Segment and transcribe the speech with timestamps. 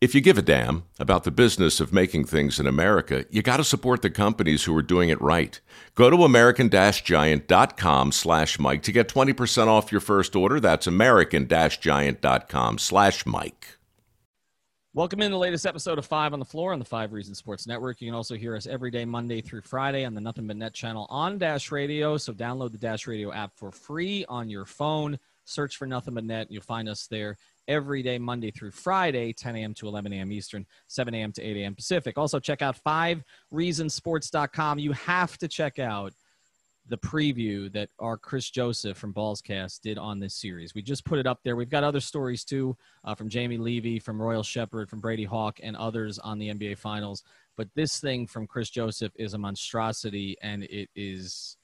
[0.00, 3.56] if you give a damn about the business of making things in America, you got
[3.56, 5.58] to support the companies who are doing it right.
[5.94, 10.60] Go to american-giant.com slash Mike to get 20% off your first order.
[10.60, 13.78] That's american-giant.com slash Mike.
[14.92, 17.66] Welcome in the latest episode of Five on the Floor on the Five Reasons Sports
[17.66, 18.00] Network.
[18.00, 20.72] You can also hear us every day, Monday through Friday, on the Nothing But Net
[20.74, 22.16] channel on Dash Radio.
[22.16, 25.18] So download the Dash Radio app for free on your phone.
[25.44, 26.50] Search for Nothing But Net.
[26.50, 27.36] You'll find us there
[27.68, 29.74] every day, Monday through Friday, 10 a.m.
[29.74, 30.32] to 11 a.m.
[30.32, 31.32] Eastern, 7 a.m.
[31.32, 31.74] to 8 a.m.
[31.74, 32.18] Pacific.
[32.18, 34.78] Also, check out 5reasonsports.com.
[34.78, 36.12] You have to check out
[36.88, 40.74] the preview that our Chris Joseph from Ballscast did on this series.
[40.74, 41.56] We just put it up there.
[41.56, 45.58] We've got other stories too uh, from Jamie Levy, from Royal Shepherd, from Brady Hawk,
[45.62, 47.24] and others on the NBA Finals.
[47.56, 51.56] But this thing from Chris Joseph is a monstrosity, and it is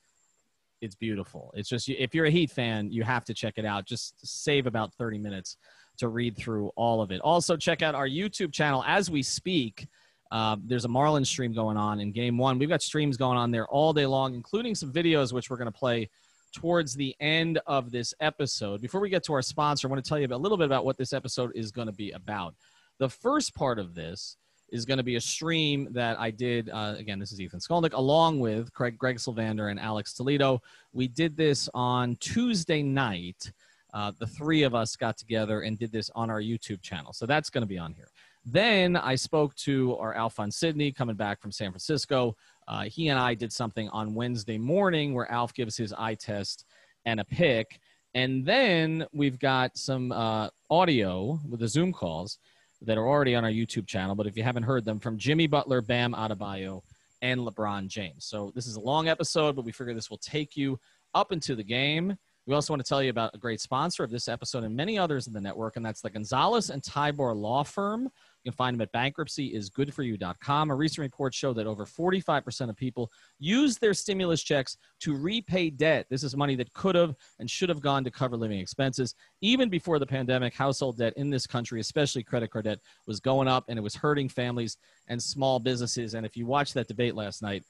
[0.80, 1.52] it's beautiful.
[1.54, 3.86] It's just if you're a Heat fan, you have to check it out.
[3.86, 5.56] Just save about 30 minutes
[5.98, 7.20] to read through all of it.
[7.20, 9.86] Also, check out our YouTube channel as we speak.
[10.30, 12.58] Uh, there's a Marlins stream going on in game one.
[12.58, 15.70] We've got streams going on there all day long, including some videos, which we're going
[15.70, 16.08] to play
[16.52, 18.80] towards the end of this episode.
[18.80, 20.84] Before we get to our sponsor, I want to tell you a little bit about
[20.84, 22.54] what this episode is going to be about.
[22.98, 24.36] The first part of this
[24.70, 26.70] is going to be a stream that I did.
[26.70, 30.62] Uh, again, this is Ethan Skolnick, along with Craig, Greg Sylvander and Alex Toledo.
[30.94, 33.52] We did this on Tuesday night
[33.92, 37.12] uh, the three of us got together and did this on our YouTube channel.
[37.12, 38.08] So that's going to be on here.
[38.44, 42.36] Then I spoke to our Alphonse Sidney coming back from San Francisco.
[42.66, 46.64] Uh, he and I did something on Wednesday morning where Alf gives his eye test
[47.04, 47.78] and a pick.
[48.14, 52.38] And then we've got some uh, audio with the Zoom calls
[52.82, 54.14] that are already on our YouTube channel.
[54.14, 56.82] But if you haven't heard them, from Jimmy Butler, Bam Adebayo,
[57.22, 58.24] and LeBron James.
[58.24, 60.80] So this is a long episode, but we figure this will take you
[61.14, 64.10] up into the game we also want to tell you about a great sponsor of
[64.10, 67.62] this episode and many others in the network, and that's the Gonzalez and Tybor Law
[67.62, 68.02] Firm.
[68.42, 70.70] You can find them at bankruptcyisgoodforyou.com.
[70.70, 75.70] A recent report showed that over 45% of people use their stimulus checks to repay
[75.70, 76.06] debt.
[76.10, 79.14] This is money that could have and should have gone to cover living expenses.
[79.40, 83.46] Even before the pandemic, household debt in this country, especially credit card debt, was going
[83.46, 84.76] up and it was hurting families
[85.06, 86.14] and small businesses.
[86.14, 87.62] And if you watched that debate last night,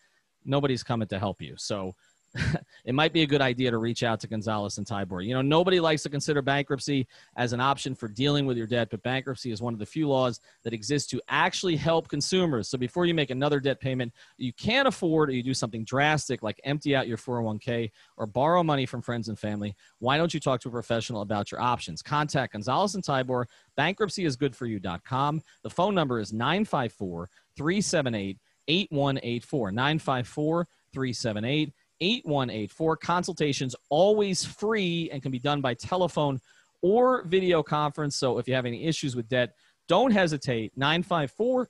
[0.45, 1.55] nobody's coming to help you.
[1.59, 1.95] So
[2.85, 5.25] it might be a good idea to reach out to Gonzalez and Tybor.
[5.25, 7.07] You know, nobody likes to consider bankruptcy
[7.37, 10.09] as an option for dealing with your debt, but bankruptcy is one of the few
[10.09, 12.69] laws that exists to actually help consumers.
[12.69, 16.43] So before you make another debt payment you can't afford, or you do something drastic
[16.43, 20.41] like empty out your 401k or borrow money from friends and family, why don't you
[20.41, 22.03] talk to a professional about your options?
[22.03, 23.45] Contact Gonzalez and Tybor,
[23.79, 25.43] bankruptcyisgoodforyou.com.
[25.63, 28.39] The phone number is 954 378
[28.69, 29.73] 8184.
[29.73, 32.97] 954 378 8184.
[32.97, 36.41] Consultations always free and can be done by telephone
[36.83, 38.17] or video conference.
[38.17, 39.55] So if you have any issues with debt,
[39.89, 40.73] don't hesitate.
[40.77, 41.69] 954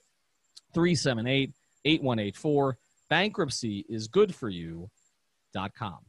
[0.73, 1.53] 378
[1.85, 2.77] 8184.
[3.09, 5.99] Bankruptcy is good for you.com.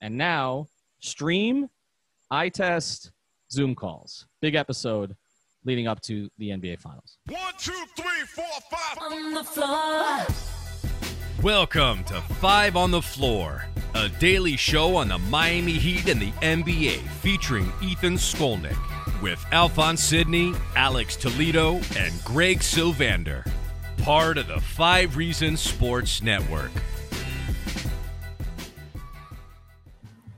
[0.00, 0.68] And now,
[1.00, 1.68] stream,
[2.30, 3.12] eye test,
[3.50, 4.26] Zoom calls.
[4.40, 5.16] Big episode
[5.64, 7.18] leading up to the NBA Finals.
[7.28, 8.98] One, two, three, four, five.
[8.98, 10.55] On the floor.
[11.46, 16.32] Welcome to Five on the Floor, a daily show on the Miami Heat and the
[16.42, 18.76] NBA featuring Ethan Skolnick
[19.22, 23.48] with Alphonse Sidney, Alex Toledo, and Greg Sylvander.
[23.98, 26.72] Part of the Five Reasons Sports Network.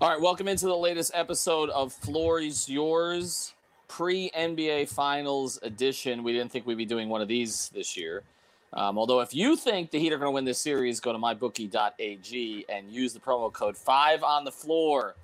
[0.03, 3.55] All right, welcome into the latest episode of Floor is Yours.
[3.89, 6.23] pre NBA Finals edition.
[6.23, 8.25] We didn't think we'd be doing one of these this year.
[8.73, 11.19] Um, although, if you think the Heat are going to win this series, go to
[11.19, 15.15] mybookie.ag and use the promo code five on the floor.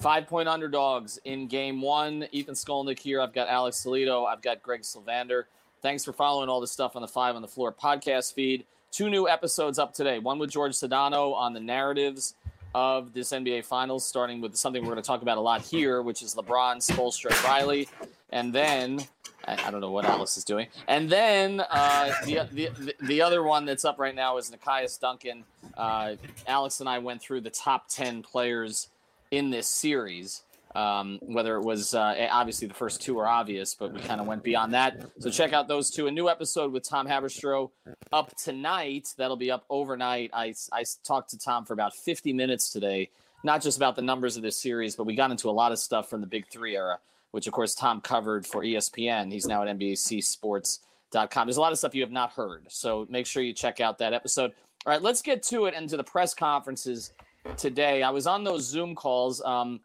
[0.00, 2.26] Five point underdogs in game one.
[2.30, 3.20] Ethan Skolnick here.
[3.20, 4.24] I've got Alex Toledo.
[4.24, 5.44] I've got Greg Sylvander.
[5.82, 8.64] Thanks for following all this stuff on the Five on the Floor podcast feed.
[8.90, 10.18] Two new episodes up today.
[10.18, 12.34] One with George Sedano on the narratives
[12.74, 16.02] of this NBA Finals, starting with something we're going to talk about a lot here,
[16.02, 17.88] which is LeBron, Spoelstra, Riley,
[18.30, 19.00] and then
[19.46, 23.42] I, I, don't know what Alice is doing, and then uh, the, the the other
[23.42, 25.44] one that's up right now is Nekias Duncan.
[25.76, 26.16] Uh,
[26.46, 28.88] Alex and I went through the top ten players
[29.30, 30.42] in this series.
[30.78, 34.28] Um, whether it was uh, obviously the first two are obvious, but we kind of
[34.28, 35.10] went beyond that.
[35.18, 36.06] So check out those two.
[36.06, 37.70] A new episode with Tom Haberstroh
[38.12, 39.12] up tonight.
[39.16, 40.30] That'll be up overnight.
[40.32, 43.10] I, I talked to Tom for about 50 minutes today,
[43.42, 45.80] not just about the numbers of this series, but we got into a lot of
[45.80, 47.00] stuff from the Big Three era,
[47.32, 49.32] which of course Tom covered for ESPN.
[49.32, 51.48] He's now at nbc NBCSports.com.
[51.48, 53.98] There's a lot of stuff you have not heard, so make sure you check out
[53.98, 54.52] that episode.
[54.86, 57.14] All right, let's get to it and to the press conferences
[57.56, 58.04] today.
[58.04, 59.42] I was on those Zoom calls.
[59.42, 59.80] Um,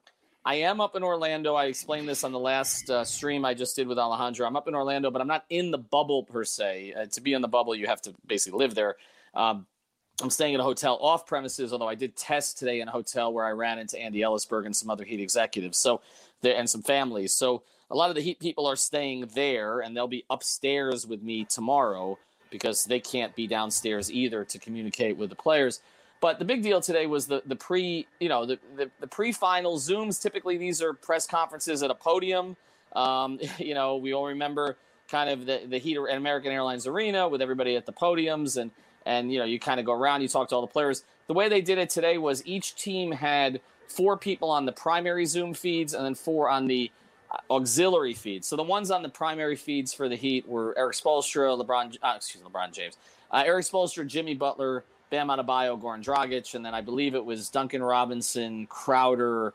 [0.46, 1.56] I am up in Orlando.
[1.56, 4.46] I explained this on the last uh, stream I just did with Alejandro.
[4.46, 6.94] I'm up in Orlando, but I'm not in the bubble per se.
[6.94, 8.98] Uh, to be in the bubble, you have to basically live there.
[9.34, 9.66] Um,
[10.22, 13.32] I'm staying at a hotel off premises, although I did test today in a hotel
[13.32, 15.78] where I ran into Andy Elisburg and some other Heat executives.
[15.78, 16.02] So
[16.42, 17.34] there and some families.
[17.34, 21.24] So a lot of the Heat people are staying there, and they'll be upstairs with
[21.24, 22.20] me tomorrow
[22.52, 25.82] because they can't be downstairs either to communicate with the players.
[26.24, 29.78] But the big deal today was the the pre, you know, the the, the pre-final
[29.78, 30.22] zooms.
[30.22, 32.56] Typically, these are press conferences at a podium.
[32.96, 34.78] Um, you know, we all remember
[35.10, 38.72] kind of the the Heat at American Airlines Arena with everybody at the podiums, and
[39.06, 41.04] and you know, you kind of go around, you talk to all the players.
[41.28, 43.60] The way they did it today was each team had
[43.90, 46.90] four people on the primary Zoom feeds and then four on the
[47.32, 48.48] uh, auxiliary feeds.
[48.48, 52.14] So the ones on the primary feeds for the Heat were Erik Spoelstra, LeBron, uh,
[52.16, 52.96] excuse me, LeBron James,
[53.30, 57.48] uh, Erik Spoelstra, Jimmy Butler, Bam Adebayo, Goran Dragic, and then I believe it was
[57.48, 59.54] Duncan Robinson, Crowder,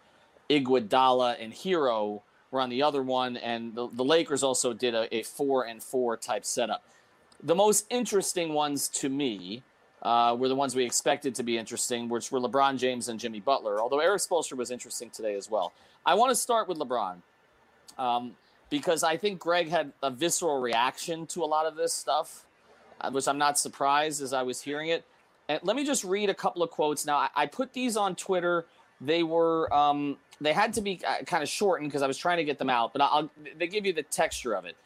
[0.48, 2.22] Iguodala, and Herro
[2.52, 5.82] were on the other one, and the, the Lakers also did a, a, four and
[5.82, 6.84] four type setup.
[7.42, 9.64] The most interesting ones to me
[10.02, 13.40] uh, were the ones we expected to be interesting, which were LeBron James and Jimmy
[13.40, 13.80] Butler.
[13.80, 15.72] Although Erik Spoelstra was interesting today as well.
[16.06, 17.16] I want to start with LeBron
[17.98, 18.36] um,
[18.70, 22.46] because I think Greg had a visceral reaction to a lot of this stuff,
[23.00, 25.04] uh, which I'm not surprised as I was hearing it.
[25.48, 27.06] And let me just read a couple of quotes.
[27.06, 28.66] Now, I, I put these on Twitter.
[29.00, 32.38] They were um, they had to be uh, kind of shortened because I was trying
[32.38, 34.76] to get them out, but I'll, they give you the texture of it.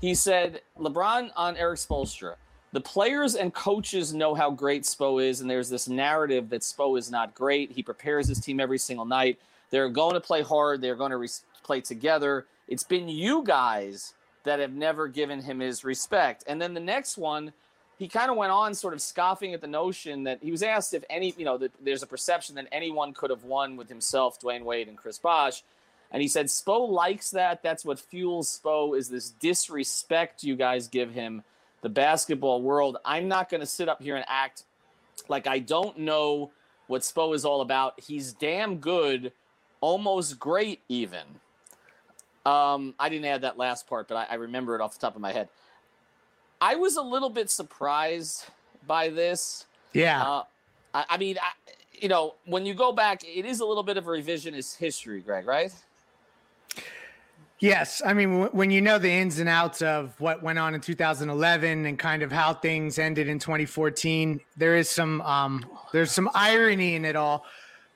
[0.00, 2.36] He said, LeBron on Erik Spoelstra.
[2.72, 6.98] The players and coaches know how great Spo is, and there's this narrative that Spo
[6.98, 7.72] is not great.
[7.72, 9.38] He prepares his team every single night.
[9.70, 10.82] They're going to play hard.
[10.82, 11.28] They're going to re-
[11.62, 12.46] play together.
[12.68, 14.12] It's been you guys
[14.44, 16.44] that have never given him his respect.
[16.46, 17.52] And then the next one
[17.98, 20.94] he kind of went on sort of scoffing at the notion that he was asked
[20.94, 24.62] if any, you know, there's a perception that anyone could have won with himself, Dwyane
[24.62, 25.64] Wade and Chris Bosh.
[26.12, 27.62] And he said, Spo likes that.
[27.62, 31.42] That's what fuels Spo is this disrespect you guys give him,
[31.82, 32.98] the basketball world.
[33.04, 34.62] I'm not going to sit up here and act
[35.28, 36.52] like I don't know
[36.86, 38.00] what Spo is all about.
[38.00, 39.32] He's damn good,
[39.80, 41.24] almost great, even.
[42.46, 45.16] Um, I didn't add that last part, but I, I remember it off the top
[45.16, 45.48] of my head.
[46.60, 48.46] I was a little bit surprised
[48.86, 49.66] by this.
[49.92, 50.22] Yeah.
[50.22, 50.42] Uh,
[50.94, 51.50] I, I, mean, I,
[51.92, 55.20] you know, when you go back, it is a little bit of a revisionist history,
[55.20, 55.72] Greg, right?
[57.60, 58.02] Yes.
[58.04, 60.80] I mean, w- when you know the ins and outs of what went on in
[60.80, 66.30] 2011 and kind of how things ended in 2014, there is some, um, there's some
[66.34, 67.44] irony in it all.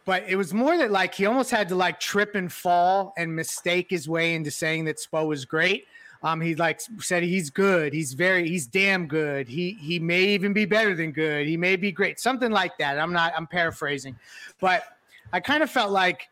[0.04, 3.35] But it was more that like he almost had to like trip and fall and
[3.35, 5.87] mistake his way into saying that Spo was great
[6.23, 7.93] um, he like said he's good.
[7.93, 9.49] He's very he's damn good.
[9.49, 11.47] He he may even be better than good.
[11.47, 12.21] He may be great.
[12.21, 12.99] Something like that.
[12.99, 14.17] I'm not I'm paraphrasing.
[14.61, 14.85] But
[15.33, 16.29] I kind of felt like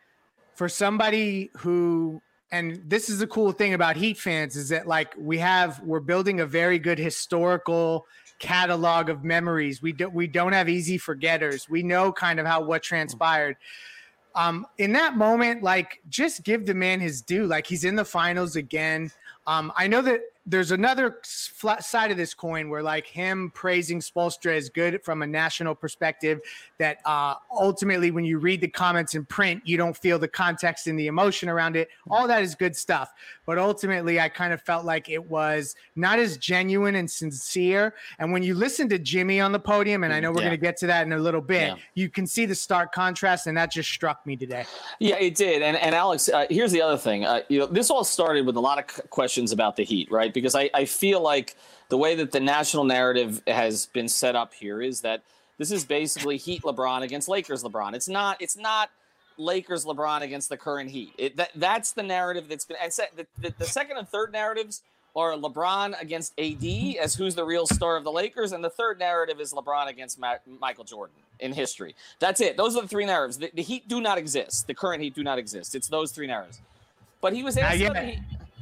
[0.55, 5.15] for somebody who and this is the cool thing about Heat fans is that like
[5.19, 8.07] we have we're building a very good historical
[8.39, 9.83] catalog of memories.
[9.83, 11.69] We don't we don't have easy forgetters.
[11.69, 13.57] We know kind of how what transpired.
[14.37, 17.47] Um, in that moment, like just give the man his due.
[17.47, 19.11] Like he's in the finals again.
[19.47, 20.21] Um, I know that
[20.51, 25.23] there's another flat side of this coin where like him praising Spoelstra is good from
[25.23, 26.41] a national perspective.
[26.79, 30.87] That uh, ultimately, when you read the comments in print, you don't feel the context
[30.89, 31.89] and the emotion around it.
[32.11, 33.13] All that is good stuff.
[33.47, 37.95] But ultimately, I kind of felt like it was not as genuine and sincere.
[38.19, 40.49] And when you listen to Jimmy on the podium, and I know we're Yeah.
[40.49, 41.77] going to get to that in a little bit, Yeah.
[41.95, 44.65] you can see the stark contrast, and that just struck me today.
[44.99, 45.63] Yeah, it did.
[45.63, 47.25] And and Alex, uh, here's the other thing.
[47.25, 50.33] Uh, you know, this all started with a lot of questions about the Heat, right?
[50.41, 51.57] Because I, I feel like
[51.89, 55.23] the way that the national narrative has been set up here is that
[55.59, 57.95] this is basically Heat LeBron against Lakers LeBron.
[57.95, 58.41] It's not.
[58.41, 58.91] It's not.
[59.37, 61.13] Lakers LeBron against the current Heat.
[61.17, 62.77] It, that, that's the narrative that's been.
[62.83, 64.83] And the, the, the second and third narratives
[65.17, 66.65] are LeBron against AD
[67.01, 70.19] as who's the real star of the Lakers, and the third narrative is LeBron against
[70.19, 71.95] Ma- Michael Jordan in history.
[72.19, 72.57] That's it.
[72.57, 73.39] Those are the three narratives.
[73.39, 74.67] The, the Heat do not exist.
[74.67, 75.75] The current Heat do not exist.
[75.75, 76.61] It's those three narratives.
[77.21, 77.91] But he was asked yet.
[77.91, 78.21] about the Heat.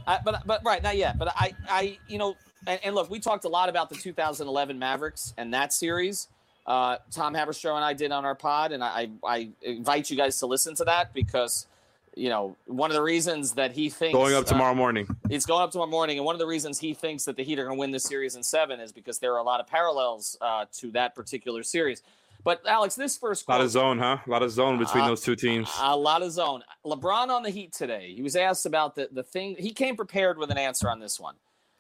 [0.08, 1.18] I, but but right not yet.
[1.18, 2.36] But I I you know
[2.66, 6.28] and, and look, we talked a lot about the 2011 Mavericks and that series.
[6.66, 10.38] Uh, Tom Haberstroh and I did on our pod, and I, I invite you guys
[10.40, 11.66] to listen to that because
[12.14, 15.06] you know one of the reasons that he thinks Going up uh, tomorrow morning.
[15.30, 17.58] it's going up tomorrow morning, and one of the reasons he thinks that the Heat
[17.58, 19.66] are going to win this series in seven is because there are a lot of
[19.66, 22.02] parallels uh, to that particular series.
[22.45, 24.18] But Alex, this first A lot of zone, huh?
[24.26, 25.68] A lot of zone between Uh, those two teams.
[25.80, 26.62] a lot of zone.
[26.85, 28.14] LeBron on the Heat today.
[28.14, 29.57] He was asked about the the thing.
[29.59, 31.35] He came prepared with an answer on this one.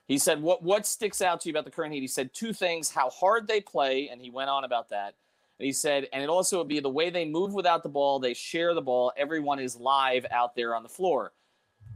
[0.06, 2.52] He said, "What what sticks out to you about the current Heat?" He said two
[2.52, 5.14] things: how hard they play, and he went on about that.
[5.58, 8.20] And he said, and it also would be the way they move without the ball.
[8.20, 9.12] They share the ball.
[9.16, 11.32] Everyone is live out there on the floor.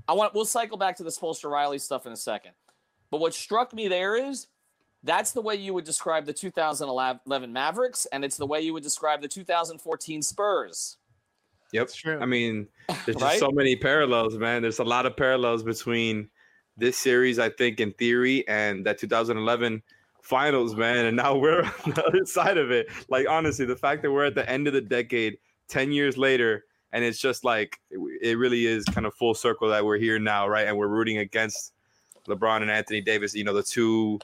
[0.09, 0.35] I want.
[0.35, 2.53] We'll cycle back to the Spoelstra Riley stuff in a second.
[3.11, 4.47] But what struck me there is
[5.05, 8.83] that's the way you would describe the 2011 Mavericks, and it's the way you would
[8.83, 10.97] describe the 2014 Spurs.
[11.73, 11.93] Yep.
[11.93, 12.19] true.
[12.21, 12.69] I mean,
[13.07, 13.31] there's Right?
[13.31, 14.63] just so many parallels, man.
[14.63, 16.29] There's a lot of parallels between
[16.77, 19.83] this series, I think, in theory, and that 2011
[20.21, 21.07] finals, man.
[21.07, 22.89] And now we're on the other side of it.
[23.09, 26.65] Like, honestly, the fact that we're at the end of the decade, 10 years later,
[26.93, 30.19] and it's just like, it, it really is kind of full circle that we're here
[30.19, 30.69] now, right?
[30.69, 31.73] And we're rooting against
[32.29, 34.21] LeBron and Anthony Davis, you know, the two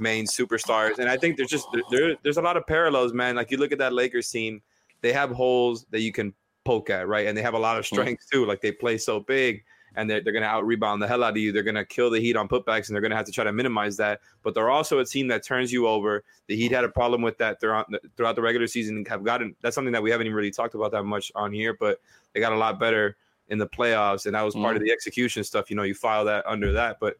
[0.00, 0.98] main superstars.
[0.98, 3.36] And I think there's just, there, there, there's a lot of parallels, man.
[3.36, 4.62] Like, you look at that Lakers team,
[5.02, 6.34] they have holes that you can
[6.64, 7.26] poke at, right?
[7.26, 8.44] And they have a lot of strength too.
[8.44, 11.30] Like they play so big and they're, they're going to out rebound the hell out
[11.30, 11.52] of you.
[11.52, 13.44] They're going to kill the Heat on putbacks and they're going to have to try
[13.44, 14.20] to minimize that.
[14.42, 16.24] But they're also a team that turns you over.
[16.48, 18.96] The Heat had a problem with that throughout the, throughout the regular season.
[18.96, 21.52] and Have gotten that's something that we haven't even really talked about that much on
[21.52, 22.00] here, but
[22.32, 23.16] they got a lot better
[23.48, 24.88] in the playoffs, and that was part of mm-hmm.
[24.88, 25.70] the execution stuff.
[25.70, 27.16] You know, you file that under that, but.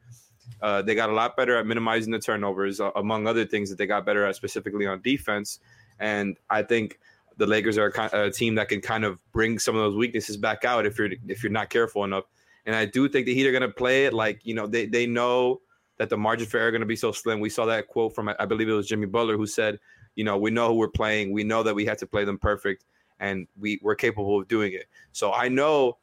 [0.62, 3.76] Uh, they got a lot better at minimizing the turnovers, uh, among other things that
[3.76, 5.60] they got better at, specifically on defense.
[5.98, 6.98] And I think
[7.36, 10.36] the Lakers are a, a team that can kind of bring some of those weaknesses
[10.36, 12.24] back out if you're if you're not careful enough.
[12.64, 14.86] And I do think the Heat are going to play it like you know they
[14.86, 15.60] they know
[15.98, 17.40] that the margin for error going to be so slim.
[17.40, 19.78] We saw that quote from I believe it was Jimmy Butler who said,
[20.14, 21.32] you know, we know who we're playing.
[21.32, 22.84] We know that we have to play them perfect,
[23.20, 24.86] and we we're capable of doing it.
[25.12, 25.98] So I know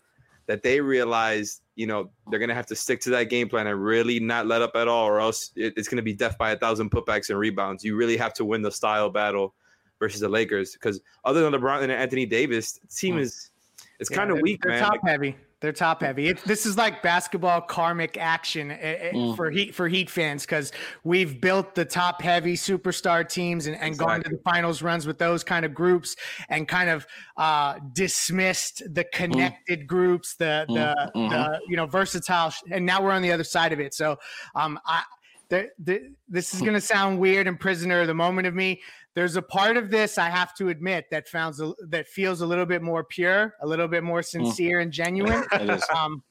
[0.45, 3.67] that they realize, you know, they're going to have to stick to that game plan
[3.67, 6.37] and really not let up at all, or else it, it's going to be death
[6.37, 7.83] by a thousand putbacks and rebounds.
[7.83, 9.53] You really have to win the style battle
[9.99, 13.21] versus the Lakers because other than LeBron and Anthony Davis, the team hmm.
[13.21, 13.51] is
[13.99, 14.83] it's Yeah, kind of weak, they're man.
[14.83, 15.35] top heavy.
[15.63, 16.27] They're top heavy.
[16.27, 19.33] It, this is like basketball karmic action eh, eh, Mm.
[19.37, 20.73] for Heat for Heat fans because
[21.05, 25.19] we've built the top heavy superstar teams and, and gone to the finals runs with
[25.19, 26.17] those kind of groups
[26.49, 32.51] and kind of uh, dismissed the connected groups, the the, Mm, the you know versatile,
[32.69, 33.93] and now we're on the other side of it.
[33.93, 34.17] So
[34.55, 35.03] um, I.
[35.49, 38.81] There, there, this is going to sound weird and prisoner of the moment of me.
[39.15, 42.45] There's a part of this I have to admit that sounds a- that feels a
[42.45, 45.43] little bit more pure, a little bit more sincere and genuine.
[45.95, 46.23] Um,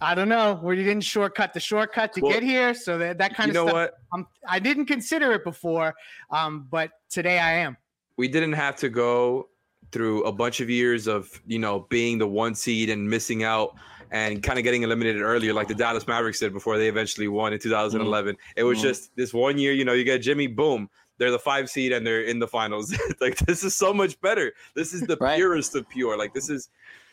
[0.00, 3.18] I don't know where you didn't shortcut the shortcut to Well, get here, so that
[3.18, 3.90] that kind you of know stuff.
[4.10, 4.18] what?
[4.18, 5.94] Um, I didn't consider it before,
[6.30, 7.76] um, but today I am.
[8.16, 9.48] we didn't have to go
[9.92, 13.74] through a bunch of years of you know being the one seed and missing out
[14.10, 17.52] and kind of getting eliminated earlier like the Dallas Mavericks did before they eventually won
[17.52, 18.82] in 2011 it was Mhm.
[18.82, 22.06] just this one year you know you get Jimmy boom they're the five seed and
[22.06, 25.36] they're in the finals like this is so much better this is the Right.
[25.36, 26.68] purest of pure like this is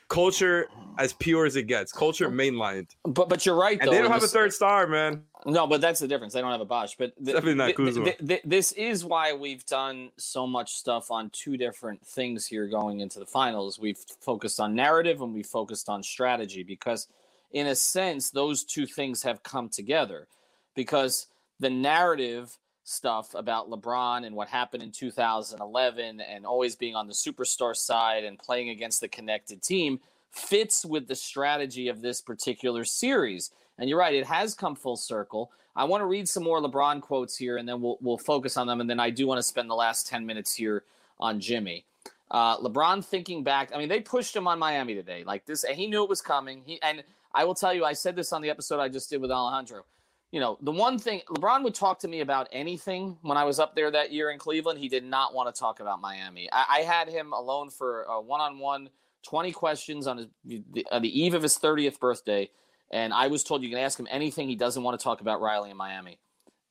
[0.08, 3.92] culture as pure as it gets culture mainlined But but you're right and though.
[3.94, 6.34] they don't have a third star man No, but that's the difference.
[6.34, 6.96] They don't have a Bosh.
[6.98, 8.04] But th- Definitely not Kuzma.
[8.06, 12.68] th- th- this is why we've done so much stuff on two different things here
[12.68, 13.80] going into the finals.
[13.80, 17.08] We've focused on narrative and we've focused on strategy because,
[17.54, 20.28] in a sense, those two things have come together.
[20.76, 21.28] Because
[21.62, 22.58] the narrative
[22.90, 28.24] stuff about LeBron and what happened in 2011 and always being on the superstar side
[28.24, 30.00] and playing against the connected team
[30.32, 33.52] fits with the strategy of this particular series.
[33.78, 35.52] And you're right, it has come full circle.
[35.76, 38.68] I want to read some more LeBron quotes here, and then we'll we'll focus on
[38.68, 38.82] them.
[38.82, 40.84] And then I do want to spend the last ten minutes here
[41.20, 41.86] on Jimmy.
[42.32, 45.78] Uh, LeBron thinking back, I mean, they pushed him on Miami today, like this, and
[45.78, 46.64] he knew it was coming.
[46.66, 47.04] He and
[47.34, 49.86] I will tell you, I said this on the episode I just did with Alejandro.
[50.32, 53.60] You know, the one thing LeBron would talk to me about anything when I was
[53.60, 54.78] up there that year in Cleveland.
[54.78, 56.48] He did not want to talk about Miami.
[56.52, 58.90] I, I had him alone for a one-on-one,
[59.24, 62.52] twenty questions on his the, on the eve of his thirtieth birthday,
[62.92, 64.48] and I was told you can ask him anything.
[64.48, 66.20] He doesn't want to talk about Riley in Miami.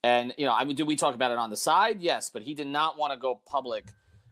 [0.04, 2.00] And you know, I mean, do we talk about it on the side?
[2.00, 3.86] Yes, but he did not want to go public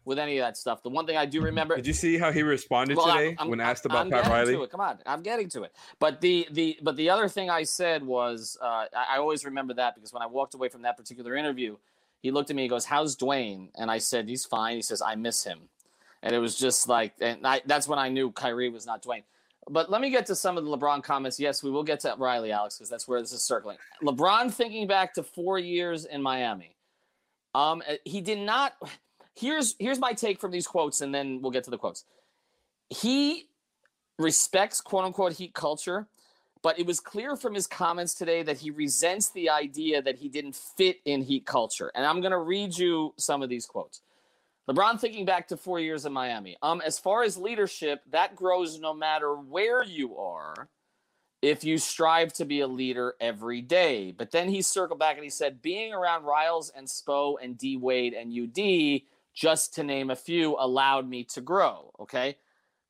[0.06, 0.82] with any of that stuff.
[0.82, 1.76] The one thing I do remember.
[1.76, 4.28] Did you see how he responded well, today I'm, when I'm, asked about I'm Pat
[4.28, 4.54] Riley?
[4.54, 4.70] To it.
[4.70, 5.72] Come on, I'm getting to it.
[5.98, 9.74] But the the but the other thing I said was uh, I, I always remember
[9.74, 11.76] that because when I walked away from that particular interview,
[12.20, 12.62] he looked at me.
[12.62, 15.58] He goes, "How's Dwyane?" And I said, "He's fine." He says, "I miss him,"
[16.22, 19.24] and it was just like, and I, that's when I knew Kyrie was not Dwyane.
[19.68, 21.40] But let me get to some of the LeBron comments.
[21.40, 23.78] Yes, we will get to Riley, Alex, because that's where this is circling.
[24.04, 26.76] LeBron thinking back to four years in Miami.
[27.52, 28.74] Um, he did not
[29.36, 32.04] here's here's my take from these quotes, and then we'll get to the quotes.
[32.90, 33.48] He
[34.18, 36.06] respects quote unquote heat culture,
[36.62, 40.28] but it was clear from his comments today that he resents the idea that he
[40.28, 41.92] didn't fit in heat culture.
[41.94, 44.00] And I'm gonna read you some of these quotes.
[44.68, 46.56] LeBron thinking back to four years in Miami.
[46.60, 50.68] Um, as far as leadership, that grows no matter where you are
[51.40, 54.10] if you strive to be a leader every day.
[54.10, 57.76] But then he circled back and he said, being around Riles and Spo and D
[57.76, 59.02] Wade and UD
[59.36, 61.92] just to name a few, allowed me to grow.
[62.00, 62.38] Okay.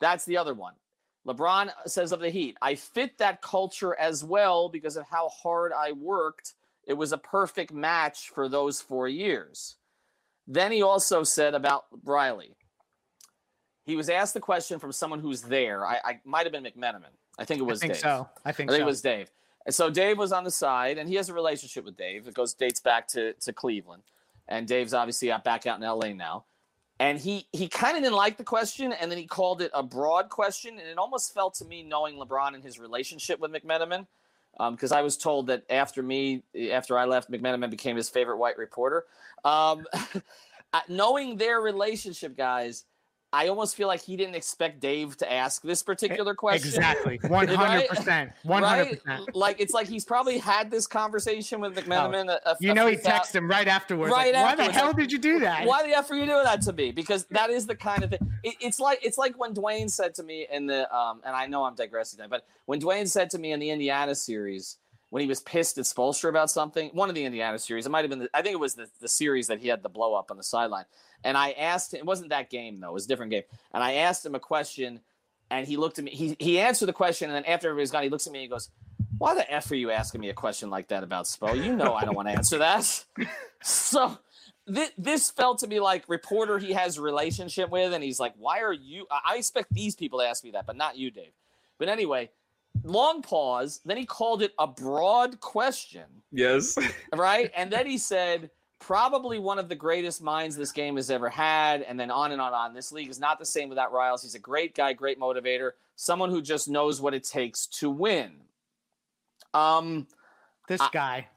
[0.00, 0.74] That's the other one.
[1.26, 5.28] LeBron uh, says of the Heat, I fit that culture as well because of how
[5.28, 6.54] hard I worked.
[6.86, 9.74] It was a perfect match for those four years.
[10.46, 12.54] Then he also said about Riley.
[13.84, 15.84] He was asked the question from someone who's there.
[15.84, 17.14] I, I might have been McMenamin.
[17.38, 18.02] I think it was I think Dave.
[18.02, 18.28] so.
[18.44, 18.86] I think, I think so.
[18.86, 19.30] it was Dave.
[19.66, 22.28] And so Dave was on the side, and he has a relationship with Dave.
[22.28, 24.04] It goes dates back to to Cleveland
[24.48, 26.44] and Dave's obviously out back out in LA now.
[26.98, 29.82] And he he kind of didn't like the question, and then he called it a
[29.82, 34.06] broad question, and it almost felt to me, knowing LeBron and his relationship with McMenamin,
[34.70, 38.38] because um, I was told that after me, after I left, McMenamin became his favorite
[38.38, 39.04] white reporter.
[39.44, 39.86] Um,
[40.88, 42.84] knowing their relationship, guys,
[43.32, 46.68] I almost feel like he didn't expect Dave to ask this particular question.
[46.68, 47.18] Exactly.
[47.18, 48.32] 100%.
[48.46, 48.46] 100%.
[48.46, 49.00] Right?
[49.34, 52.38] Like, it's like he's probably had this conversation with McMenamin.
[52.46, 54.12] Oh, a, you know, he texted him right afterwards.
[54.12, 54.58] Right like, afterwards.
[54.58, 55.66] Why the hell did you do that?
[55.66, 56.92] Why the F are you doing that to me?
[56.92, 58.20] Because that is the kind of thing.
[58.42, 61.46] It, it's like it's like when Dwyane said to me in the, um, and I
[61.46, 64.78] know I'm digressing, but when Dwyane said to me in the Indiana series,
[65.10, 68.00] when he was pissed at Spoelstra about something, one of the Indiana series, it might
[68.00, 70.14] have been, the, I think it was the, the series that he had the blow
[70.14, 70.84] up on the sideline.
[71.24, 73.42] And I asked him, it wasn't that game though, it was a different game.
[73.72, 75.00] And I asked him a question
[75.50, 77.30] and he looked at me, he, he answered the question.
[77.30, 78.70] And then after everybody's gone, he looks at me and he goes,
[79.18, 81.62] Why the F are you asking me a question like that about Spo?
[81.62, 83.04] You know, I don't want to answer that.
[83.62, 84.18] so
[84.66, 87.92] this, this felt to me like reporter he has a relationship with.
[87.92, 89.06] And he's like, Why are you?
[89.10, 91.32] I expect these people to ask me that, but not you, Dave.
[91.78, 92.30] But anyway,
[92.82, 93.80] long pause.
[93.84, 96.04] Then he called it a broad question.
[96.32, 96.76] Yes.
[97.14, 97.50] Right.
[97.56, 101.82] And then he said, probably one of the greatest minds this game has ever had.
[101.82, 102.74] And then on and on and on.
[102.74, 104.22] This league is not the same without Riles.
[104.22, 108.32] He's a great guy, great motivator, someone who just knows what it takes to win.
[109.54, 110.06] Um,
[110.68, 111.28] this I, guy.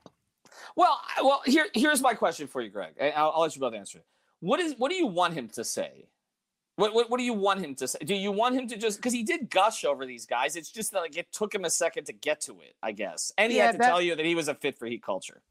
[0.76, 2.94] Well, well, here, here's my question for you, Greg.
[3.02, 4.06] I'll, I'll let you both answer it.
[4.42, 6.08] What is, what do you want him to say?
[6.76, 8.00] What, what, what do you want him to say?
[8.06, 10.56] Do you want him to just because he did gush over these guys?
[10.56, 13.34] It's just that like it took him a second to get to it, I guess,
[13.38, 15.04] and he yeah, had to that, tell you that he was a fit for heat
[15.04, 15.42] culture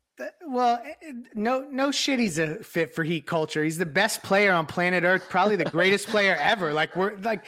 [0.47, 2.19] well, eh, eh, no, no shit.
[2.19, 3.63] He's a fit for heat culture.
[3.63, 6.73] He's the best player on planet Earth, probably the greatest player ever.
[6.73, 7.45] Like we're like,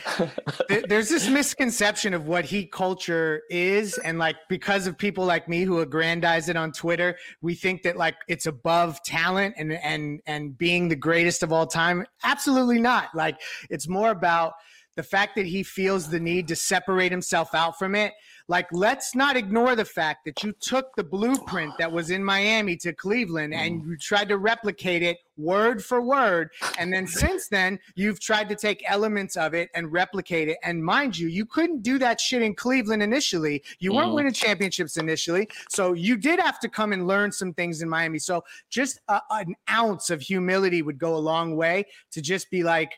[0.69, 5.49] th- there's this misconception of what heat culture is, and like because of people like
[5.49, 10.21] me who aggrandize it on Twitter, we think that like it's above talent and and
[10.27, 12.07] and being the greatest of all time.
[12.25, 13.15] Absolutely not.
[13.15, 14.55] Like it's more about
[14.97, 18.13] the fact that he feels the need to separate himself out from it
[18.51, 22.77] like, let's not ignore the fact that you took the blueprint that was in Miami
[22.79, 23.87] to Cleveland and mm.
[23.87, 26.51] you tried to replicate it word for word.
[26.77, 30.59] And then since then, you've tried to take elements of it and replicate it.
[30.65, 33.63] And mind you, you couldn't do that shit in Cleveland initially.
[33.79, 34.17] You weren't mm.
[34.17, 35.49] winning championships initially.
[35.69, 38.19] So you did have to come and learn some things in Miami.
[38.19, 42.65] So just a, an ounce of humility would go a long way to just be
[42.65, 42.95] like,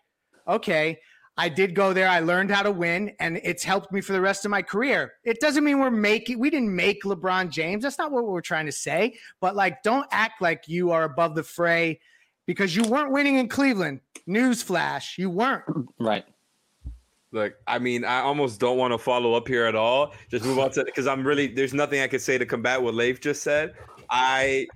[0.49, 0.99] okay,
[1.38, 2.09] I did go there.
[2.09, 5.14] I learned how to win, and it's helped me for the rest of my career.
[5.25, 7.85] It doesn't mean we're making, we didn't make LeBron James.
[7.85, 9.14] That's not what we're trying to say.
[9.40, 12.01] But like, don't act like you are above the fray
[12.47, 14.01] because you weren't winning in Cleveland.
[14.29, 15.64] Newsflash, you weren't.
[15.99, 16.25] Right.
[17.33, 20.12] Look, I mean, I almost don't want to follow up here at all.
[20.31, 22.92] Just move on to because I'm really there's nothing I could say to combat what
[22.95, 23.73] Leif just said.
[24.11, 24.66] I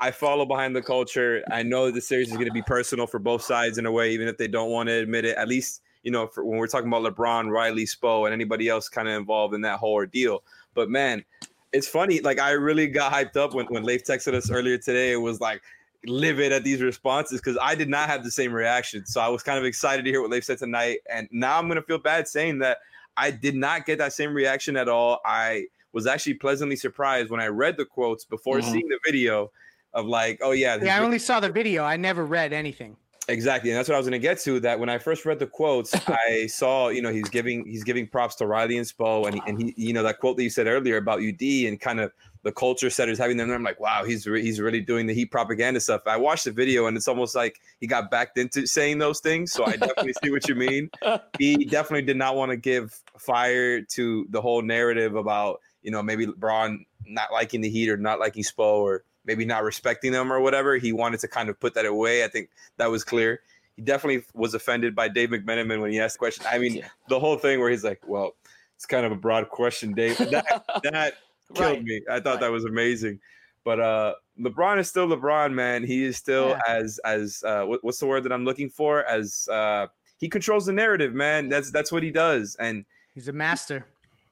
[0.00, 1.44] I follow behind the culture.
[1.50, 4.12] I know the series is going to be personal for both sides in a way,
[4.12, 5.36] even if they don't want to admit it.
[5.36, 8.88] At least you know for, when we're talking about LeBron, Riley, Spo, and anybody else
[8.88, 10.44] kind of involved in that whole ordeal.
[10.72, 11.24] But man,
[11.72, 12.20] it's funny.
[12.20, 15.10] Like I really got hyped up when when Leif texted us earlier today.
[15.12, 15.62] It was like
[16.04, 19.04] livid at these responses because I did not have the same reaction.
[19.04, 20.98] So I was kind of excited to hear what Leif said tonight.
[21.12, 22.78] And now I'm going to feel bad saying that
[23.16, 25.20] I did not get that same reaction at all.
[25.24, 28.70] I was actually pleasantly surprised when I read the quotes before mm-hmm.
[28.70, 29.50] seeing the video
[29.92, 30.78] of like, oh, yeah.
[30.80, 31.82] Yeah, I only saw the video.
[31.82, 32.96] I never read anything.
[33.28, 34.60] Exactly, and that's what I was going to get to.
[34.60, 38.06] That when I first read the quotes, I saw you know he's giving he's giving
[38.06, 40.50] props to Riley and Spo, and he, and he you know that quote that you
[40.50, 42.12] said earlier about UD and kind of
[42.44, 43.56] the culture setters having them there.
[43.56, 46.02] I'm like, wow, he's re- he's really doing the heat propaganda stuff.
[46.06, 49.52] I watched the video, and it's almost like he got backed into saying those things.
[49.52, 50.90] So I definitely see what you mean.
[51.38, 56.02] He definitely did not want to give fire to the whole narrative about you know
[56.02, 60.32] maybe LeBron not liking the Heat or not liking Spo or maybe not respecting them
[60.32, 60.76] or whatever.
[60.76, 62.24] He wanted to kind of put that away.
[62.24, 63.40] I think that was clear.
[63.74, 66.46] He definitely was offended by Dave McMenamin when he asked the question.
[66.50, 66.88] I mean, yeah.
[67.08, 68.34] the whole thing where he's like, "Well,
[68.74, 71.14] it's kind of a broad question, Dave." That that
[71.54, 71.84] killed right.
[71.84, 72.00] me.
[72.10, 72.40] I thought right.
[72.40, 73.20] that was amazing.
[73.64, 75.82] But uh, LeBron is still LeBron, man.
[75.82, 76.60] He is still yeah.
[76.68, 79.04] as as uh, what, what's the word that I'm looking for?
[79.04, 81.48] As uh, he controls the narrative, man.
[81.48, 82.84] That's that's what he does, and
[83.14, 83.84] he's a master.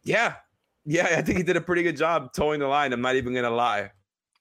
[0.05, 0.35] Yeah,
[0.87, 1.17] yeah.
[1.19, 2.93] I think he did a pretty good job towing the line.
[2.93, 3.91] I'm not even gonna lie.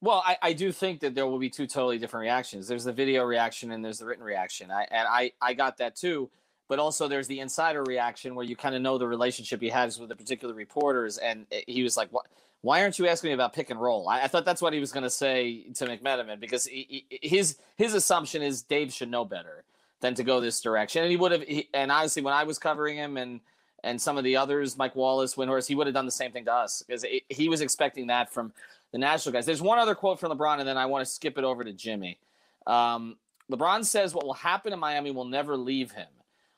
[0.03, 2.67] Well, I, I do think that there will be two totally different reactions.
[2.67, 4.69] There's the video reaction and there's the written reaction.
[4.69, 6.29] I and I I got that too.
[6.67, 9.97] But also there's the insider reaction where you kind of know the relationship he has
[9.99, 12.25] with the particular reporters, and eh, he was like, "What?
[12.59, 14.81] Why aren't you asking me about pick and roll?" I, I thought that's what he
[14.81, 19.09] was going to say to McMenamin because he, he, his his assumption is Dave should
[19.09, 19.63] know better
[20.01, 21.43] than to go this direction, and he would have.
[21.73, 23.39] and honestly, when I was covering him and
[23.85, 26.45] and some of the others, Mike Wallace, Windhorst, he would have done the same thing
[26.45, 28.51] to us because he was expecting that from
[28.93, 29.45] the national guys.
[29.45, 31.73] There's one other quote from LeBron, and then I want to skip it over to
[31.73, 32.19] Jimmy.
[32.67, 33.17] Um,
[33.51, 36.07] LeBron says, What will happen in Miami will never leave him.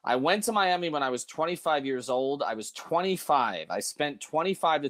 [0.03, 2.43] I went to Miami when I was 25 years old.
[2.43, 3.67] I was 25.
[3.71, 4.89] I spent 25 to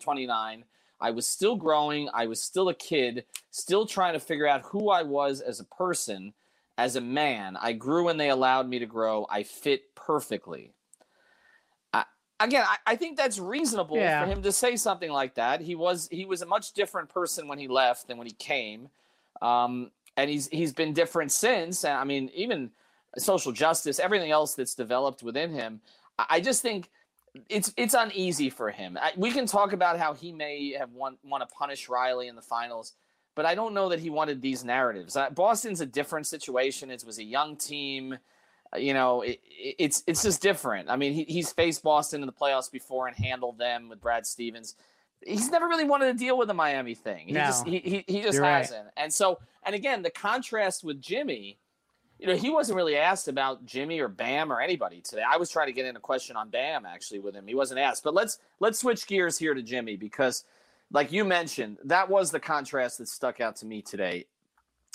[0.00, 0.64] 29.
[1.00, 2.10] I was still growing.
[2.12, 5.64] I was still a kid, still trying to figure out who I was as a
[5.64, 6.34] person,
[6.78, 7.56] as a man.
[7.60, 9.26] I grew when they allowed me to grow.
[9.30, 10.72] I fit perfectly
[12.40, 14.24] again, I, I, think that's reasonable yeah.
[14.24, 15.60] for him to say something like that.
[15.60, 18.88] He was he was a much different person when he left than when he came,
[19.42, 21.84] um, and he's he's been different since.
[21.84, 22.70] And I mean, even
[23.16, 25.80] social justice, everything else that's developed within him.
[26.18, 26.90] I, I just think
[27.48, 28.98] it's it's uneasy for him.
[29.00, 32.36] I, we can talk about how he may have want want to punish Riley in
[32.36, 32.94] the finals.
[33.34, 35.16] But I don't know that he wanted these narratives.
[35.16, 36.90] Uh, Boston's a different situation.
[36.90, 38.18] It was a young team
[38.76, 40.90] you know, it, it's it's just different.
[40.90, 44.26] I mean, he, he's faced Boston in the playoffs before and handled them with Brad
[44.26, 44.74] Stevens.
[45.26, 47.26] He's never really wanted to deal with the Miami thing.
[47.26, 48.84] He no, just he, he, he just hasn't.
[48.84, 48.92] Right.
[48.96, 51.58] And so, and again, the contrast with Jimmy,
[52.18, 55.22] you know, he wasn't really asked about Jimmy or Bam or anybody today.
[55.28, 57.46] I was trying to get in a question on Bam actually with him.
[57.46, 58.04] He wasn't asked.
[58.04, 60.44] But let's let's switch gears here to Jimmy because,
[60.92, 64.26] like you mentioned, that was the contrast that stuck out to me today,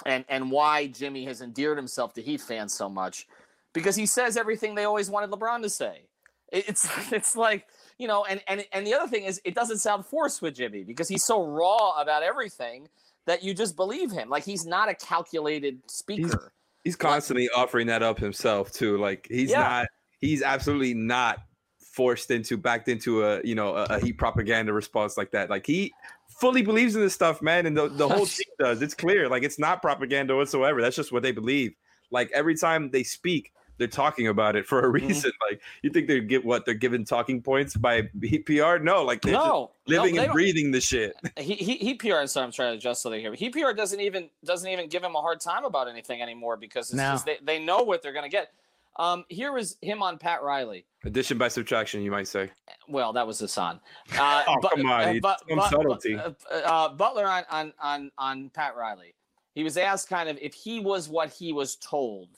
[0.05, 3.27] and and why Jimmy has endeared himself to Heat fans so much
[3.73, 6.03] because he says everything they always wanted LeBron to say.
[6.51, 10.05] It's it's like you know, and and and the other thing is, it doesn't sound
[10.05, 12.87] forced with Jimmy because he's so raw about everything
[13.25, 14.29] that you just believe him.
[14.29, 16.51] Like he's not a calculated speaker.
[16.83, 18.97] He's, he's constantly like, offering that up himself too.
[18.97, 19.59] Like he's yeah.
[19.59, 19.87] not.
[20.19, 21.39] He's absolutely not
[21.79, 25.49] forced into backed into a you know a, a heat propaganda response like that.
[25.49, 25.93] Like he
[26.27, 28.81] fully believes in this stuff, man, and the, the whole team does.
[28.81, 29.29] It's clear.
[29.29, 30.81] Like it's not propaganda whatsoever.
[30.81, 31.75] That's just what they believe.
[32.11, 35.07] Like every time they speak, they're talking about it for a mm-hmm.
[35.07, 35.31] reason.
[35.31, 35.37] Mm-hmm.
[35.49, 38.03] Like you think they get what they're given talking points by
[38.45, 38.77] PR?
[38.77, 41.15] No, like they're no, living no, they and breathing the shit.
[41.37, 42.25] He, he, he PR.
[42.25, 43.33] So I'm trying to adjust so they hear.
[43.33, 46.89] He PR doesn't even doesn't even give him a hard time about anything anymore because
[46.89, 47.11] it's no.
[47.11, 48.53] just, they they know what they're gonna get.
[48.97, 50.85] Um, here was him on Pat Riley.
[51.03, 52.51] Addition by subtraction, you might say.
[52.87, 53.79] Well, that was Hassan.
[54.17, 56.15] Uh, oh, but, come on, uh, but, but, subtlety.
[56.15, 59.15] Uh, uh, Butler on, on on on Pat Riley.
[59.55, 62.29] He was asked kind of if he was what he was told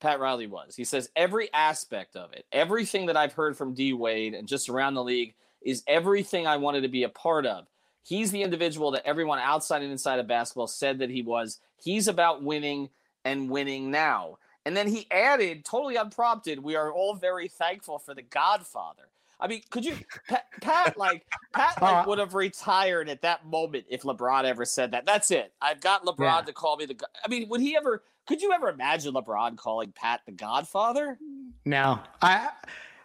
[0.00, 0.74] Pat Riley was.
[0.74, 4.68] He says every aspect of it, everything that I've heard from D Wade and just
[4.68, 7.66] around the league is everything I wanted to be a part of.
[8.02, 11.60] He's the individual that everyone outside and inside of basketball said that he was.
[11.76, 12.88] He's about winning
[13.24, 14.38] and winning now.
[14.64, 19.04] And then he added, totally unprompted, we are all very thankful for the Godfather.
[19.38, 19.96] I mean, could you,
[20.28, 24.64] Pat, Pat like, Pat like, uh, would have retired at that moment if LeBron ever
[24.64, 25.06] said that.
[25.06, 25.52] That's it.
[25.62, 26.40] I've got LeBron yeah.
[26.42, 26.96] to call me the.
[27.24, 28.02] I mean, would he ever?
[28.30, 31.18] Could you ever imagine LeBron calling Pat the Godfather?
[31.64, 32.50] No, I.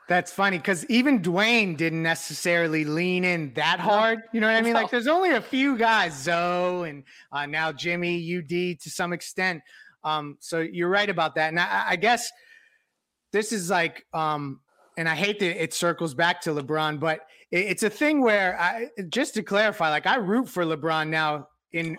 [0.07, 4.21] That's funny because even Dwyane didn't necessarily lean in that hard.
[4.33, 4.75] You know what I mean?
[4.75, 9.63] Like, there's only a few guys, Zo and uh, now Jimmy, UD to some extent.
[10.03, 11.49] Um, so you're right about that.
[11.49, 12.31] And I, I guess
[13.31, 14.59] this is like, um,
[14.95, 18.61] and I hate that it circles back to LeBron, but it, it's a thing where
[18.61, 21.97] I just to clarify, like I root for LeBron now in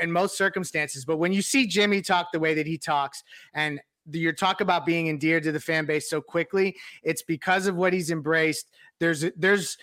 [0.00, 3.80] in most circumstances, but when you see Jimmy talk the way that he talks, and
[4.10, 7.92] your talk about being endeared to the fan base so quickly, it's because of what
[7.92, 8.70] he's embraced.
[9.00, 9.76] There's there's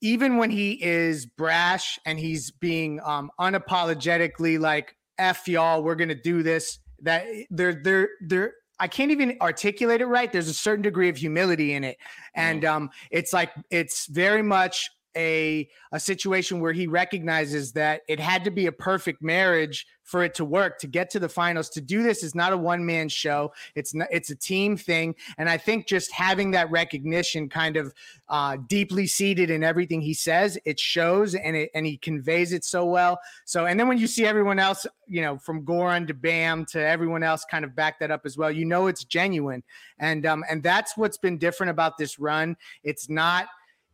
[0.00, 6.14] even when he is brash and he's being um, unapologetically like "f y'all," we're gonna
[6.14, 6.78] do this.
[7.02, 8.54] That there there there.
[8.80, 10.30] I can't even articulate it right.
[10.30, 11.98] There's a certain degree of humility in it,
[12.34, 18.20] and um, it's like it's very much a a situation where he recognizes that it
[18.20, 21.68] had to be a perfect marriage for it to work to get to the finals.
[21.70, 23.52] To do this is not a one man show.
[23.74, 25.14] It's not it's a team thing.
[25.36, 27.92] And i think just having that recognition kind of
[28.28, 32.64] uh, deeply seated in everything he says it shows and it and he conveys it
[32.64, 33.18] so well.
[33.44, 36.80] So and then when you see everyone else you know from goran to bam to
[36.80, 39.62] everyone else kind of back that up as well you know it's genuine.
[39.98, 42.56] And um and that's what's been different about this run.
[42.82, 43.48] It's not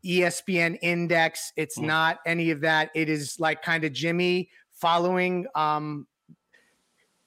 [0.04, 1.52] ESPN index.
[1.56, 1.86] It's mm.
[1.86, 2.90] not any of that.
[2.94, 6.06] It is like kind of Jimmy following um,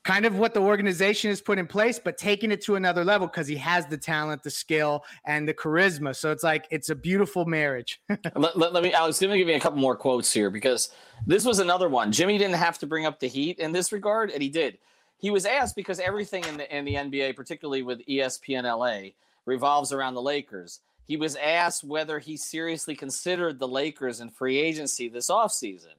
[0.07, 3.27] kind of what the organization has put in place, but taking it to another level
[3.27, 6.15] because he has the talent, the skill, and the charisma.
[6.15, 7.99] So it's like it's a beautiful marriage.
[8.35, 10.91] let, let, let, me, Alex, let me give you a couple more quotes here because
[11.25, 12.13] this was another one.
[12.13, 14.77] Jimmy didn't have to bring up the heat in this regard, and he did.
[15.17, 19.09] He was asked because everything in the in the NBA, particularly with ESPN LA,
[19.45, 24.57] revolves around the Lakers he was asked whether he seriously considered the Lakers in free
[24.57, 25.95] agency this offseason.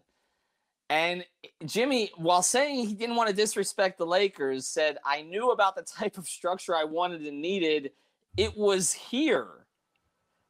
[0.90, 5.50] And eh, Jimmy, while saying he didn't want to disrespect the Lakers, said, I knew
[5.50, 7.92] about the type of structure I wanted and needed.
[8.36, 9.66] It was here.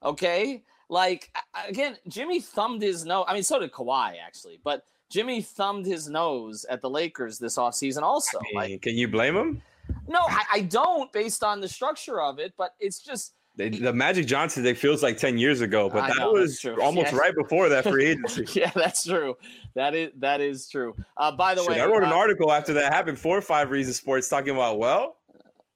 [0.03, 0.65] Okay.
[0.89, 1.31] Like,
[1.69, 3.27] again, Jimmy thumbed his nose.
[3.29, 4.59] I mean, so did Kawhi, actually.
[4.65, 8.39] But Jimmy thumbed his nose at the Lakers this offseason, also.
[8.39, 9.63] I mean, like, can you blame him?
[10.07, 13.93] No, I, I don't based on the structure of it, but it's just they, the
[13.93, 17.19] Magic Johnson, it feels like 10 years ago, but I that know, was almost yeah.
[17.19, 18.47] right before that free agency.
[18.53, 19.37] yeah, that's true.
[19.75, 20.95] That is that is true.
[21.17, 23.43] Uh, by the Shit, way, I wrote an uh, article after that happened, four or
[23.43, 25.17] five reasons sports talking about, well,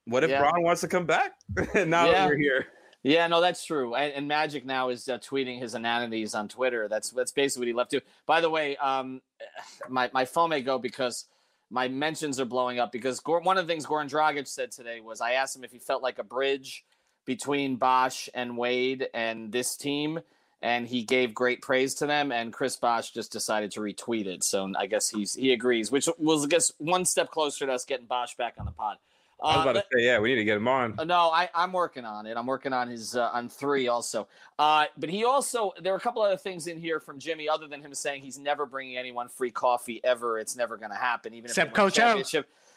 [0.04, 0.38] what if yeah.
[0.38, 1.32] Bron wants to come back?
[1.74, 2.26] now yeah.
[2.26, 2.66] we're here.
[3.02, 3.96] Yeah, no, that's true.
[3.96, 6.86] And, and Magic now is uh, tweeting his inanities on Twitter.
[6.86, 8.00] That's that's basically what he left to.
[8.26, 9.20] By the way, um,
[9.88, 11.24] my my phone may go because
[11.68, 15.20] my mentions are blowing up because one of the things Goran Dragic said today was
[15.20, 16.84] I asked him if he felt like a bridge
[17.24, 20.20] between Bosh and Wade and this team,
[20.60, 22.32] and he gave great praise to them.
[22.32, 26.08] And Chris Bosh just decided to retweet it, so I guess he's he agrees, which
[26.18, 28.98] was I guess one step closer to us getting Bosh back on the pod.
[29.42, 30.94] Uh, I was about to say, yeah, we need to get him on.
[30.96, 32.36] Uh, no, I, I'm working on it.
[32.36, 34.28] I'm working on his uh, on three also.
[34.56, 37.66] Uh, but he also there are a couple other things in here from Jimmy, other
[37.66, 40.38] than him saying he's never bringing anyone free coffee ever.
[40.38, 42.22] It's never going to happen, even except Coach O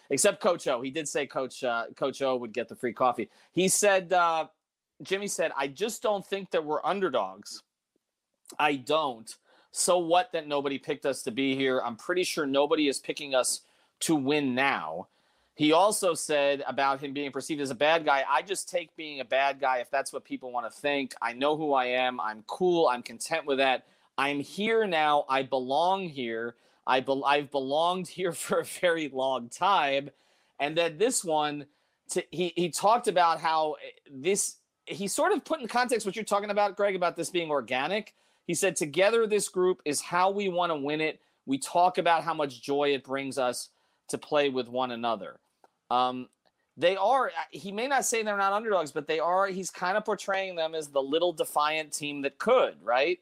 [0.10, 0.82] except Coach O.
[0.82, 3.30] He did say Coach uh, Coach O would get the free coffee.
[3.52, 4.48] He said, uh,
[5.02, 7.63] Jimmy said, I just don't think that we're underdogs.
[8.60, 9.34] I don't.
[9.72, 11.82] So what that nobody picked us to be here?
[11.84, 13.62] I'm pretty sure nobody is picking us
[14.02, 15.08] to win now.
[15.56, 19.22] He also said about him being perceived as a bad guy, I just take being
[19.22, 21.13] a bad guy if that's what people want to think.
[21.22, 22.20] I know who I am.
[22.20, 22.88] I'm cool.
[22.88, 23.86] I'm content with that.
[24.18, 25.26] I'm here now.
[25.30, 26.56] I belong here.
[26.88, 30.10] I be- I've belonged here for a very long time.
[30.60, 31.65] And then this one,
[32.12, 36.15] to, he, he talked about how eh, this, he sort of put in context what
[36.15, 38.13] you're talking about, Greg, about this being organic.
[38.45, 41.19] He said, Together, this group is how we want to win it.
[41.45, 43.69] We talk about how much joy it brings us
[44.10, 45.39] to play with one another.
[45.89, 46.30] Um,
[46.78, 49.98] they are, uh, he may not say they're not underdogs, but they are, he's kind
[49.98, 53.19] of portraying them as the little defiant team that could, right?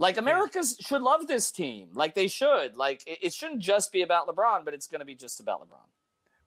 [0.00, 1.88] Like Americans should love this team.
[1.92, 2.74] Like they should.
[2.74, 5.60] Like it, it shouldn't just be about LeBron, but it's going to be just about
[5.60, 5.86] LeBron.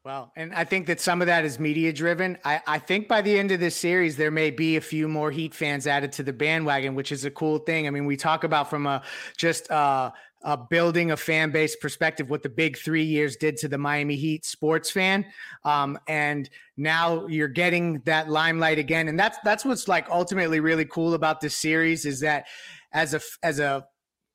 [0.04, 2.38] Well, and I think that some of that is media driven.
[2.44, 5.32] I, I think by the end of this series, there may be a few more
[5.32, 7.88] Heat fans added to the bandwagon, which is a cool thing.
[7.88, 9.02] I mean, we talk about from a
[9.38, 10.12] just uh,
[10.44, 14.16] uh, building a fan base perspective what the big three years did to the Miami
[14.18, 15.26] Heat sports fan,
[15.64, 20.86] um, and now you're getting that limelight again, and that's that's what's like ultimately really
[20.86, 22.48] cool about this series is that
[22.94, 23.86] as a as a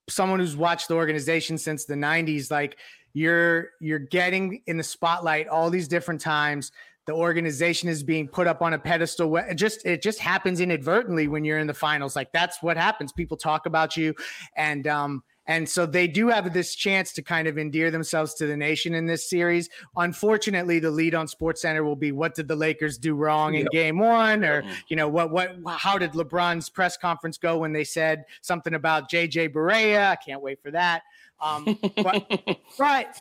[0.09, 2.77] someone who's watched the organization since the 90s like
[3.13, 6.71] you're you're getting in the spotlight all these different times.
[7.07, 11.27] The organization is being put up on a pedestal it just it just happens inadvertently
[11.27, 12.15] when you're in the finals.
[12.15, 13.11] Like that's what happens.
[13.11, 14.13] People talk about you
[14.55, 18.45] and um And so they do have this chance to kind of endear themselves to
[18.45, 19.67] the nation in this series.
[19.97, 23.61] Unfortunately, the lead on Sports Center will be what did the Lakers do wrong in
[23.61, 23.71] Yep.
[23.71, 24.45] game one?
[24.45, 28.75] Or, you know, what what how did LeBron's press conference go when they said something
[28.75, 30.11] about JJ Barea?
[30.11, 31.01] I can't wait for that.
[31.41, 33.19] Um, but but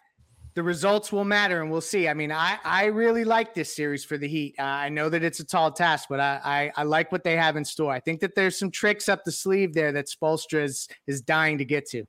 [0.54, 2.08] the results will matter and we'll see.
[2.08, 4.54] I mean, I, I really like this series for the Heat.
[4.58, 7.36] Uh, I know that it's a tall task, but I, I, I like what they
[7.36, 7.92] have in store.
[7.92, 11.56] I think that there's some tricks up the sleeve there that Spoelstra is, is dying
[11.56, 12.04] to get to.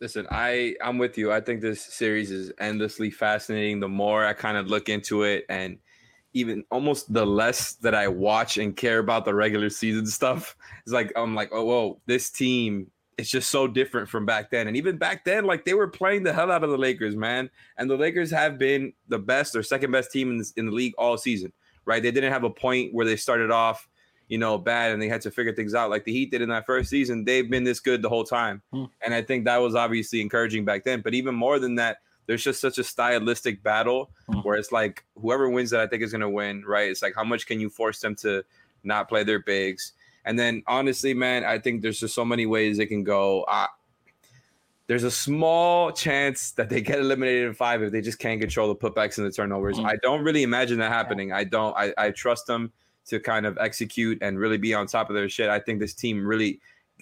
[0.00, 1.32] Listen, I I'm with you.
[1.32, 3.80] I think this series is endlessly fascinating.
[3.80, 5.78] The more I kind of look into it, and
[6.34, 10.92] even almost the less that I watch and care about the regular season stuff, it's
[10.92, 14.68] like I'm like, oh, whoa, this team is just so different from back then.
[14.68, 17.50] And even back then, like they were playing the hell out of the Lakers, man.
[17.76, 20.94] And the Lakers have been the best or second best team in, in the league
[20.96, 21.52] all season,
[21.84, 22.00] right?
[22.00, 23.88] They didn't have a point where they started off
[24.28, 26.48] you know, bad and they had to figure things out like the Heat did in
[26.50, 27.24] that first season.
[27.24, 28.62] They've been this good the whole time.
[28.72, 28.84] Hmm.
[29.02, 31.00] And I think that was obviously encouraging back then.
[31.00, 34.40] But even more than that, there's just such a stylistic battle Hmm.
[34.40, 36.90] where it's like whoever wins that, I think is going to win, right?
[36.90, 38.44] It's like how much can you force them to
[38.84, 39.92] not play their bigs?
[40.26, 43.44] And then honestly, man, I think there's just so many ways it can go.
[43.44, 43.68] Uh,
[44.88, 48.68] there's a small chance that they get eliminated in five if they just can't control
[48.68, 49.78] the putbacks and the turnovers.
[49.78, 49.86] Mm.
[49.86, 51.32] I don't really imagine that happening.
[51.32, 51.74] I don't.
[51.76, 52.72] I, I trust them
[53.08, 55.48] to kind of execute and really be on top of their shit.
[55.48, 56.60] I think this team really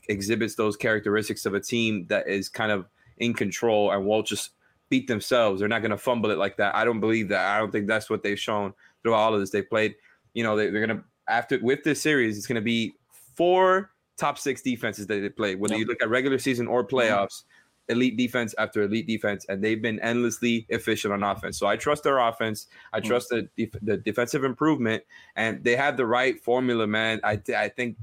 [0.08, 2.86] exhibits those characteristics of a team that is kind of
[3.18, 4.50] in control and won't just
[4.88, 5.60] beat themselves.
[5.60, 6.74] They're not going to fumble it like that.
[6.74, 7.54] I don't believe that.
[7.54, 9.50] I don't think that's what they've shown throughout all of this.
[9.50, 9.94] They played,
[10.34, 12.94] you know, they, they're going to after with this series, it's going to be
[13.34, 15.54] four top six defenses that they play.
[15.54, 15.80] Whether Yep.
[15.80, 16.96] you look at regular season or mm-hmm.
[16.96, 17.42] playoffs,
[17.88, 21.58] elite defense after elite defense, and they've been endlessly efficient on offense.
[21.58, 22.66] So I trust their offense.
[22.92, 23.04] I Mm.
[23.04, 25.04] trust the def- the defensive improvement,
[25.36, 27.20] and they have the right formula, man.
[27.22, 27.96] I th- I think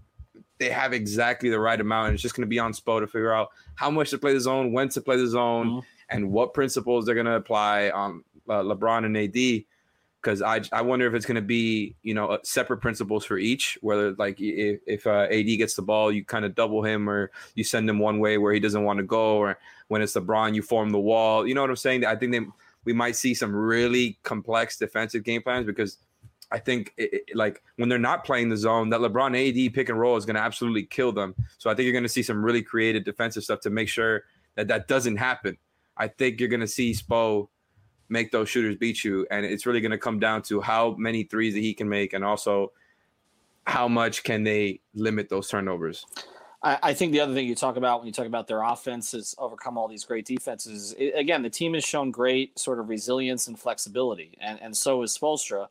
[0.60, 3.08] they have exactly the right amount, and it's just going to be on Spo to
[3.08, 5.84] figure out how much to play the zone, when to play the zone, Mhm.
[6.10, 9.66] and what principles they're going to apply on uh, LeBron and AD.
[10.24, 13.38] Because I, I wonder if it's going to be you know uh, separate principles for
[13.38, 13.78] each.
[13.82, 17.30] Whether like if, if uh, AD gets the ball, you kind of double him, or
[17.56, 19.58] you send him one way where he doesn't want to go, or
[19.90, 21.46] when it's LeBron, you form the wall.
[21.48, 22.06] You know what I'm saying?
[22.06, 22.42] I think they
[22.86, 25.98] we might see some really complex defensive game plans because
[26.52, 29.90] I think it, it- like when they're not playing the zone, that LeBron AD pick
[29.90, 31.36] and roll is going to absolutely kill them.
[31.58, 34.24] So I think you're going to see some really creative defensive stuff to make sure
[34.56, 35.58] that that doesn't happen.
[35.98, 37.48] I think you're going to see Spo
[38.14, 41.24] make those shooters beat you, and it's really going to come down to how many
[41.24, 42.72] threes that he can make, and also
[43.66, 46.06] how much can they limit those turnovers.
[46.62, 49.14] I, I think the other thing you talk about when you talk about their offense
[49.14, 50.96] is overcome all these great defenses.
[50.98, 55.02] i again, the team has shown great sort of resilience and flexibility, and and so
[55.02, 55.68] is Spoelstra,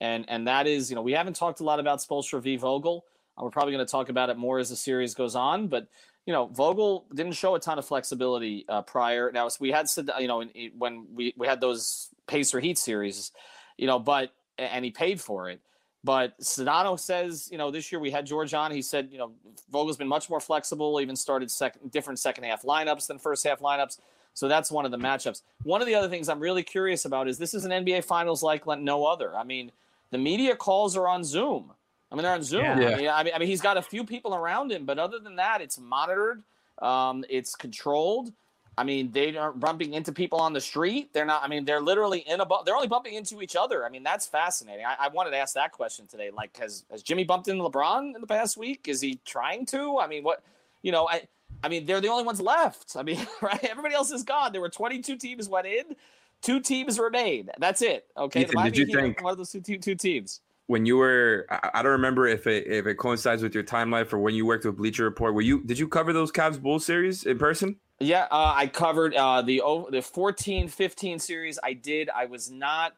[0.00, 3.04] and and that is you know we haven't talked a lot about Spoelstra v Vogel.
[3.38, 5.86] Uh, we're probably going to talk about it more as the series goes on, but
[6.26, 9.30] you know Vogel didn't show a ton of flexibility uh, prior.
[9.32, 10.44] Now we had said you know
[10.76, 13.32] when we we had those Pacer Heat series,
[13.76, 15.60] you know, but and he paid for it.
[16.04, 18.70] But Sedano says, you know, this year we had George on.
[18.70, 19.32] He said, you know,
[19.72, 23.60] Vogel's been much more flexible, even started second, different second half lineups than first half
[23.60, 23.98] lineups.
[24.34, 25.40] So that's one of the matchups.
[25.62, 28.42] One of the other things I'm really curious about is this is an NBA Finals
[28.42, 29.34] like no other.
[29.34, 29.72] I mean,
[30.10, 31.72] the media calls are on Zoom.
[32.14, 32.62] I mean, they're on Zoom.
[32.62, 32.70] Yeah.
[32.70, 35.18] I, mean, I mean, I mean, he's got a few people around him, but other
[35.18, 36.44] than that, it's monitored.
[36.80, 38.32] Um, it's controlled.
[38.78, 41.12] I mean, they aren't bumping into people on the street.
[41.12, 41.42] They're not.
[41.42, 42.46] I mean, they're literally in a.
[42.46, 43.84] Bu- they're only bumping into each other.
[43.84, 44.84] I mean, that's fascinating.
[44.84, 46.30] I, I wanted to ask that question today.
[46.32, 48.86] Like, has has Jimmy bumped into LeBron in the past week?
[48.86, 49.98] Is he trying to?
[49.98, 50.42] I mean, what?
[50.82, 51.26] You know, I.
[51.62, 52.94] I mean, they're the only ones left.
[52.96, 53.62] I mean, right?
[53.64, 54.52] Everybody else is gone.
[54.52, 55.96] There were 22 teams went in.
[56.42, 57.48] Two teams remain.
[57.58, 58.06] That's it.
[58.18, 58.42] Okay.
[58.42, 60.40] Ethan, did you think- one of those two, two, two teams?
[60.66, 64.06] When you were, I I don't remember if it if it coincides with your timeline
[64.06, 65.34] for when you worked with Bleacher Report.
[65.34, 67.76] Were you did you cover those Cavs Bulls series in person?
[68.00, 71.58] Yeah, uh, I covered uh, the the 14 15 series.
[71.62, 72.08] I did.
[72.10, 72.94] I was not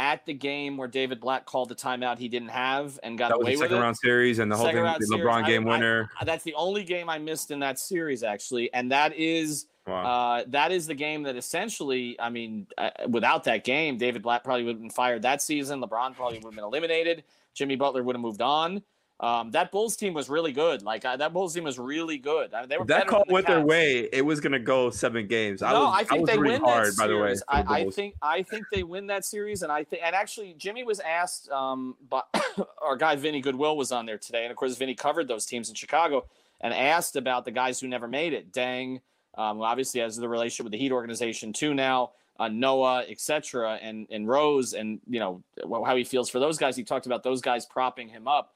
[0.00, 3.38] at the game where David Blatt called the timeout he didn't have and got That
[3.38, 5.16] was away the with second round series and the whole Second thing, round the.
[5.18, 6.10] LeBron I- game I- winner.
[6.24, 10.04] That's the only game I missed in that series, actually, and that is Wow.
[10.04, 14.42] uh, that is the game that essentially, I mean, uh, without that game, David Blatt
[14.42, 15.80] probably would have been fired that season.
[15.82, 17.24] LeBron probably would have been eliminated.
[17.52, 18.82] Jimmy Butler would have moved on.
[19.20, 20.82] Um, that Bulls team was really good.
[20.82, 22.52] Like uh, that Bulls team was really good.
[22.52, 25.28] I mean, they were that call the went their way, it was gonna go seven
[25.28, 25.62] games.
[25.62, 27.28] I no, was, I think was they win hard, that by the way.
[27.28, 27.42] series.
[27.48, 30.82] I, I think I think they win that series, and I think and actually Jimmy
[30.82, 31.48] was asked.
[31.50, 32.26] Um, but
[32.82, 35.68] our guy Vinny Goodwill was on there today, and of course Vinny covered those teams
[35.68, 36.26] in Chicago
[36.60, 38.52] and asked about the guys who never made it.
[38.52, 39.00] Dang,
[39.36, 42.12] um, obviously has the relationship with the Heat organization too now.
[42.38, 45.42] Uh, Noah, etc., and and Rose, and you know
[45.84, 46.76] how he feels for those guys.
[46.76, 48.54] He talked about those guys propping him up.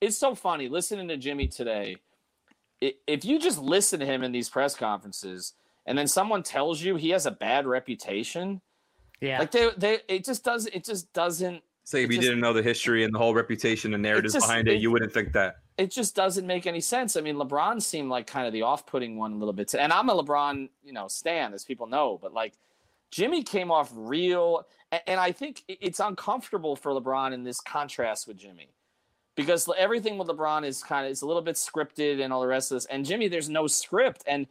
[0.00, 1.96] It's so funny listening to Jimmy today
[2.80, 5.52] if you just listen to him in these press conferences,
[5.86, 8.60] and then someone tells you he has a bad reputation,
[9.20, 9.38] Yeah.
[9.38, 12.40] like they, they, it just does, it just doesn't, Say like if you just- didn't
[12.40, 15.12] know the history and the whole reputation and narratives just- behind it, it- you wouldn't
[15.12, 15.59] think that.
[15.80, 17.16] It just doesn't make any sense.
[17.16, 20.10] I mean, LeBron seemed like kind of the off-putting one a little bit, and I'm
[20.10, 22.52] a LeBron, you know, stan, as people know, but like
[23.10, 24.66] Jimmy came off real,
[25.06, 28.68] and I think it's uncomfortable for LeBron in this contrast with Jimmy,
[29.36, 32.46] because everything with LeBron is kind of it's a little bit scripted and all the
[32.46, 34.46] rest of this, and Jimmy, there's no script, and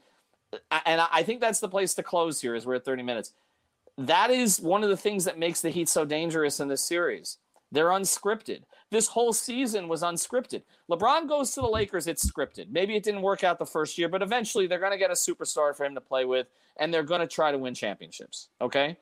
[0.72, 2.56] and I think that's the place to close here.
[2.56, 3.34] Is we're at 30 minutes.
[4.00, 7.38] That is one of the things that makes the Heat so dangerous in this series.
[7.72, 8.64] They're unscripted.
[8.92, 10.64] This whole season was unscripted.
[10.90, 12.70] LeBron goes to the Lakers, it's scripted.
[12.72, 15.14] Maybe it didn't work out the first year, but eventually they're going to get a
[15.14, 18.50] superstar for him to play with, and they're going to try to win championships.
[18.62, 18.98] Okay.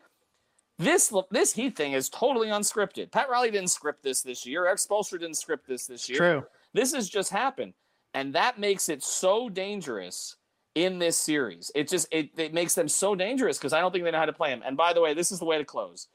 [0.79, 3.11] This this Heat thing is totally unscripted.
[3.11, 4.67] Pat Riley didn't script this this year.
[4.67, 6.17] Erik Spoelstra didn't script this this year.
[6.17, 6.43] True.
[6.73, 7.73] This has just happened,
[8.13, 10.35] and that makes it so dangerous
[10.75, 11.71] in this series.
[11.73, 14.25] It just it, it makes them so dangerous because I don't think they know how
[14.25, 14.61] to play him.
[14.63, 16.07] And by the way, this is the way to close.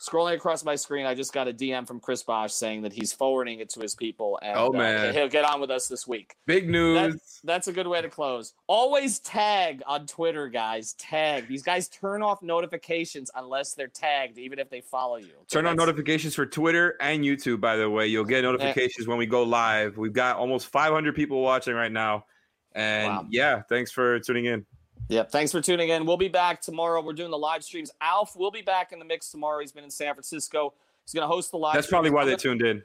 [0.00, 3.12] Scrolling across my screen, I just got a DM from Chris Bosh saying that he's
[3.12, 5.12] forwarding it to his people, and Oh, uh, man.
[5.12, 6.36] he'll get on with us this week.
[6.46, 6.96] Big news.
[7.12, 8.54] That's, that's a good way to close.
[8.66, 10.94] Always tag on Twitter, guys.
[10.94, 11.48] Tag.
[11.48, 15.26] These guys turn off notifications unless they're tagged, even if they follow you.
[15.26, 18.06] Okay, Turn on notifications for Twitter and YouTube, by the way.
[18.06, 19.98] You'll get notifications when we go live.
[19.98, 22.24] We've got almost 500 people watching right now.
[22.74, 23.26] And Wow.
[23.28, 24.64] yeah, thanks for tuning in.
[25.10, 25.32] Yep.
[25.32, 26.06] Thanks for tuning in.
[26.06, 27.02] We'll be back tomorrow.
[27.02, 27.90] We're doing the live streams.
[28.00, 29.60] Alf will be back in the mix tomorrow.
[29.60, 30.72] He's been in San Francisco.
[31.04, 31.74] He's going to host the live.
[31.74, 32.80] That's probably why they tuned in.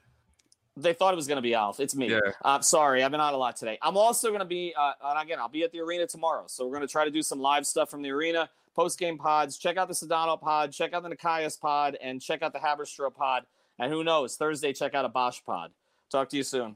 [0.75, 1.79] They thought it was going to be Alf.
[1.79, 2.09] It's me.
[2.09, 2.19] Yeah.
[2.43, 3.77] Uh, sorry, I've been on a lot today.
[3.79, 6.45] I'm also going to be, uh, and again, I'll be at the arena tomorrow.
[6.47, 9.19] So we're going to try to do some live stuff from the arena, post game
[9.19, 9.59] pods.
[9.59, 13.13] Check out the Sedano pod, check out the Nekias pod, and check out the Haberstroh
[13.13, 13.43] pod.
[13.77, 15.71] And who knows, Thursday, check out a Bosh pod.
[16.09, 16.75] Talk to you soon.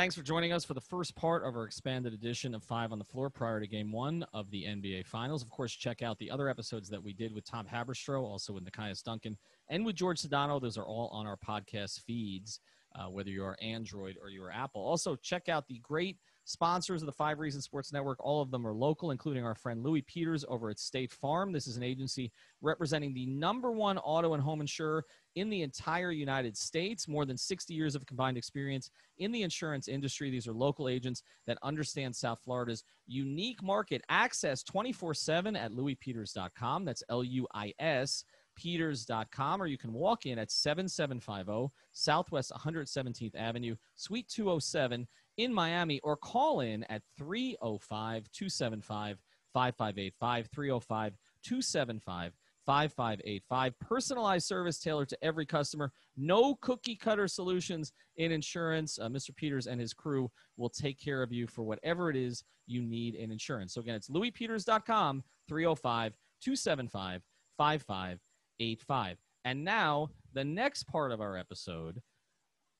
[0.00, 2.98] Thanks for joining us for the first part of our expanded edition of Five on
[2.98, 5.42] the Floor prior to game one of the NBA Finals.
[5.42, 8.64] Of course, check out the other episodes that we did with Tom Haberstroh, also with
[8.64, 9.36] Nekias Duncan,
[9.68, 10.58] and with George Sedano.
[10.58, 12.60] Those are all on our podcast feeds,
[12.94, 14.80] uh, whether you're Android or you're Apple.
[14.80, 16.16] Also, check out the great
[16.50, 18.18] sponsors of the Five Reasons Sports Network.
[18.20, 21.52] All of them are local, including our friend Luis Peters over at State Farm.
[21.52, 25.04] This is an agency representing the number one auto and home insurer
[25.36, 27.06] in the entire United States.
[27.06, 30.30] More than 60 years of combined experience in the insurance industry.
[30.30, 34.02] These are local agents that understand South Florida's unique market.
[34.08, 36.84] Access 24 7 at luispeters.com.
[36.84, 38.24] That's L U I S.
[38.56, 45.08] Peters.com, or you can walk in at 7750 Southwest 117th Avenue, Suite 207
[45.42, 49.18] in Miami, or call in at 305 275
[49.52, 50.48] 5585.
[50.52, 51.12] 305
[51.42, 52.32] 275
[52.66, 53.78] 5585.
[53.80, 55.92] Personalized service tailored to every customer.
[56.16, 58.98] No cookie cutter solutions in insurance.
[58.98, 59.34] Uh, Mr.
[59.34, 63.14] Peters and his crew will take care of you for whatever it is you need
[63.14, 63.74] in insurance.
[63.74, 66.12] So, again, it's luispeters.com, 305
[66.42, 67.22] 275
[67.58, 69.16] 5585.
[69.44, 72.00] And now, the next part of our episode.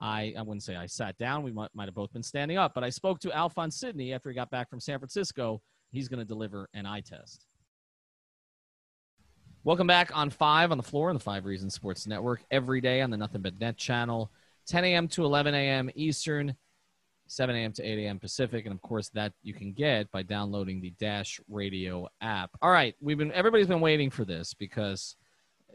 [0.00, 1.42] I, I wouldn't say I sat down.
[1.42, 4.30] We might, might have both been standing up, but I spoke to Alphonse Sidney after
[4.30, 5.60] he got back from San Francisco.
[5.92, 7.46] He's going to deliver an eye test.
[9.62, 13.02] Welcome back on Five on the Floor on the Five Reasons Sports Network every day
[13.02, 14.32] on the Nothing But Net channel,
[14.68, 15.06] 10 a.m.
[15.08, 15.90] to 11 a.m.
[15.94, 16.56] Eastern,
[17.26, 17.72] 7 a.m.
[17.74, 18.18] to 8 a.m.
[18.18, 22.50] Pacific, and of course that you can get by downloading the Dash Radio app.
[22.62, 25.16] All right, we've been everybody's been waiting for this because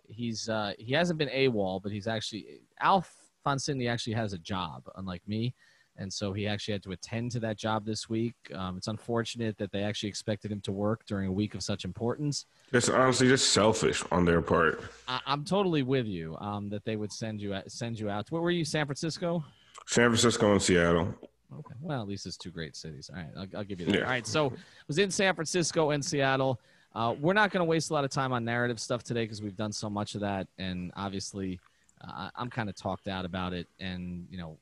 [0.07, 4.83] he's uh, he hasn't been AWOL, but he's actually Alf Fonsinni actually has a job,
[4.95, 5.53] unlike me.
[5.97, 8.35] And so he actually had to attend to that job this week.
[8.53, 11.85] Um, it's unfortunate that they actually expected him to work during a week of such
[11.85, 12.45] importance.
[12.73, 14.83] Just honestly, just selfish on their part.
[15.07, 18.29] I, I'm totally with you um, that they would send you send you out.
[18.29, 18.65] Where were you?
[18.65, 19.43] San Francisco.
[19.87, 21.15] San Francisco and Seattle.
[21.53, 21.75] Okay.
[21.79, 23.09] Well, at least it's two great cities.
[23.09, 23.95] All right, I'll, I'll give you that.
[23.95, 24.03] Yeah.
[24.03, 24.51] All right, so
[24.87, 26.59] was in San Francisco and Seattle.
[26.93, 29.41] Uh, we're not going to waste a lot of time on narrative stuff today because
[29.41, 31.59] we've done so much of that, and obviously,
[32.01, 33.67] uh, I'm kind of talked out about it.
[33.79, 34.57] And you know,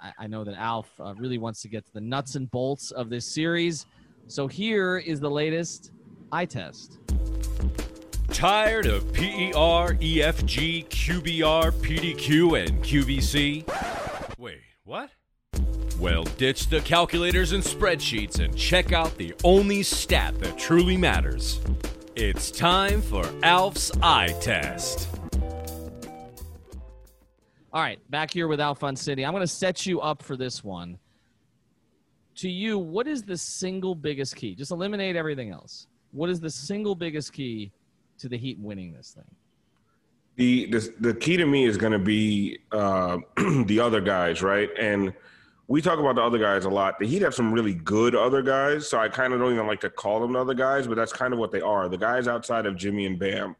[0.00, 2.90] I, I know that Alf uh, really wants to get to the nuts and bolts
[2.90, 3.86] of this series.
[4.28, 5.92] So here is the latest
[6.32, 6.98] eye test.
[8.28, 14.38] Tired of PER, EFG, QBR, PDQ, and QVC?
[14.38, 15.10] Wait, what?
[15.98, 21.60] Well, ditch the calculators and spreadsheets and check out the only stat that truly matters.
[22.16, 25.08] It's time for Alf's eye test.
[27.76, 29.26] All right, back here with Alphonse Sidney.
[29.26, 30.98] I'm going to set you up for this one.
[32.36, 34.54] To you, what is the single biggest key?
[34.54, 35.86] Just eliminate everything else.
[36.12, 37.70] What is the single biggest key
[38.16, 39.30] to the Heat winning this thing?
[40.36, 43.18] The the, the key to me is going to be uh,
[43.66, 44.70] the other guys, right?
[44.80, 45.12] And
[45.68, 46.98] we talk about the other guys a lot.
[46.98, 49.80] The Heat have some really good other guys, so I kind of don't even like
[49.80, 51.90] to call them the other guys, but that's kind of what they are.
[51.90, 53.54] The guys outside of Jimmy and Bam.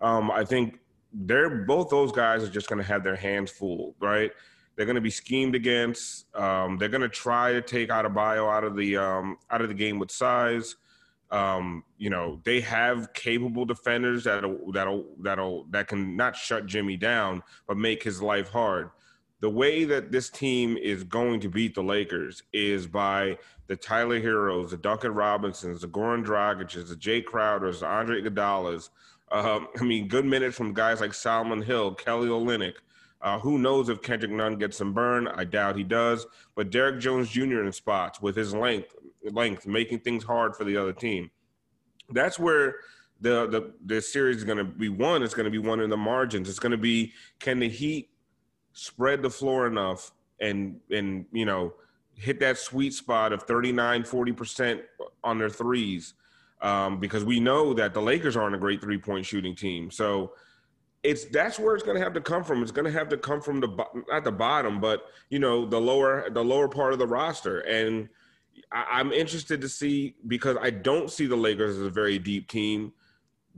[0.00, 0.78] Um, I think
[1.12, 4.30] they're both those guys are just going to have their hands full, right?
[4.74, 6.26] They're going to be schemed against.
[6.34, 9.68] Um, they're going to try to take out Adebayo out of the um, out of
[9.68, 10.76] the game with size.
[11.30, 16.96] Um, you know, they have capable defenders that'll that'll that'll that can not shut Jimmy
[16.96, 18.90] down, but make his life hard
[19.40, 24.20] the way that this team is going to beat the Lakers is by the Tyler
[24.20, 28.90] Herros, the Duncan Robinsons, the Goran Dragic's, the Jae Crowders, the Andre Iguodala's.
[29.30, 32.74] Um, I mean, good minutes from guys like Solomon Hill, Kelly Olynyk.
[33.22, 35.26] Uh, who knows if Kendrick Nunn gets some burn?
[35.26, 36.26] I doubt he does.
[36.54, 37.62] But Derrick Jones Jr.
[37.64, 38.94] in spots with his length,
[39.32, 41.30] length, making things hard for the other team.
[42.10, 42.76] That's where
[43.20, 45.22] the the the series is going to be won.
[45.22, 46.48] It's going to be won in the margins.
[46.48, 48.10] It's going to be can the Heat
[48.72, 51.72] spread the floor enough and and you know
[52.14, 54.80] hit that sweet spot of 39 40%
[55.22, 56.14] on their threes
[56.62, 60.32] um, because we know that the lakers aren't a great three-point shooting team so
[61.02, 63.16] it's that's where it's going to have to come from it's going to have to
[63.16, 66.98] come from the at the bottom but you know the lower the lower part of
[66.98, 68.08] the roster and
[68.72, 72.48] I, i'm interested to see because i don't see the lakers as a very deep
[72.48, 72.92] team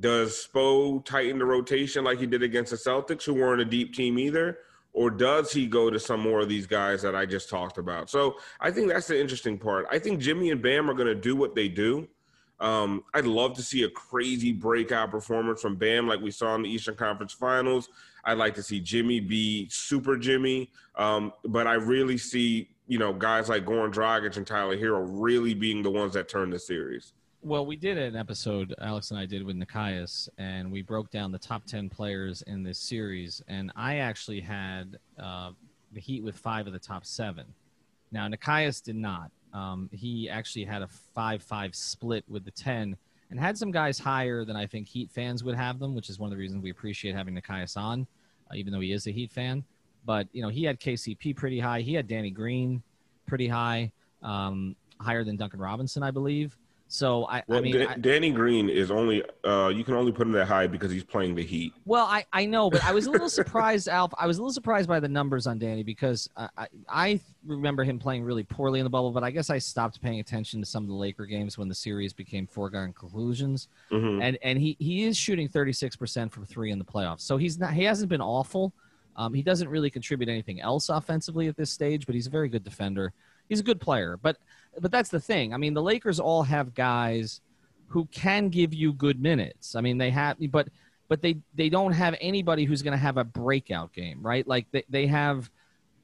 [0.01, 3.93] does Spo tighten the rotation like he did against the Celtics, who weren't a deep
[3.93, 4.59] team either?
[4.99, 8.11] or does he go to some more of these guys that I just talked about?
[8.11, 9.87] So I think that's the interesting part.
[9.91, 12.09] I think Jimmy and Bam are going to do what they do.
[12.61, 16.63] Um, I'd love to see a crazy breakout performance from Bam like we saw in
[16.63, 17.89] the Eastern Conference Finals.
[18.25, 23.13] I'd like to see Jimmy be super Jimmy, um, but I really see you know
[23.13, 27.13] guys like Goran Dragic and Tyler Herro really being the ones that turn the series.
[27.41, 31.31] Well, we did an episode, Alex and I did with Nekias, and we broke down
[31.31, 33.41] the top 10 players in this series.
[33.47, 35.53] And I actually had uh,
[35.93, 37.47] the Heat with five of the top seven.
[38.11, 39.31] Now, Nekias did not.
[39.53, 42.97] Um, he actually had a 5 5 split with the 10
[43.31, 46.19] and had some guys higher than I think Heat fans would have them, which is
[46.19, 48.07] one of the reasons we appreciate having Nekias on,
[48.51, 49.65] uh, even though he is a Heat fan.
[50.05, 51.81] But, you know, he had KCP pretty high.
[51.81, 52.83] He had Danny Green
[53.27, 53.93] pretty high,
[54.23, 56.57] um, higher than Duncan Robinson, I believe.
[56.91, 60.27] So I, well, I mean, D- Danny Green is only uh, you can only put
[60.27, 61.75] him that high because he's playing the Heat.
[61.85, 64.13] Well, I, I know, but I was a little surprised, Alf.
[64.19, 67.85] I was a little surprised by the numbers on Danny because I, I, I remember
[67.85, 70.67] him playing really poorly in the bubble, but I guess I stopped paying attention to
[70.67, 73.69] some of the Laker games when the series became foregone conclusions.
[73.93, 74.23] Mm-hmm.
[74.23, 77.37] And and he he is shooting thirty six percent from three in the playoffs, so
[77.37, 78.73] he's not he hasn't been awful.
[79.15, 82.49] Um, he doesn't really contribute anything else offensively at this stage, but he's a very
[82.49, 83.13] good defender.
[83.49, 84.39] He's a good player, but
[84.81, 85.55] but that's the thing.
[85.55, 87.41] I mean, the Lakers all have guys
[87.89, 89.75] who can give you good minutes.
[89.75, 90.69] I mean, they have, but
[91.09, 94.47] but they they don't have anybody who's going to have a breakout game, right?
[94.47, 95.51] Like they they have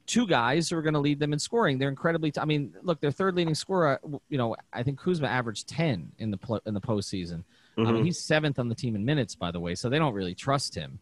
[0.07, 1.77] two guys who are going to lead them in scoring.
[1.77, 2.31] They're incredibly.
[2.31, 3.99] T- I mean, look, their third leading scorer.
[4.29, 7.43] You know, I think Kuzma averaged ten in the pl- in the postseason.
[7.43, 7.81] Mm-hmm.
[7.81, 8.05] I mean, mm-hmm.
[8.05, 10.73] he's seventh on the team in minutes, by the way, so they don't really trust
[10.73, 10.99] him.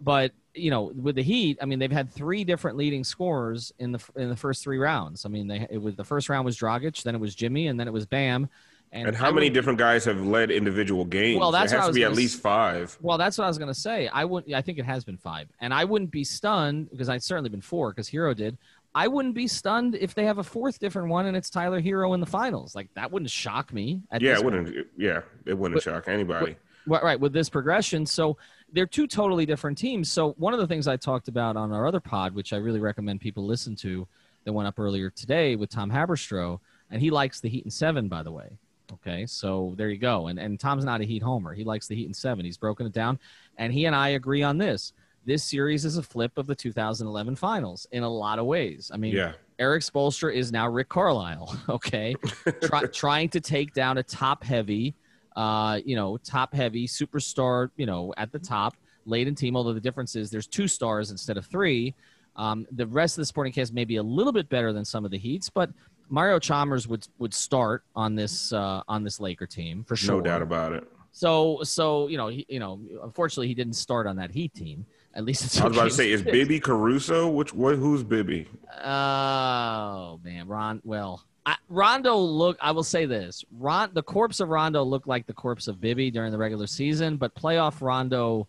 [0.00, 3.92] But you know, with the Heat, I mean, they've had three different leading scorers in
[3.92, 5.24] the in the first three rounds.
[5.24, 7.78] I mean, they it was the first round was Dragic, then it was Jimmy, and
[7.78, 8.48] then it was Bam.
[8.94, 11.40] And, and how I many would, different guys have led individual games?
[11.40, 12.96] Well, that's it has to be at least five.
[13.00, 14.08] Well, that's what I was going to say.
[14.08, 14.52] I would.
[14.52, 17.62] I think it has been five, and I wouldn't be stunned because I'd certainly been
[17.62, 18.58] four because Herro did.
[18.94, 22.14] I wouldn't be stunned if they have a fourth different one and it's Tyler Herro
[22.14, 22.74] in the finals.
[22.74, 24.02] Like that wouldn't shock me.
[24.20, 24.66] yeah, it wouldn't.
[24.66, 24.86] Point.
[24.96, 26.56] Yeah, it wouldn't but, shock anybody.
[26.86, 28.36] But, right with this progression, so
[28.72, 30.10] they're two totally different teams.
[30.10, 32.80] So one of the things I talked about on our other pod, which I really
[32.80, 34.06] recommend people listen to,
[34.44, 36.58] that went up earlier today with Tom Haberstroh,
[36.90, 38.58] and he likes the Heat and seven, by the way.
[38.92, 40.26] Okay, so there you go.
[40.26, 41.54] And and Tom's not a Heat homer.
[41.54, 42.44] He likes the Heat and seven.
[42.44, 43.18] He's broken it down,
[43.56, 44.92] and he and I agree on this.
[45.24, 48.90] This series is a flip of the 2011 finals in a lot of ways.
[48.92, 49.32] I mean, yeah.
[49.58, 51.56] Erik Spoelstra is now Rick Carlisle.
[51.68, 52.14] Okay,
[52.62, 54.94] Try, trying to take down a top heavy,
[55.36, 58.76] uh, you know, top heavy superstar, you know, at the top,
[59.06, 59.56] late in team.
[59.56, 61.94] Although the difference is there's two stars instead of three.
[62.36, 65.04] Um, the rest of the sporting cast may be a little bit better than some
[65.04, 65.70] of the Heats, but
[66.08, 70.16] Mario Chalmers would would start on this uh, on this Laker team for sure.
[70.16, 70.84] No doubt about it.
[71.12, 74.86] So so you know he, you know unfortunately he didn't start on that Heat team.
[75.14, 78.48] At least it's I was about to say is Bibby Caruso which what who's Bibby?
[78.82, 80.80] Oh man, Ron.
[80.84, 82.56] Well, I, Rondo look.
[82.60, 86.10] I will say this: Ron, the corpse of Rondo looked like the corpse of Bibby
[86.10, 88.46] during the regular season, but playoff Rondo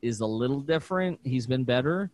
[0.00, 1.20] is a little different.
[1.22, 2.10] He's been better.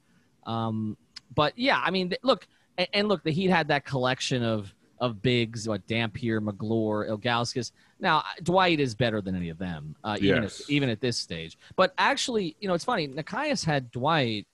[0.47, 0.97] Um,
[1.35, 5.22] but yeah, I mean, look and, and look, the Heat had that collection of of
[5.22, 7.72] bigs, what Dampier, Magloire, Ilgauskas.
[8.01, 10.61] Now Dwight is better than any of them, uh, even yes.
[10.61, 11.57] at, even at this stage.
[11.76, 13.09] But actually, you know, it's funny.
[13.09, 14.47] Nekias had Dwight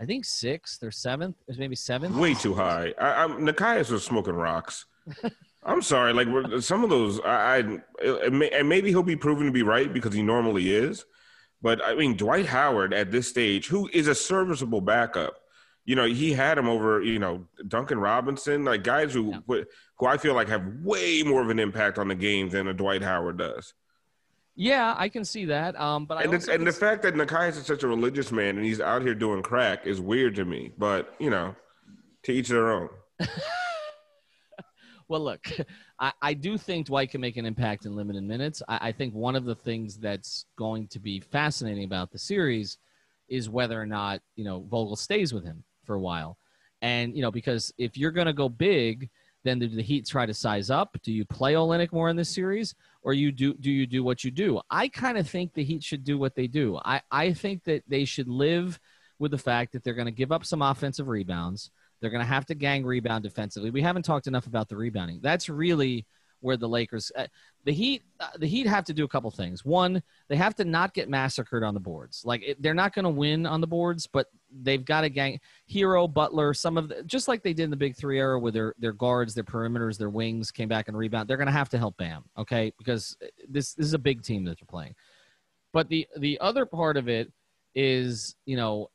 [0.00, 2.16] I think sixth or seventh, or maybe seventh.
[2.16, 2.94] Way too high.
[2.98, 4.86] I, I'm Nekias was smoking rocks.
[5.62, 6.12] I'm sorry.
[6.12, 6.28] Like
[6.62, 10.14] some of those, I, I may, and maybe he'll be proven to be right because
[10.14, 11.04] he normally is.
[11.62, 15.34] But I mean, Dwight Howard at this stage, who is a serviceable backup,
[15.84, 19.62] you know, he had him over, you know, Duncan Robinson, like guys who yeah.
[19.98, 22.74] who I feel like have way more of an impact on the game than a
[22.74, 23.74] Dwight Howard does.
[24.56, 25.78] Yeah, I can see that.
[25.80, 28.64] Um, but and, the, and the fact that Nekias is such a religious man and
[28.64, 30.72] he's out here doing crack is weird to me.
[30.76, 31.54] But you know,
[32.24, 32.88] to each their own.
[35.10, 35.48] well, look,
[35.98, 38.62] I, I do think Dwight can make an impact in limited minutes.
[38.68, 42.78] I, I think one of the things that's going to be fascinating about the series
[43.28, 46.38] is whether or not you know Vogel stays with him for a while,
[46.80, 49.10] and you know because if you're going to go big,
[49.42, 50.96] then do the Heat try to size up?
[51.02, 54.22] Do you play Olynyk more in this series, or you do do you do what
[54.22, 54.60] you do?
[54.70, 56.78] I kind of think the Heat should do what they do.
[56.84, 58.78] I I think that they should live
[59.18, 61.70] with the fact that they're going to give up some offensive rebounds.
[62.00, 63.70] They're going to have to gang rebound defensively.
[63.70, 65.20] We haven't talked enough about the rebounding.
[65.22, 66.06] That's really
[66.40, 67.26] where the Lakers, uh,
[67.64, 69.64] the Heat, uh, the Heat have to do a couple things.
[69.64, 72.22] One, they have to not get massacred on the boards.
[72.24, 74.26] Like it, they're not going to win on the boards, but
[74.62, 75.38] they've got a gang
[75.70, 78.52] Herro, Butler, some of the, just like they did in the Big Three era, where
[78.52, 81.28] their their guards, their perimeters, their wings came back and rebound.
[81.28, 83.16] They're going to have to help Bam, okay, because
[83.48, 84.94] this this is a big team that they're playing.
[85.72, 87.30] But the the other part of it
[87.74, 88.90] is, you know,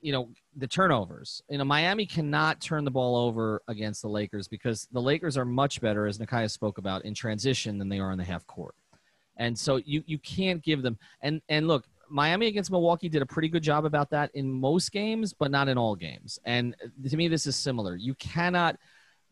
[0.00, 1.42] you know the turnovers.
[1.48, 5.44] You know, Miami cannot turn the ball over against the Lakers because the Lakers are
[5.44, 8.74] much better, as Nekias spoke about, in transition than they are in the half court.
[9.36, 13.26] And so you you can't give them and and look, Miami against Milwaukee did a
[13.26, 16.38] pretty good job about that in most games, but not in all games.
[16.44, 16.74] And
[17.08, 17.96] to me, this is similar.
[17.96, 18.76] You cannot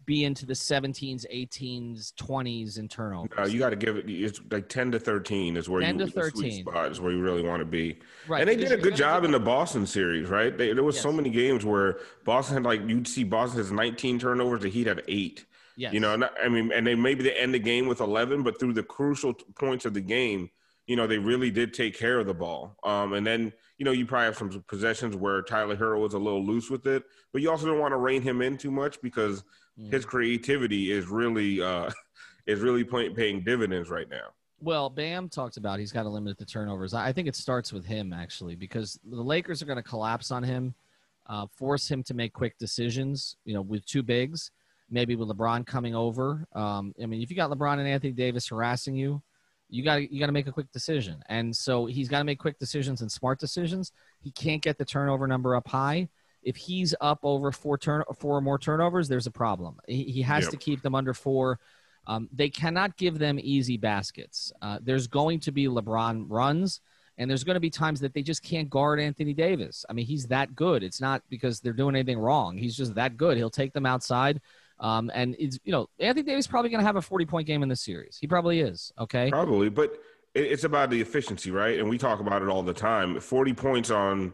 [0.08, 3.30] be into the 17s, 18s, 20s in turnovers.
[3.36, 4.08] No, you got to give it.
[4.08, 7.20] It's like 10 to 13 is where 10 you to 13 spot is where you
[7.20, 7.98] really want to be.
[8.26, 8.40] Right.
[8.40, 10.56] And they did a good job in the Boston series, right?
[10.56, 11.02] They, there was yes.
[11.02, 14.86] so many games where Boston had like you'd see Boston has 19 turnovers, the Heat
[14.86, 15.44] have eight.
[15.76, 15.92] Yes.
[15.92, 18.58] You know, not, I mean, and they maybe they end the game with 11, but
[18.58, 20.48] through the crucial points of the game,
[20.86, 22.78] you know, they really did take care of the ball.
[22.82, 26.18] Um, and then, you know, you probably have some possessions where Tyler Herro was a
[26.18, 29.00] little loose with it, but you also don't want to rein him in too much
[29.02, 29.44] because
[29.78, 29.92] mm.
[29.92, 31.90] his creativity is really uh,
[32.46, 34.28] is really pay- paying dividends right now.
[34.60, 36.92] Well, Bam talked about he's got to limit the turnovers.
[36.92, 40.42] I think it starts with him actually because the Lakers are going to collapse on
[40.42, 40.74] him,
[41.26, 43.36] uh, force him to make quick decisions.
[43.44, 44.50] You know, with two bigs,
[44.90, 46.46] maybe with LeBron coming over.
[46.54, 49.22] Um, I mean, if you got LeBron and Anthony Davis harassing you,
[49.68, 51.22] you got you got to make a quick decision.
[51.28, 53.92] And so he's got to make quick decisions and smart decisions.
[54.20, 56.08] He can't get the turnover number up high.
[56.42, 59.76] If he's up over four turn four or more turnovers, there's a problem.
[59.86, 60.50] He, he has yep.
[60.52, 61.58] to keep them under four.
[62.06, 64.52] Um, they cannot give them easy baskets.
[64.62, 66.80] Uh, there's going to be LeBron runs,
[67.18, 69.84] and there's going to be times that they just can't guard Anthony Davis.
[69.90, 70.82] I mean, he's that good.
[70.82, 72.56] It's not because they're doing anything wrong.
[72.56, 73.36] He's just that good.
[73.36, 74.40] He'll take them outside.
[74.80, 77.62] Um, and it's you know Anthony Davis probably going to have a forty point game
[77.62, 78.16] in this series.
[78.20, 78.92] He probably is.
[78.98, 79.92] Okay, probably, but
[80.34, 81.78] it's about the efficiency, right?
[81.78, 83.18] And we talk about it all the time.
[83.20, 84.32] Forty points on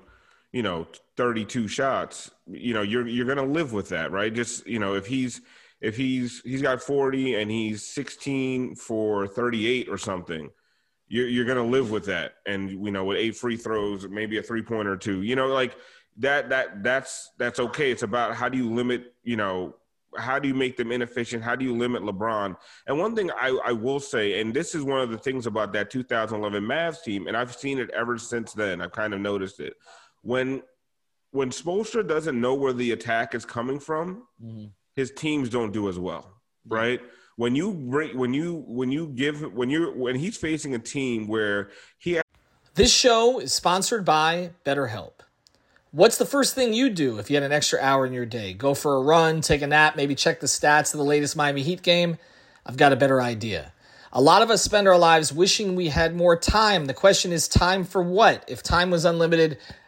[0.55, 0.87] you know
[1.17, 4.95] 32 shots you know you're you're going to live with that right just you know
[4.95, 5.41] if he's
[5.81, 10.49] if he's he's got 40 and he's 16 for 38 or something
[11.09, 14.39] you're, you're going to live with that and you know with eight free throws maybe
[14.39, 15.77] a three pointer or two you know like
[16.19, 19.75] that that that's that's okay it's about how do you limit you know
[20.17, 21.43] how do you make them inefficient?
[21.43, 22.57] How do you limit LeBron?
[22.87, 25.73] And one thing I, I will say, and this is one of the things about
[25.73, 28.81] that 2011 Mavs team, and I've seen it ever since then.
[28.81, 29.75] I've kind of noticed it.
[30.25, 30.63] When
[31.31, 34.67] when Spoelstra doesn't know where the attack is coming from, mm-hmm.
[34.97, 36.33] his teams don't do as well,
[36.67, 37.01] right?
[37.37, 41.29] When you bring, when you when you give when you're when he's facing a team
[41.29, 42.21] where he.
[42.75, 45.13] This show is sponsored by BetterHelp.
[45.91, 48.53] What's the first thing you do if you had an extra hour in your day?
[48.53, 51.63] Go for a run, take a nap, maybe check the stats of the latest Miami
[51.63, 52.17] Heat game?
[52.67, 53.73] I've got a better idea.
[54.13, 56.87] A lot of us spend our lives wishing we had more time.
[56.87, 58.45] The question is, time for what?
[58.49, 59.59] If time was unlimited,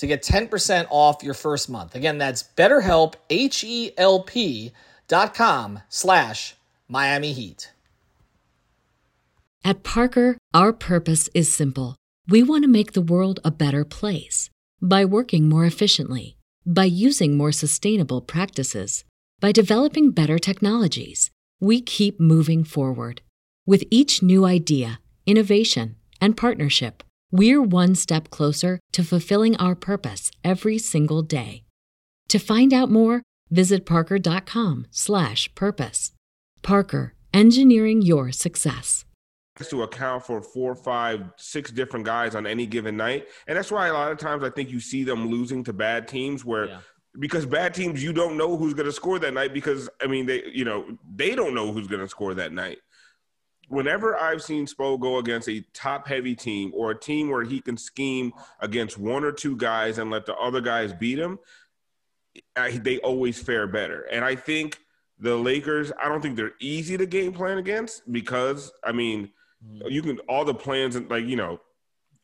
[0.00, 1.94] to get 10% off your first month.
[1.94, 4.72] Again, that's betterhelp, H-E-L-P
[5.08, 6.54] dot com slash
[6.88, 7.72] Miami Heat.
[9.62, 11.96] At Parker, our purpose is simple.
[12.26, 14.48] We want to make the world a better place
[14.80, 19.04] by working more efficiently, by using more sustainable practices,
[19.38, 21.30] by developing better technologies.
[21.60, 23.20] We keep moving forward.
[23.66, 30.30] With each new idea, innovation, and partnership, we're one step closer to fulfilling our purpose
[30.42, 31.64] every single day.
[32.28, 36.12] To find out more, visit parker.com/purpose.
[36.62, 39.04] Parker, engineering your success
[39.68, 43.26] to account for four, five, six different guys on any given night.
[43.46, 46.08] And that's why a lot of times I think you see them losing to bad
[46.08, 46.78] teams where yeah.
[47.18, 50.26] because bad teams you don't know who's going to score that night because I mean
[50.26, 52.78] they you know, they don't know who's going to score that night.
[53.70, 57.60] Whenever I've seen Spo go against a top heavy team or a team where he
[57.60, 61.38] can scheme against one or two guys and let the other guys beat him,
[62.56, 64.02] I, they always fare better.
[64.10, 64.78] And I think
[65.18, 69.30] the Lakers, I don't think they're easy to game plan against because I mean,
[69.66, 69.90] Mm.
[69.90, 71.60] You can all the plans and like you know,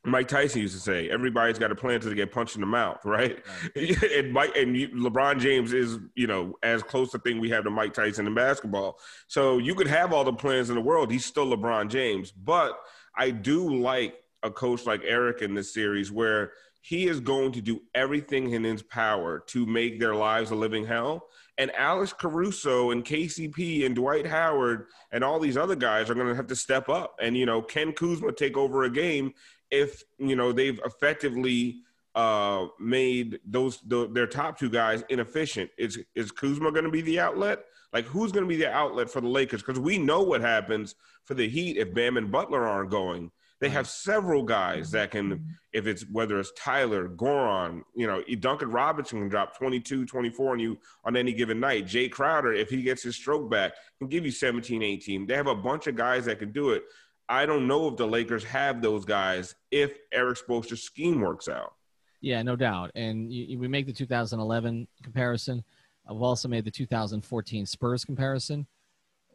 [0.06, 3.00] Mike Tyson used to say, everybody's got a plan to get punched in the mouth,
[3.04, 3.42] right?
[3.74, 4.02] right.
[4.16, 7.70] and Mike and LeBron James is, you know, as close a thing we have to
[7.70, 8.98] Mike Tyson in basketball.
[9.26, 11.10] So you could have all the plans in the world.
[11.10, 12.30] He's still LeBron James.
[12.30, 12.78] But
[13.16, 16.52] I do like a coach like Erik in this series where
[16.86, 20.86] he is going to do everything in his power to make their lives a living
[20.86, 21.26] hell.
[21.58, 26.28] And Alex Caruso and KCP and Dwight Howard and all these other guys are going
[26.28, 27.16] to have to step up.
[27.20, 29.32] And, you know, Ken Kuzma take over a game
[29.70, 31.78] if, you know, they've effectively
[32.14, 35.70] uh, made those the, their top two guys inefficient.
[35.78, 37.64] Is, is Kuzma going to be the outlet?
[37.92, 39.62] Like, who's going to be the outlet for the Lakers?
[39.62, 40.94] Because we know what happens
[41.24, 43.30] for the Heat if Bam and Butler aren't going.
[43.58, 48.70] They have several guys that can, if it's whether it's Tyler, Goran, you know, Duncan
[48.70, 51.86] Robinson can drop 22, 24 on you on any given night.
[51.86, 55.26] Jae Crowder, if he gets his stroke back, can give you 17, 18.
[55.26, 56.82] They have a bunch of guys that can do it.
[57.28, 61.74] I don't know if the Lakers have those guys if Erik Spoelstra's scheme works out.
[62.20, 62.92] Yeah, no doubt.
[62.94, 65.64] And you, we make the 2011 comparison.
[66.08, 68.66] I've also made the 2014 Spurs comparison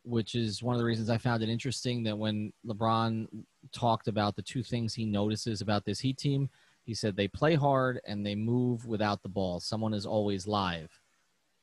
[0.04, 3.28] which is one of the reasons I found it interesting that when LeBron
[3.72, 6.50] talked about the two things he notices about this Heat team,
[6.84, 9.60] he said they play hard and they move without the ball.
[9.60, 11.00] Someone is always live.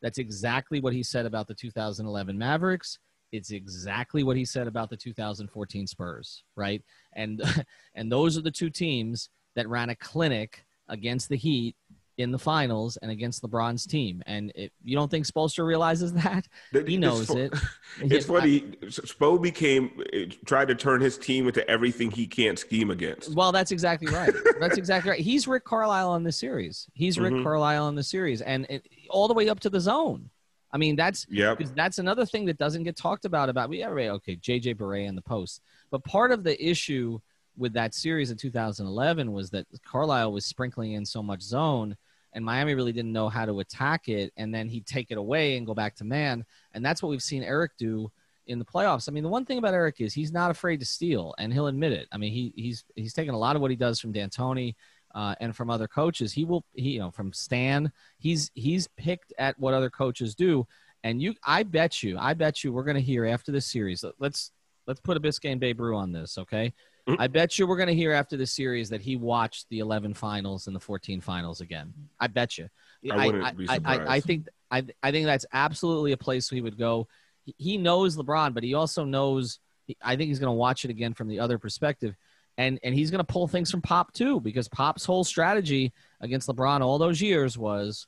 [0.00, 2.98] That's exactly what he said about the 2011 Mavericks.
[3.32, 6.82] It's exactly what he said about the 2014 Spurs, right?
[7.14, 7.42] And
[7.94, 11.76] and those are the two teams that ran a clinic against the Heat
[12.18, 14.22] in the finals and against LeBron's team.
[14.26, 17.54] And if you don't think Spoelstra realizes that, he knows it's, it.
[18.02, 18.60] It's funny.
[18.82, 20.02] Spo became
[20.44, 23.34] tried to turn his team into everything he can't scheme against.
[23.34, 24.34] Well, that's exactly right.
[24.60, 25.20] that's exactly right.
[25.20, 26.88] He's Rick Carlisle on the series.
[26.92, 27.44] He's Rick mm-hmm.
[27.44, 30.28] Carlisle on the series, and it, all the way up to the zone.
[30.72, 31.54] I mean, that's yeah.
[31.74, 33.48] That's another thing that doesn't get talked about.
[33.48, 37.18] About we yeah, okay, JJ Barea in the post, but part of the issue
[37.56, 41.96] with that series in 2011 was that Carlisle was sprinkling in so much zone
[42.32, 45.56] and Miami really didn't know how to attack it, and then he'd take it away
[45.56, 48.10] and go back to man, and that's what we've seen Erik do
[48.46, 49.08] in the playoffs.
[49.08, 51.66] I mean, the one thing about Erik is he's not afraid to steal, and he'll
[51.66, 52.06] admit it.
[52.12, 54.74] I mean, he he's he's taken a lot of what he does from D'Antoni
[55.18, 56.32] uh, and from other coaches.
[56.32, 57.90] He will, he you know, from Stan.
[58.18, 60.64] He's he's picked at what other coaches do,
[61.02, 64.04] and you, I bet you, I bet you, we're going to hear after this series.
[64.20, 64.52] Let's
[64.86, 66.72] let's put a Biscayne Bay Brew on this, okay?
[67.18, 70.12] I bet you we're going to hear after the series that he watched the 11
[70.12, 71.94] finals and the 14 finals again.
[72.20, 72.68] I bet you.
[73.10, 74.02] I, wouldn't I, be surprised.
[74.02, 77.08] I, I, think I, I think that's absolutely a place he would go.
[77.56, 79.58] He knows LeBron, but he also knows.
[80.02, 82.14] I think he's going to watch it again from the other perspective,
[82.58, 86.48] and and he's going to pull things from Pop too, because Pop's whole strategy against
[86.48, 88.06] LeBron all those years was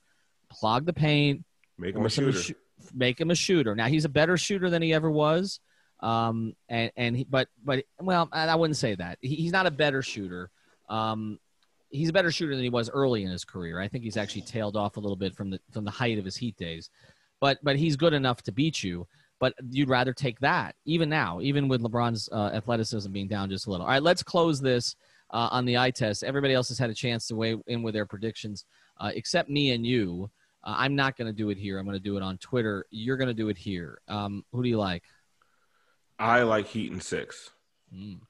[0.52, 1.44] clog the paint,
[1.78, 2.52] make him a shooter, sh-
[2.92, 3.74] make him a shooter.
[3.74, 5.60] Now he's a better shooter than he ever was.
[6.00, 9.18] Um, and and he, but but well, I wouldn't say that.
[9.20, 10.50] He, he's not a better shooter.
[10.88, 11.38] Um,
[11.90, 13.78] he's a better shooter than he was early in his career.
[13.78, 16.24] I think he's actually tailed off a little bit from the from the height of
[16.24, 16.90] his Heat days.
[17.38, 19.06] But but he's good enough to beat you.
[19.40, 23.66] But you'd rather take that even now, even with LeBron's uh, athleticism being down just
[23.66, 23.86] a little.
[23.86, 24.94] All right, let's close this
[25.30, 26.22] uh, on the eye test.
[26.22, 28.66] Everybody else has had a chance to weigh in with their predictions,
[29.00, 30.30] uh, except me and you.
[30.62, 31.78] Uh, I'm not going to do it here.
[31.78, 32.84] I'm going to do it on Twitter.
[32.90, 34.00] You're going to do it here.
[34.08, 35.04] Um, who do you like?
[36.18, 37.50] I like Heat and six.
[37.94, 38.20] Mm.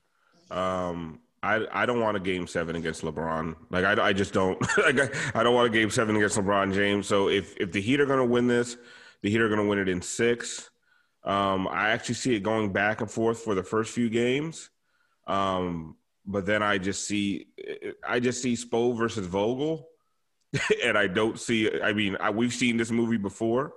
[0.50, 3.56] Um, I I don't want a game seven against LeBron.
[3.70, 4.60] Like I, I just don't.
[4.78, 7.06] like I, I don't want a game seven against LeBron James.
[7.06, 8.76] So if if the Heat are going to win this,
[9.22, 10.69] the Heat are going to win it in six.
[11.24, 14.70] Um, I actually see it going back and forth for the first few games.
[15.26, 15.96] Um,
[16.26, 17.48] but then I just see
[18.06, 19.88] I just see Spo versus Vogel,
[20.84, 21.80] and I don't see.
[21.80, 23.72] I mean, I, we've seen this movie before,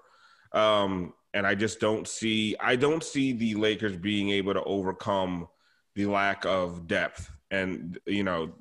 [0.51, 2.55] um, and I just don't see.
[2.59, 5.47] I don't see the Lakers being able to overcome
[5.95, 8.53] the lack of depth, and you know,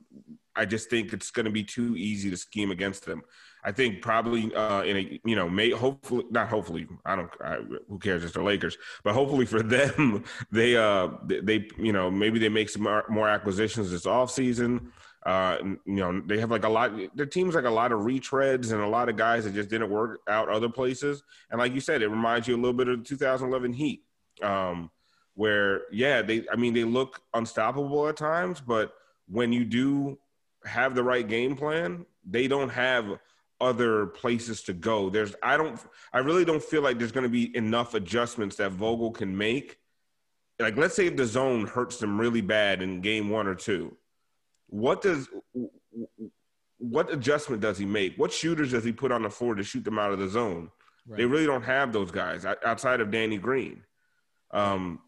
[0.55, 3.23] I just think it's going to be too easy to scheme against them.
[3.65, 7.59] I think probably uh, in a you know may hopefully not hopefully I don't I,
[7.89, 12.39] who cares it's the Lakers but hopefully for them they uh they you know maybe
[12.39, 14.93] they make some more acquisitions this off season.
[15.25, 15.57] Uh,
[15.87, 18.83] you know they have like a lot their team's like a lot of retreads and
[18.83, 22.03] a lot of guys that just didn't work out other places and like you said
[22.03, 24.03] it reminds you a little bit of the 2011 Heat
[24.43, 24.91] um,
[25.35, 28.95] where yeah they I mean they look unstoppable at times but
[29.29, 30.19] when you do
[30.65, 33.17] have the right game plan they don't have
[33.63, 35.09] other places to go.
[35.09, 35.81] There's I don't
[36.13, 39.79] I really don't feel like there's going to be enough adjustments that Vogel can make.
[40.59, 43.97] Like let's say if the zone hurts them really bad in game 1 or 2.
[44.67, 45.29] What does
[46.79, 48.17] what adjustment does he make?
[48.17, 50.71] What shooters does he put on the floor to shoot them out of the zone?
[51.07, 51.19] Right.
[51.19, 53.85] They really don't have those guys outside of Danny Green.
[54.51, 55.01] Um,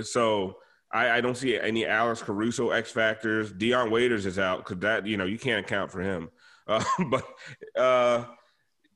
[0.00, 0.58] so
[0.92, 3.52] I, I, don't see any Alex Caruso X factors.
[3.52, 6.30] Dion Waiters is out because that you know you can't account for him.
[6.66, 7.26] Uh, but
[7.76, 8.24] uh,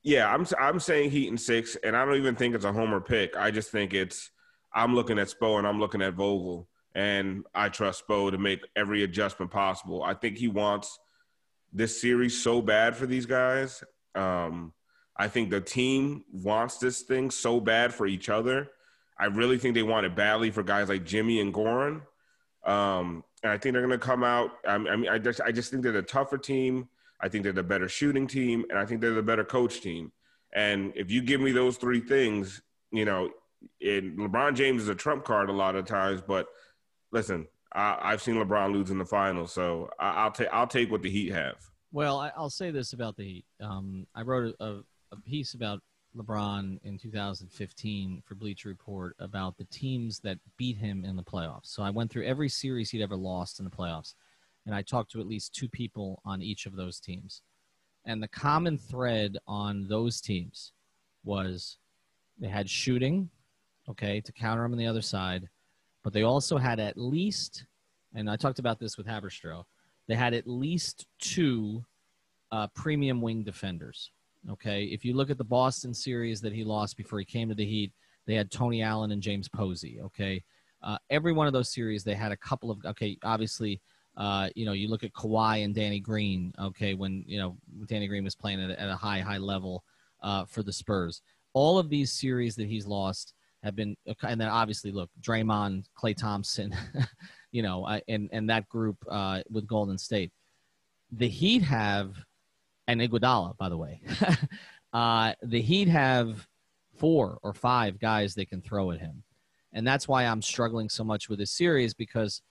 [0.03, 3.01] yeah, I'm I'm saying Heat and six, and I don't even think it's a homer
[3.01, 3.35] pick.
[3.35, 4.31] I just think it's
[4.73, 8.61] I'm looking at Spo and I'm looking at Vogel, and I trust Spo to make
[8.75, 10.03] every adjustment possible.
[10.03, 10.97] I think he wants
[11.73, 13.83] this series so bad for these guys.
[14.15, 14.73] Um,
[15.15, 18.69] I think the team wants this thing so bad for each other.
[19.19, 22.01] I really think they want it badly for guys like Jimmy and Goran.
[22.63, 24.51] Um, and I think they're going to come out.
[24.67, 26.87] I mean, I just, I just think they're the tougher team.
[27.19, 30.11] I think they're the better shooting team, and I think they're the better coach team.
[30.53, 32.61] And if you give me those three things,
[32.91, 33.31] you know,
[33.81, 36.47] and LeBron James is a trump card a lot of times, but
[37.11, 40.91] listen, I, have seen LeBron lose in the finals, so I, will take I'll take
[40.91, 41.55] what the Heat have.
[41.91, 43.45] Well, I, will say this about the Heat.
[43.61, 44.77] Um, I wrote a,
[45.11, 45.81] a piece about
[46.15, 51.67] LeBron in 2015 for Bleacher Report about the teams that beat him in the playoffs.
[51.67, 54.15] So I went through every series he'd ever lost in the playoffs
[54.67, 57.41] and I talked to at least two people on each of those teams.
[58.05, 60.73] And the common thread on those teams
[61.23, 61.77] was
[62.37, 63.29] they had shooting,
[63.89, 65.47] okay, to counter them on the other side,
[66.03, 67.65] but they also had at least,
[68.13, 69.63] and I talked about this with Haberstroh,
[70.07, 71.83] they had at least two
[72.51, 74.11] uh, premium wing defenders.
[74.49, 77.55] Okay, if you look at the Boston series that he lost before he came to
[77.55, 77.91] the Heat,
[78.25, 79.99] they had Tony Allen and James Posey.
[80.01, 80.41] Okay,
[80.81, 83.81] uh, every one of those series they had a couple of okay, obviously
[84.17, 86.51] uh, you know, you look at Kawhi and Danny Green.
[86.59, 87.55] Okay, when you know
[87.85, 89.83] Danny Green was playing at, at a high, high level
[90.23, 91.21] uh, for the Spurs.
[91.53, 96.17] All of these series that he's lost have been, and then obviously look, Draymond, Klay
[96.17, 96.75] Thompson,
[97.51, 100.31] you know, and and that group uh, with Golden State.
[101.11, 102.15] The Heat have,
[102.87, 104.01] and Iguodala, by the way,
[104.93, 106.47] uh, the Heat have
[106.97, 109.23] four or five guys they can throw at him,
[109.73, 112.41] and that's why I'm struggling so much with this series because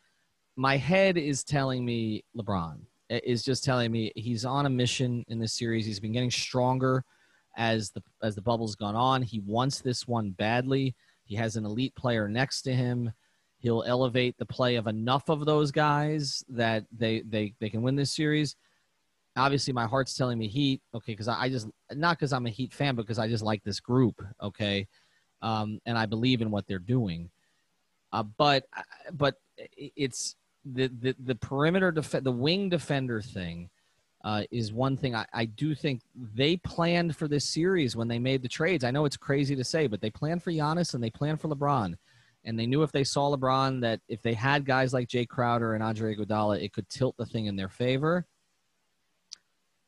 [0.56, 2.78] my head is telling me LeBron
[3.10, 5.86] is just telling me he's on a mission in this series.
[5.86, 7.04] He's been getting stronger
[7.56, 9.22] as the as the bubble's gone on.
[9.22, 10.94] He wants this one badly.
[11.24, 13.12] He has an elite player next to him.
[13.58, 17.96] He'll elevate the play of enough of those guys that they they they can win
[17.96, 18.56] this series.
[19.36, 20.80] Obviously, my heart's telling me Heat.
[20.94, 23.62] Okay, because I, just not because I'm a Heat fan, but because I just like
[23.64, 24.22] this group.
[24.42, 24.88] Okay,
[25.42, 27.30] um, and I believe in what they're doing.
[28.12, 28.64] Uh, but
[29.12, 29.36] but
[29.76, 30.36] it's
[30.74, 33.70] the the, the perimeter def- the wing defender thing
[34.24, 36.02] uh, is one thing I, I do think
[36.34, 38.82] they planned for this series when they made the trades.
[38.82, 41.48] I know it's crazy to say, but they planned for Giannis and they planned for
[41.48, 41.94] LeBron.
[42.44, 45.74] And they knew if they saw LeBron that if they had guys like Jae Crowder
[45.74, 48.26] and Andre Iguodala, it could tilt the thing in their favor.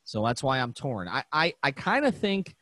[0.05, 1.09] So that's why I'm torn.
[1.09, 2.55] I, I, I kind of think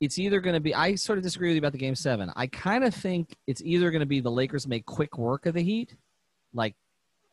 [0.00, 2.32] it's either going to be, I sort of disagree with you about the game seven.
[2.36, 5.54] I kind of think it's either going to be the Lakers make quick work of
[5.54, 5.94] the Heat,
[6.52, 6.74] like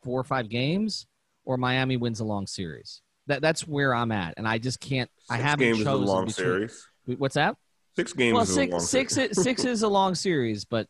[0.02, 1.06] four or five games,
[1.44, 3.02] or Miami wins a long series.
[3.26, 5.10] That that's where I'm at, and I just can't.
[5.18, 6.86] Six I haven't games chosen is a long between, series.
[7.06, 7.56] What's that?
[7.96, 8.34] Six games.
[8.34, 10.88] Well, six six is, six is a long series, but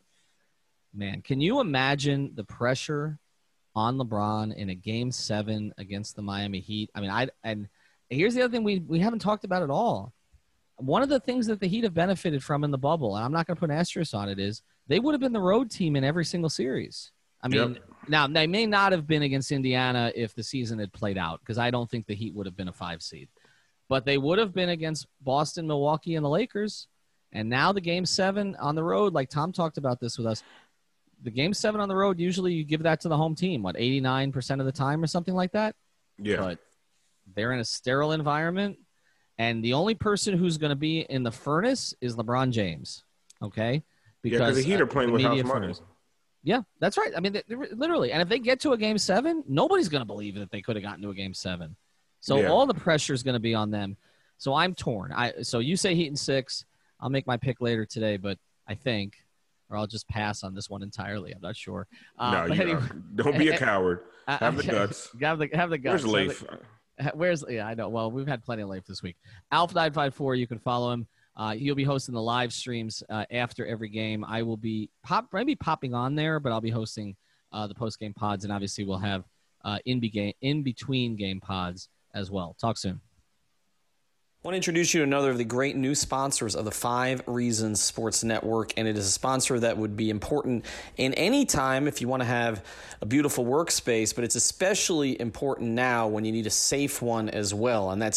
[0.94, 3.18] man, can you imagine the pressure
[3.74, 6.90] on LeBron in a game seven against the Miami Heat?
[6.94, 7.68] I mean, I and
[8.08, 10.12] here's the other thing we we haven't talked about at all.
[10.76, 13.32] One of the things that the Heat have benefited from in the bubble, and I'm
[13.32, 15.70] not going to put an asterisk on it, is they would have been the road
[15.70, 17.12] team in every single series.
[17.42, 17.82] I mean, yep.
[18.08, 21.58] now they may not have been against Indiana if the season had played out because
[21.58, 23.28] I don't think the Heat would have been a five seed,
[23.88, 26.86] but they would have been against Boston, Milwaukee, and the Lakers.
[27.32, 30.42] And now the game seven on the road, like Tom talked about this with us,
[31.22, 33.76] the game seven on the road usually you give that to the home team, what
[33.78, 35.74] eighty nine percent of the time or something like that.
[36.18, 36.58] Yeah, but
[37.34, 38.78] they're in a sterile environment,
[39.38, 43.04] And the only person who's going to be in the furnace is LeBron James.
[43.42, 43.80] Okay, Yeah,
[44.22, 45.60] because the Heat uh, are playing with media money.
[45.60, 45.82] furnace.
[46.42, 47.12] Yeah, that's right.
[47.16, 48.12] I mean, they, literally.
[48.12, 50.76] And if they get to a game seven, nobody's going to believe that they could
[50.76, 51.76] have gotten to a game seven.
[52.20, 52.48] So Yeah.
[52.48, 53.96] all the pressure is going to be on them.
[54.38, 55.12] So I'm torn.
[55.12, 56.64] I so you say Heat and six.
[56.98, 59.16] I'll make my pick later today, but I think,
[59.68, 61.32] or I'll just pass on this one entirely.
[61.32, 61.86] I'm not sure.
[62.18, 62.82] Uh, no, you anyway-
[63.16, 64.00] don't be a coward.
[64.26, 65.10] Uh, Have the guts.
[65.20, 66.04] Have the have the guts.
[66.04, 66.44] Where's Leif?
[67.14, 67.88] Where's yeah, I know.
[67.88, 69.16] Well, we've had plenty of Leif this week.
[69.52, 70.34] Alf nine five four.
[70.34, 71.06] You can follow him.
[71.36, 74.24] Uh, he'll be hosting the live streams uh, after every game.
[74.24, 77.16] I will be pop maybe popping on there, but I'll be hosting
[77.52, 79.24] uh, the post game pods, and obviously we'll have
[79.64, 82.56] uh, in be in between game pods as well.
[82.60, 83.00] Talk soon.
[84.42, 87.22] I want to introduce you to another of the great new sponsors of the Five
[87.26, 90.64] Reasons Sports Network, and it is a sponsor that would be important
[90.96, 92.64] in any time if you want to have
[93.02, 97.52] a beautiful workspace, but it's especially important now when you need a safe one as
[97.52, 98.16] well, and that's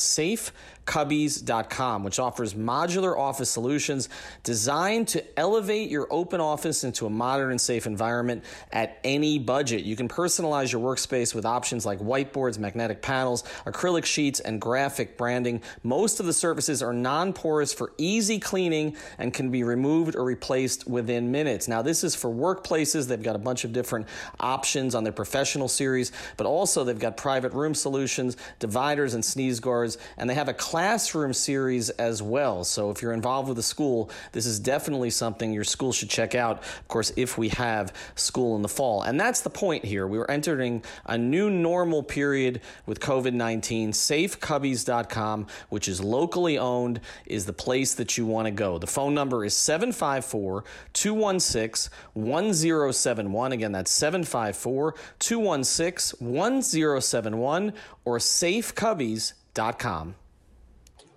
[0.86, 4.10] safecubbies.com, which offers modular office solutions
[4.44, 9.84] designed to elevate your open office into a modern and safe environment at any budget.
[9.84, 15.18] You can personalize your workspace with options like whiteboards, magnetic panels, acrylic sheets, and graphic
[15.18, 15.62] branding.
[15.84, 20.24] Most of the surfaces are non porous for easy cleaning and can be removed or
[20.24, 21.68] replaced within minutes.
[21.68, 23.08] Now, this is for workplaces.
[23.08, 24.08] They've got a bunch of different
[24.40, 29.60] options on their professional series, but also they've got private room solutions, dividers, and sneeze
[29.60, 32.64] guards, and they have a classroom series as well.
[32.64, 36.34] So, if you're involved with a school, this is definitely something your school should check
[36.34, 36.64] out.
[36.64, 39.04] Of course, if we have school in the fall.
[39.04, 40.08] And that's the point here.
[40.08, 43.92] We are entering a new normal period with COVID 19.
[43.92, 48.80] SafeCubbies.com, which is locally owned, is the place that you want to go.
[48.80, 50.64] The phone number is 754
[50.94, 53.52] 216 1071.
[53.52, 57.74] Again, that's 754 216 1071
[58.06, 60.16] or safecubbies.com.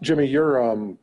[0.03, 0.99] Jimmy, you're um,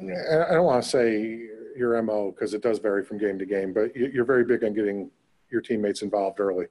[0.00, 1.46] I don't want to say
[1.76, 4.64] your mo because it does vary from game to game, but you- you're very big
[4.64, 5.10] on getting
[5.50, 6.66] your teammates involved early.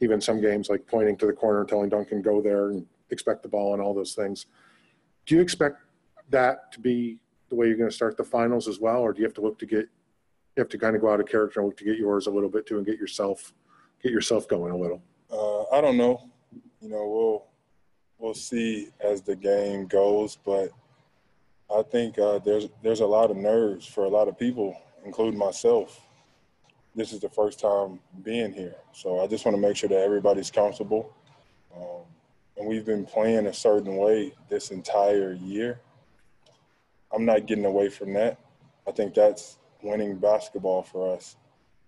[0.00, 3.48] Even some games like pointing to the corner telling Duncan go there and expect the
[3.48, 4.46] ball and all those things.
[5.26, 5.78] Do you expect
[6.30, 9.20] that to be the way you're going to start the finals as well, or do
[9.20, 9.88] you have to look to get
[10.56, 12.30] you have to kind of go out of character and look to get yours a
[12.30, 13.52] little bit too and get yourself
[14.02, 15.02] get yourself going a little?
[15.30, 16.30] Uh, I don't know.
[16.80, 17.46] You know, we'll
[18.24, 20.70] we'll see as the game goes, but
[21.70, 25.38] I think uh, there's there's a lot of nerves for a lot of people, including
[25.38, 26.00] myself.
[26.94, 29.98] This is the first time being here, so I just want to make sure that
[29.98, 31.12] everybody's comfortable.
[31.76, 32.04] Um,
[32.56, 35.80] and we've been playing a certain way this entire year.
[37.12, 38.38] I'm not getting away from that.
[38.88, 41.36] I think that's winning basketball for us.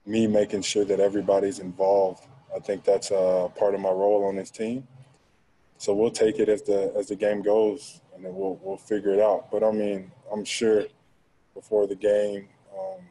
[0.04, 2.26] Me making sure that everybody's involved.
[2.54, 4.86] I think that's uh, part of my role on this team.
[5.78, 9.12] So we'll take it as the as the game goes, and then we'll we'll figure
[9.12, 9.50] it out.
[9.50, 10.84] But I mean, I'm sure
[11.54, 13.02] before the game, um,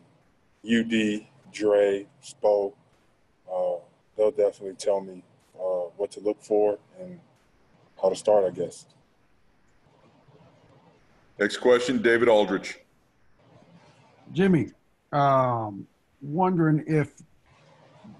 [0.63, 2.74] UD, Dre, Spo,
[3.51, 3.76] uh,
[4.18, 5.24] they'll definitely tell me
[5.55, 7.20] uh, what to look for and
[8.01, 8.45] how to start.
[8.45, 8.86] I guess.
[11.38, 12.80] Next question, David Aldrich.
[14.32, 14.72] Jimmy,
[15.11, 15.86] um,
[16.22, 17.13] wondering if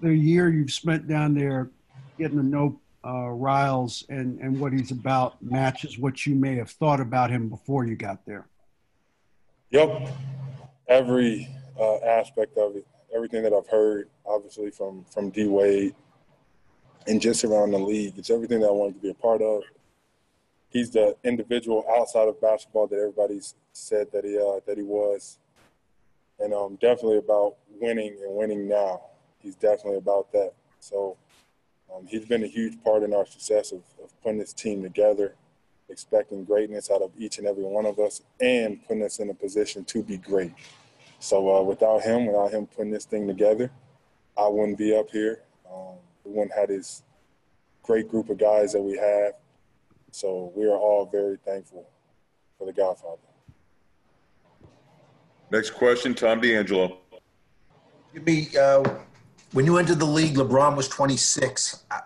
[0.00, 1.70] the year you've spent down there
[2.18, 6.70] getting to know uh, Riles and, and what he's about matches what you may have
[6.70, 8.46] thought about him before you got there.
[9.70, 10.08] Yep.
[10.88, 11.48] Every
[11.78, 15.94] uh, aspect of it, everything that I've heard, obviously from from D Wade,
[17.06, 19.62] and just around the league, it's everything that I wanted to be a part of.
[20.68, 25.38] He's the individual outside of basketball that everybody's said that he uh, that he was,
[26.38, 29.02] and um, definitely about winning and winning now.
[29.40, 30.52] He's definitely about that.
[30.80, 31.16] So
[31.96, 35.34] um, he's been a huge part in our success of, of putting this team together,
[35.88, 39.34] expecting greatness out of each and every one of us, and putting us in a
[39.34, 40.52] position to be great.
[41.18, 43.70] So uh, without him, without him putting this thing together,
[44.36, 45.42] I wouldn't be up here.
[45.72, 47.02] Um, we wouldn't have this
[47.82, 49.34] great group of guys that we have.
[50.10, 51.88] So we are all very thankful
[52.58, 53.18] for the Godfather.
[55.50, 56.98] Next question, Tom D'Angelo.
[58.12, 58.82] Jimmy, uh,
[59.52, 61.84] when you entered the league, LeBron was 26.
[61.90, 62.00] Uh,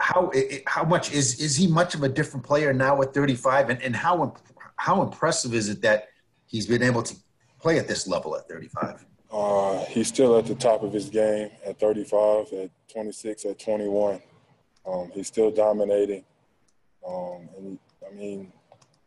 [0.00, 0.32] How
[0.66, 3.70] how much is is he much of a different player now at 35?
[3.70, 4.34] And and how
[4.76, 6.08] how impressive is it that
[6.46, 7.14] he's been able to
[7.60, 9.04] play at this level at 35?
[9.30, 14.20] Uh, he's still at the top of his game at 35, at 26, at 21.
[14.84, 16.24] Um, he's still dominating.
[17.06, 18.52] Um, and I mean,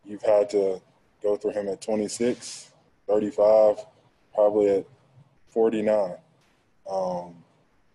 [0.05, 0.81] you've had to
[1.21, 2.71] go through him at 26,
[3.07, 3.85] 35,
[4.33, 4.85] probably at
[5.49, 6.15] 49.
[6.89, 7.42] Um,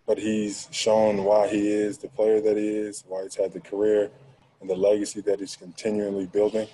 [0.09, 3.59] but he's shown why he is the player that he is, why he's had the
[3.59, 4.09] career
[4.59, 6.67] and the legacy that he's continually building.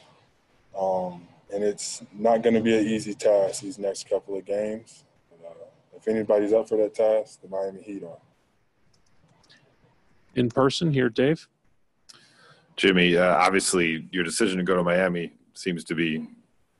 [0.79, 5.03] Um, and it's not going to be an easy task these next couple of games.
[5.29, 5.65] But, uh,
[5.97, 8.19] if anybody's up for that task, the Miami Heat are.
[10.35, 11.45] In person here, Dave.
[12.77, 16.25] Jimmy, uh, obviously your decision to go to Miami seems to be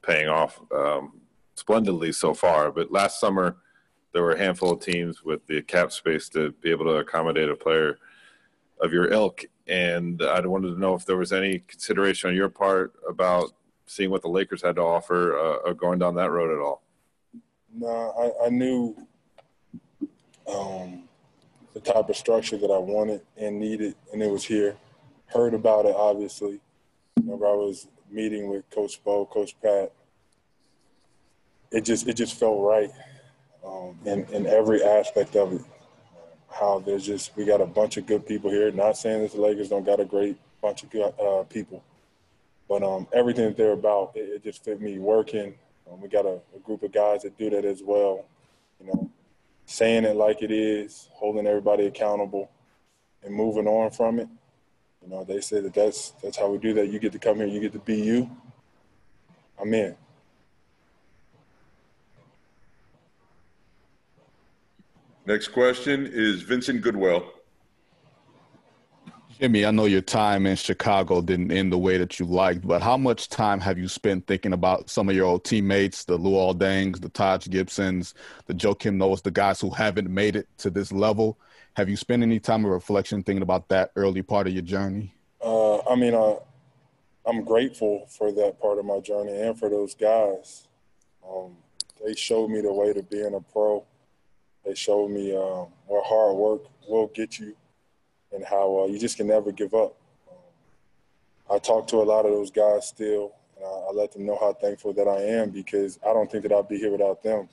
[0.02, 1.20] paying off um,
[1.56, 2.72] splendidly so far.
[2.72, 3.58] But last summer,
[4.16, 7.50] there were a handful of teams with the cap space to be able to accommodate
[7.50, 8.00] a player
[8.80, 9.44] of your ilk.
[9.68, 13.52] And I wanted to know if there was any consideration on your part about
[13.88, 16.82] seeing what the Lakers had to offer, uh, going down that road at all.
[17.74, 18.96] No, I, I knew
[20.48, 21.10] um,
[21.74, 24.78] the type of structure that I wanted and needed, and it was here.
[25.26, 26.62] Heard about it, obviously.
[27.16, 29.92] Whenever I was meeting with Coach Spo, Coach Pat,
[31.70, 32.92] it just it just felt right
[33.66, 35.62] um, in in every aspect of it.
[36.50, 38.72] How there's just we got a bunch of good people here.
[38.72, 41.84] Not saying that the Lakers don't got a great bunch of good, uh, people,
[42.70, 45.56] but um, everything that they're about, it, it just fit me working.
[45.92, 48.26] Um, we got a, a group of guys that do that as well.
[48.80, 49.12] You know,
[49.66, 52.50] saying it like it is, holding everybody accountable,
[53.24, 54.30] and moving on from it.
[55.04, 56.88] You know, they say that that's that's how we do that.
[56.88, 58.30] You get to come here, you get to be you.
[59.60, 59.96] I'm in.
[65.28, 67.26] Next question is Vincent Goodwill.
[69.40, 72.84] Jimmy, I know your time in Chicago didn't end the way that you liked, but
[72.84, 76.58] how much time have you spent thinking about some of your old teammates, the Luol
[76.58, 78.14] Dengs, the Taj Gibsons,
[78.46, 81.40] the Joakim Noahs, the guys who haven't made it to this level?
[81.76, 85.12] Have you spent any time of reflection thinking about that early part of your journey?
[85.44, 86.36] Uh, I mean, uh,
[87.26, 90.68] I'm grateful for that part of my journey and for those guys.
[91.28, 91.58] Um,
[92.06, 93.84] they showed me the way to being a pro.
[94.66, 97.56] They showed me um, what hard work will get you
[98.34, 99.96] and how uh, you just can never give up.
[100.30, 104.26] Um, I talk to a lot of those guys still, and I, I, let them
[104.26, 107.22] know how thankful that I am because I don't think that I'd be here without
[107.24, 107.48] them.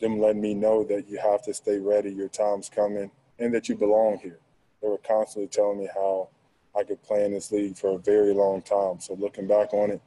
[0.00, 3.68] Them letting me know that you have to stay ready, your time's coming, and that
[3.68, 4.40] you belong here.
[4.82, 6.28] They were constantly telling me how
[6.76, 9.00] I could play in this league for a very long time.
[9.00, 10.00] So looking back on it,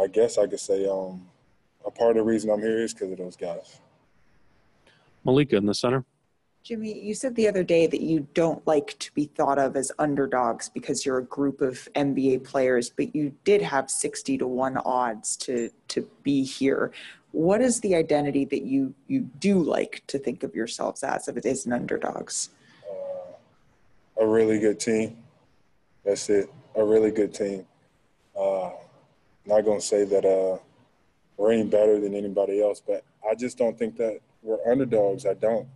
[0.00, 1.26] I guess I could say um,
[1.84, 3.80] a part of the reason I'm here is because of those guys.
[5.24, 6.04] Malika in the center.
[6.62, 9.90] Jimmy, you said the other day that you don't like to be thought of as
[9.98, 14.76] underdogs because you're a group of NBA players, but you did have 60 to 1
[14.78, 16.92] odds to to be here.
[17.32, 21.36] What is the identity that you you do like to think of yourselves as if
[21.36, 22.50] it isn't underdogs?
[22.86, 25.16] Uh, a really good team.
[26.04, 26.50] That's it.
[26.76, 27.66] A really good team.
[28.38, 28.70] Uh,
[29.46, 30.58] not gonna say that uh,
[31.38, 35.26] we're any better than anybody else, but I just don't think that we're underdogs.
[35.26, 35.68] I don't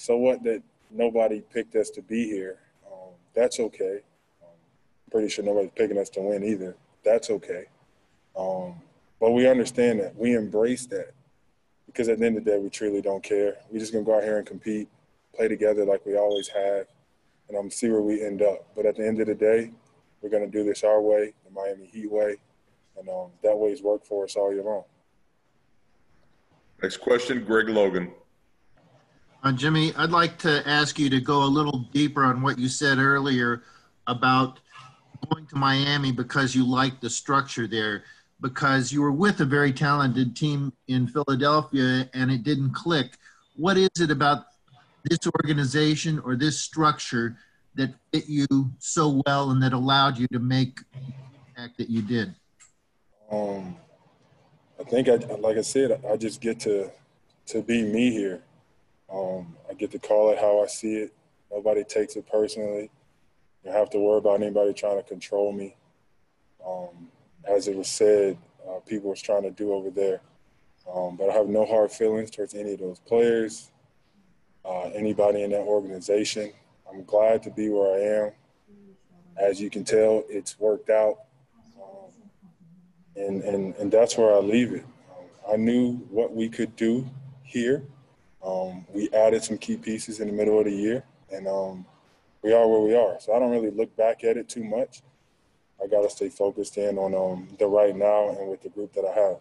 [0.00, 2.58] so what that nobody picked us to be here.
[2.90, 4.00] Um, that's okay.
[4.42, 4.56] Um,
[5.10, 6.74] pretty sure nobody's picking us to win either.
[7.04, 7.66] That's okay.
[8.34, 8.76] Um,
[9.20, 10.16] but we understand that.
[10.16, 11.12] We embrace that
[11.84, 13.58] because at the end of the day, we truly don't care.
[13.70, 14.88] We're just to go out here and compete,
[15.34, 16.86] play together like we always have,
[17.50, 18.64] and um, see where we end up.
[18.74, 19.70] But at the end of the day,
[20.22, 22.36] we're to do this our way, the Miami Heat way,
[22.98, 24.84] and um, that way's worked for us all year long.
[26.82, 28.10] Next question, Greg Logan.
[29.42, 32.68] Uh, Jimmy, I'd like to ask you to go a little deeper on what you
[32.68, 33.62] said earlier
[34.06, 34.60] about
[35.28, 38.04] going to Miami because you like the structure there,
[38.40, 43.18] because you were with a very talented team in Philadelphia and it didn't click.
[43.56, 44.46] What is it about
[45.04, 47.36] this organization or this structure
[47.74, 48.46] that fit you
[48.78, 51.12] so well and that allowed you to make the
[51.48, 52.34] impact that you did?
[53.30, 53.76] Um,
[54.80, 56.90] I think, I, like I said, I just get to
[57.46, 58.42] to be me here.
[59.12, 61.12] Um, I get to call it how I see it.
[61.50, 62.90] Nobody takes it personally.
[63.64, 65.74] You have to worry about anybody trying to control me.
[66.64, 67.08] Um,
[67.44, 70.20] as it was said, uh, people was trying to do over there.
[70.92, 73.70] Um, but I have no hard feelings towards any of those players,
[74.64, 76.52] uh, anybody in that organization.
[76.88, 78.32] I'm glad to be where I am.
[79.36, 81.24] As you can tell, it's worked out.
[83.26, 84.84] And, and, and that's where I leave it.
[85.10, 87.08] Um, I knew what we could do
[87.42, 87.84] here
[88.42, 91.84] um, we added some key pieces in the middle of the year, and um,
[92.42, 93.20] we are where we are.
[93.20, 95.02] So I don't really look back at it too much.
[95.82, 98.92] I got to stay focused in on um, the right now and with the group
[98.94, 99.40] that I have.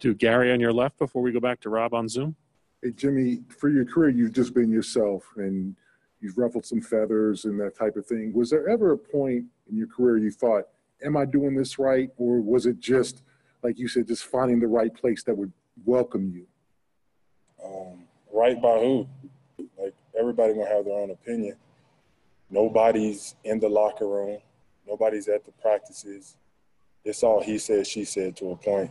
[0.00, 2.36] To Gary on your left before we go back to Rob on Zoom.
[2.82, 5.74] Hey, Jimmy, for your career, you've just been yourself and
[6.20, 8.32] you've ruffled some feathers and that type of thing.
[8.34, 10.64] Was there ever a point in your career you thought,
[11.04, 12.10] am I doing this right?
[12.16, 13.22] Or was it just,
[13.62, 15.52] like you said, just finding the right place that would
[15.84, 16.46] welcome you?
[17.64, 19.08] Um, right by who?
[19.78, 21.56] Like everybody gonna have their own opinion.
[22.50, 24.38] Nobody's in the locker room.
[24.86, 26.36] Nobody's at the practices.
[27.04, 28.90] it's all he said, she said to a point.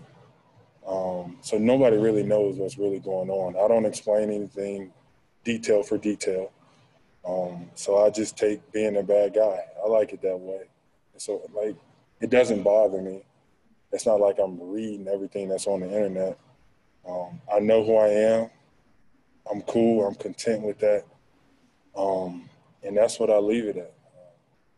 [0.87, 3.55] Um, so nobody really knows what's really going on.
[3.55, 4.91] I don't explain anything
[5.43, 6.51] detail for detail.
[7.25, 9.59] Um, so I just take being a bad guy.
[9.83, 10.63] I like it that way.
[11.17, 11.75] So like,
[12.23, 13.21] it doesn't bother me.
[13.91, 16.39] It's not like I'm reading everything that's on the internet.
[17.05, 18.49] Um, I know who I am.
[19.51, 20.07] I'm cool.
[20.07, 21.03] I'm content with that.
[21.93, 22.49] Um,
[22.81, 23.93] and that's what I leave it at.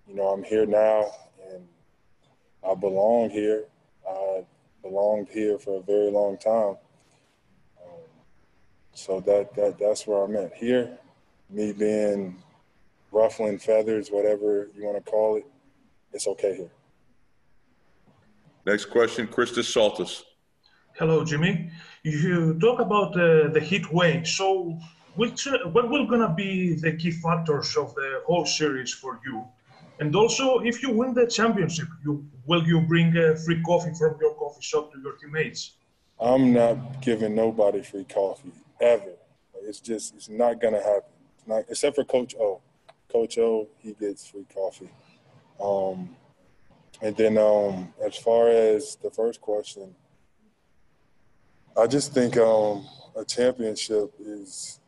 [0.08, 1.06] You know, I'm here now
[1.52, 1.68] and
[2.68, 3.66] I belong here.
[4.10, 4.44] I
[4.82, 6.78] belonged here for a very long time.
[7.80, 8.02] Um,
[8.92, 10.56] so that, that that's where I'm at.
[10.56, 10.98] Here,
[11.52, 12.38] me being
[13.12, 15.46] ruffling feathers, whatever you want to call it,
[16.12, 16.72] it's okay here.
[18.66, 20.24] Next question, Christos Saltis.
[20.98, 21.70] Hello, Jimmy.
[22.04, 24.28] You talk about uh, the heat wave.
[24.28, 24.80] So,
[25.16, 29.46] which uh, what will gonna be the key factors of the whole series for you?
[30.00, 34.18] And also, if you win the championship, you will you bring uh, free coffee from
[34.20, 35.74] your coffee shop to your teammates?
[36.20, 39.14] I'm not giving nobody free coffee ever.
[39.62, 41.14] It's just it's not gonna happen.
[41.46, 42.62] Not except for Coach O.
[43.12, 44.90] Coach O, he gets free coffee.
[45.62, 46.16] Um,
[47.02, 49.94] and then um, as far as the first question,
[51.78, 54.80] I just think um, a championship is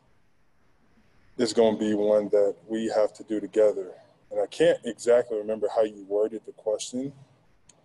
[1.36, 3.92] is going to be one that we have to do together.
[4.30, 7.12] And I can't exactly remember how you worded the question,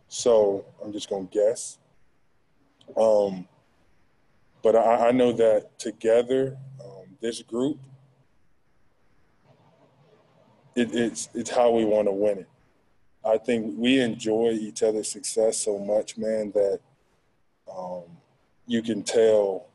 [0.07, 1.77] so I'm just going to guess.
[2.97, 3.47] Um,
[4.61, 7.79] but I, I, know that together, um, this group,
[10.75, 12.47] it, it's it's how we want to win it.
[13.25, 16.79] I think we enjoy each other's success so much, man, that
[17.73, 18.03] um,
[18.67, 19.67] you can tell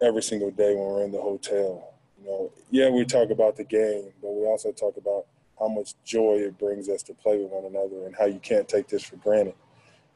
[0.00, 1.94] every single day when we're in the hotel.
[2.20, 5.26] You know, yeah, we talk about the game, but we also talk about
[5.58, 8.68] how much joy it brings us to play with one another and how you can't
[8.68, 9.54] take this for granted.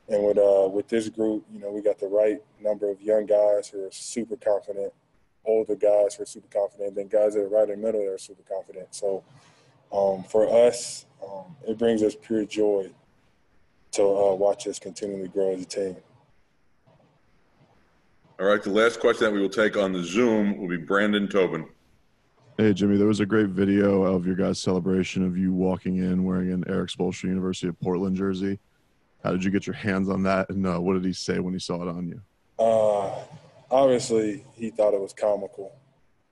[0.09, 3.27] And with uh, with this group, you know, we got the right number of young
[3.27, 4.93] guys who are super confident,
[5.45, 8.05] older guys who are super confident, and then guys that are right in the middle
[8.05, 8.89] that are super confident.
[8.95, 9.23] So
[9.93, 12.91] um, for us, um, it brings us pure joy
[13.93, 15.97] to uh, watch us continually grow as a team.
[18.41, 21.29] All right, the last question that we will take on the Zoom will be Brandon
[21.29, 21.67] Tobin.
[22.59, 26.25] Hey, Jimmy, there was a great video of your guys' celebration of you walking in
[26.25, 28.59] wearing an Erik Spoelstra University of Portland jersey.
[29.23, 30.51] How did you get your hands on that?
[30.51, 32.21] And uh, what did he say when he saw it on you?
[32.59, 33.15] Uh,
[33.71, 35.73] obviously, he thought it was comical,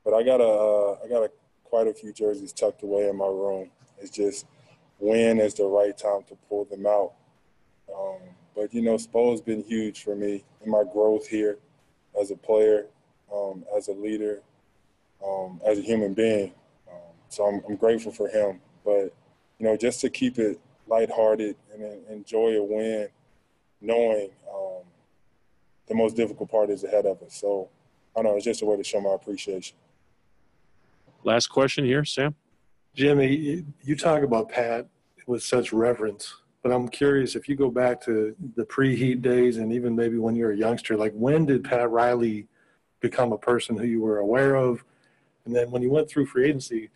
[0.05, 1.31] but I got a, uh, I got a,
[1.71, 3.71] quite a few jerseys tucked away in my room.
[3.99, 4.45] It's just
[4.99, 7.13] when is the right time to pull them out.
[7.97, 8.19] Um,
[8.55, 11.59] but you know, Spo's been huge for me in my growth here
[12.21, 12.87] as a player,
[13.33, 14.43] um, as a leader,
[15.25, 16.53] um, as a human being.
[16.91, 18.61] Um, so I'm, I'm, grateful for him.
[18.85, 19.15] But
[19.59, 23.09] you know, just to keep it lighthearted and enjoy a win,
[23.81, 24.83] knowing um,
[25.87, 27.35] the most difficult part is ahead of us.
[27.35, 27.69] So
[28.17, 28.37] I don't know.
[28.37, 29.77] It's just a way to show my appreciation.
[31.23, 32.35] Last question here, Sam.
[32.95, 34.89] Jimmy, you talk about Pat
[35.27, 39.73] with such reverence, but I'm curious if you go back to the pre-heat days and
[39.73, 42.49] even maybe when you were a youngster, like when did Pat Riley
[43.01, 44.85] become a person who you were aware of?
[45.45, 46.91] And then when you went through free agency,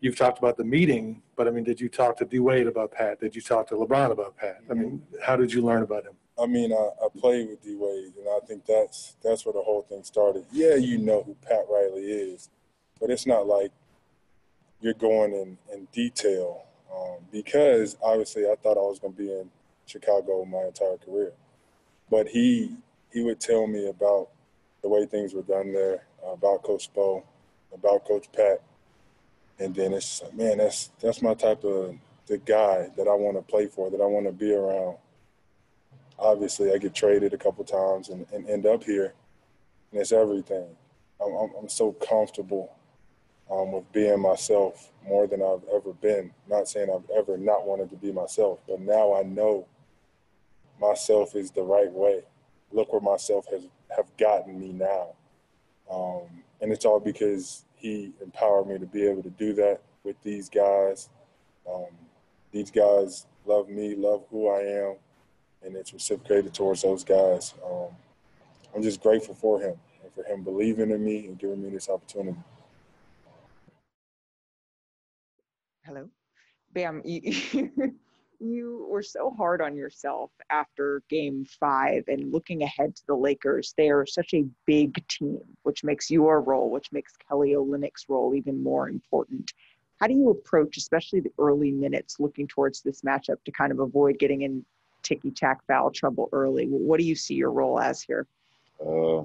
[0.00, 2.92] you've talked about the meeting, but I mean, did you talk to D Wade about
[2.92, 3.20] Pat?
[3.20, 4.60] Did you talk to LeBron about Pat?
[4.70, 6.14] I mean, how did you learn about him?
[6.40, 9.62] I mean, I, I played with D Wade, and I think that's that's where the
[9.62, 10.44] whole thing started.
[10.52, 12.48] Yeah, you know who Pat Riley is,
[13.00, 13.70] but it's not like
[14.80, 16.64] you're going in, in detail
[16.94, 19.50] um, because obviously I thought I was going to be in
[19.86, 21.32] Chicago my entire career.
[22.10, 22.76] But he
[23.12, 24.28] he would tell me about
[24.82, 27.22] the way things were done there, uh, about Coach Spo,
[27.72, 28.62] about Coach Pat,
[29.58, 31.96] and then it's man, that's that's my type of
[32.26, 34.96] the guy that I want to play for, that I want to be around.
[36.18, 39.14] Obviously, I get traded a couple times and, and end up here,
[39.90, 40.66] and it's everything.
[41.20, 42.74] I'm, I'm, I'm so comfortable
[43.50, 46.32] um, with being myself more than I've ever been.
[46.48, 49.66] Not saying I've ever not wanted to be myself, but now I know
[50.80, 52.22] myself is the right way.
[52.72, 53.66] Look where myself has
[53.96, 55.14] have gotten me now,
[55.90, 60.20] um, and it's all because he empowered me to be able to do that with
[60.22, 61.08] these guys.
[61.70, 61.86] Um,
[62.52, 64.96] these guys love me, love who I am,
[65.62, 67.54] and it's reciprocated towards those guys.
[67.64, 67.88] Um,
[68.74, 71.88] I'm just grateful for him and for him believing in me and giving me this
[71.88, 72.38] opportunity.
[75.88, 76.06] Hello
[76.74, 77.32] bam you,
[78.40, 83.72] you were so hard on yourself after game five and looking ahead to the lakers
[83.78, 88.34] they are such a big team which makes your role which makes kelly olynyk's role
[88.34, 89.52] even more important
[89.98, 93.80] how do you approach especially the early minutes looking towards this matchup to kind of
[93.80, 94.64] avoid getting in
[95.02, 96.66] ticky tack foul trouble early.
[96.66, 98.26] What do you see your role as here?
[98.80, 99.24] Uh,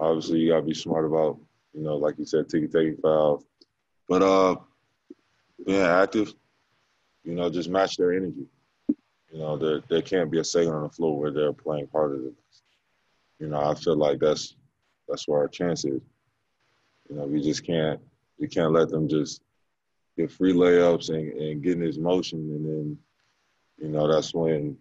[0.00, 1.38] obviously, you gotta be smart about,
[1.74, 3.44] you know, like you said, ticky tacky foul.
[4.08, 4.56] But uh,
[5.64, 6.32] being active,
[7.24, 8.46] you know, just match their energy.
[9.32, 12.16] You know, there there can't be a second on the floor where they're playing harder
[12.16, 12.62] than us.
[13.38, 14.56] You know, I feel like that's
[15.08, 16.02] that's where our chance is.
[17.08, 18.00] You know, we just can't
[18.38, 19.42] we can't let them just
[20.16, 22.98] get free layups and, and get in his motion and then,
[23.78, 24.76] you know, that's when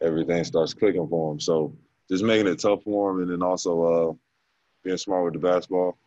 [0.00, 1.40] everything starts clicking for him.
[1.40, 1.76] So
[2.08, 4.12] just making it tough for him and then also uh,
[4.82, 5.98] being smart with the basketball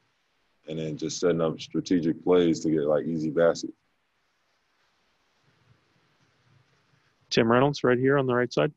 [0.68, 3.73] and then just setting up strategic plays to get like easy baskets.
[7.30, 8.72] Tim Reynolds, right here on the right side.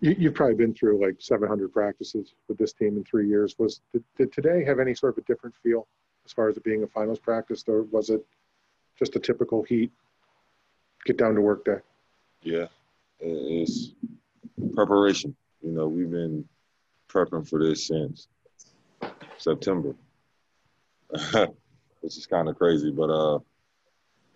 [0.00, 3.54] You, you've probably been through like 700 practices with this team in three years.
[3.58, 5.86] Was did, did today have any sort of a different feel
[6.24, 8.24] as far as it being a finals practice, or was it
[8.98, 9.92] just a typical Heat
[11.04, 11.78] get down to work day?
[12.42, 12.66] Yeah,
[13.20, 13.92] it's
[14.74, 15.36] preparation.
[15.62, 16.46] You know, we've been
[17.08, 18.28] prepping for this since
[19.38, 19.94] September,
[22.00, 22.90] which is kind of crazy.
[22.90, 23.38] But uh,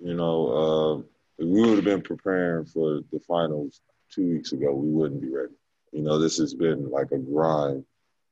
[0.03, 0.99] you know, uh,
[1.43, 3.81] if we would have been preparing for the finals
[4.11, 5.55] two weeks ago, we wouldn't be ready.
[5.93, 7.85] You know, this has been like a grind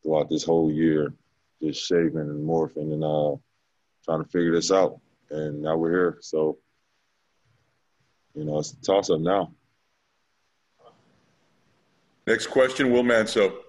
[0.02, 1.12] throughout this whole year,
[1.62, 3.36] just shaping and morphing and uh,
[4.04, 5.00] trying to figure this out.
[5.30, 6.18] And now we're here.
[6.20, 6.58] So,
[8.34, 9.52] you know, it's a toss up now.
[12.26, 13.64] Next question, Will Manso.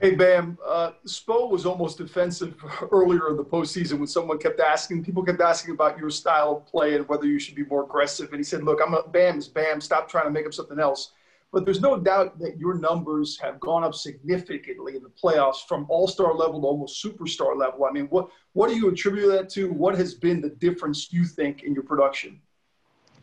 [0.00, 0.56] Hey, Bam.
[0.66, 2.54] Uh, Spo was almost defensive
[2.90, 6.66] earlier in the postseason when someone kept asking, people kept asking about your style of
[6.66, 8.30] play and whether you should be more aggressive.
[8.30, 9.78] And he said, Look, I'm a Bam's Bam.
[9.78, 11.12] Stop trying to make up something else.
[11.52, 15.84] But there's no doubt that your numbers have gone up significantly in the playoffs from
[15.90, 17.84] all star level to almost superstar level.
[17.84, 19.70] I mean, what, what do you attribute that to?
[19.70, 22.40] What has been the difference, you think, in your production?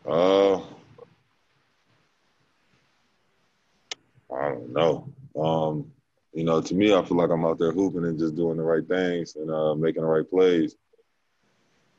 [0.07, 0.57] Uh,
[4.31, 5.11] I don't know.
[5.35, 5.91] Um,
[6.37, 8.63] you know, to me, I feel like I'm out there hooping and just doing the
[8.63, 10.75] right things and uh, making the right plays,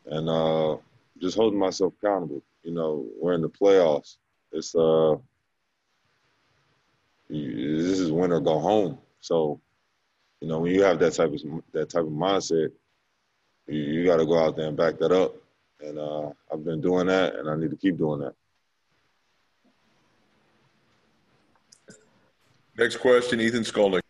[0.06, 0.76] and uh,
[1.20, 2.40] just holding myself accountable.
[2.62, 4.18] You know, we're in the playoffs.
[4.52, 5.16] It's uh,
[7.28, 8.98] this is win or go home.
[9.20, 9.60] So,
[10.40, 11.42] you know, when you have that type of
[11.72, 12.70] that type of mindset,
[13.66, 15.34] you, you got to go out there and back that up.
[15.80, 18.34] And uh, I've been doing that, and I need to keep doing that.
[22.76, 24.02] Next question, Ethan Skolnick.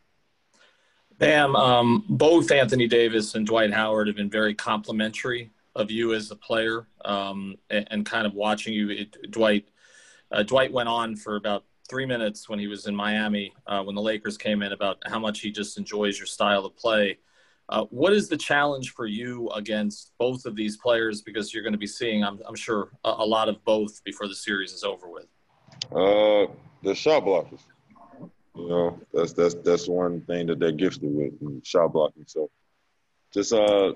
[1.19, 6.31] Bam, um, both Anthony Davis and Dwight Howard have been very complimentary of you as
[6.31, 8.91] a player, um, and, and, kind of watching you.
[8.91, 9.69] It, Dwight,
[10.31, 13.95] uh, Dwight went on for about three minutes when he was in Miami uh, when
[13.95, 17.19] the Lakers came in about how much he just enjoys your style of play.
[17.69, 21.23] Uh, what is the challenge for you against both of these players?
[21.23, 24.27] Because you're going to be seeing, I'm, I'm sure, a, a, lot of both before
[24.27, 25.27] the series is over with.
[25.93, 26.51] Uh,
[26.83, 27.61] the shot blockers.
[28.59, 32.25] You know, that's that's that's one thing that they're gifted with, shot blocking.
[32.27, 32.51] So,
[33.33, 33.93] just uh,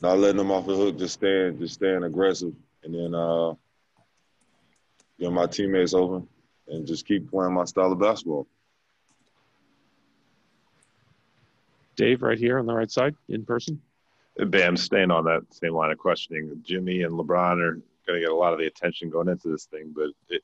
[0.00, 3.52] not letting them off the hook, just staying, just staying aggressive, and then uh,
[5.20, 6.26] get my teammates open,
[6.66, 8.46] and just keep playing my style of basketball.
[11.94, 13.82] Dave, right here on the right side, in person.
[14.38, 17.72] Bam, staying on that same line of questioning, Jimmy and LeBron are
[18.06, 20.42] going to get a lot of the attention going into this thing, but it,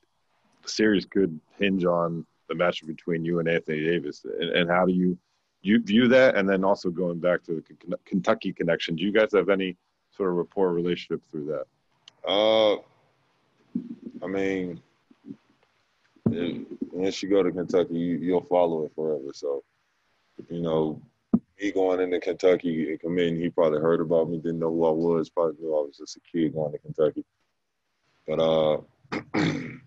[0.62, 4.25] the series could hinge on the matchup between you and Anthony Davis.
[4.25, 5.19] And, and, how do you
[5.63, 6.37] you view that?
[6.37, 9.77] And then also going back to the Kentucky connection, do you guys have any
[10.11, 11.67] sort of rapport relationship through that?
[12.29, 12.77] Uh,
[14.23, 14.81] I mean,
[16.93, 19.33] once you go to Kentucky, you, you'll follow it forever.
[19.33, 19.63] So,
[20.49, 21.01] you know,
[21.61, 24.91] me going into Kentucky and committing, he probably heard about me, didn't know who I
[24.91, 27.25] was, probably knew I was just a kid going to Kentucky.
[28.27, 28.81] But uh,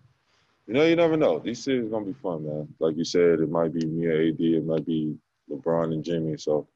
[0.68, 1.40] you know, you never know.
[1.40, 2.68] These series are gonna be fun, man.
[2.80, 5.18] Like you said, it might be me and AD, it might be
[5.50, 6.38] LeBron and Jimmy.
[6.38, 6.68] So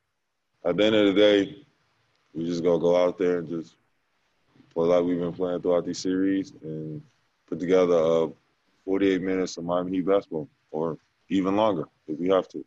[0.64, 1.66] at the end of the day,
[2.34, 3.76] we just gonna go out there and just
[4.74, 7.02] play like we've been playing throughout these series and
[7.48, 8.28] put together uh,
[8.86, 10.98] 48 minutes of Miami Heat basketball, or
[11.30, 12.64] even longer if we have to.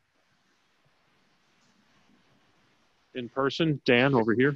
[3.14, 4.54] In person, Dan over here.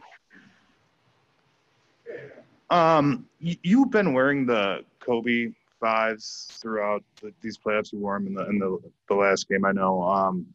[2.70, 7.92] Um, you've been wearing the Kobe fives throughout the, these playoffs.
[7.92, 8.78] You wore them in the in the,
[9.09, 9.64] the last game.
[9.64, 10.02] I know.
[10.02, 10.46] Um,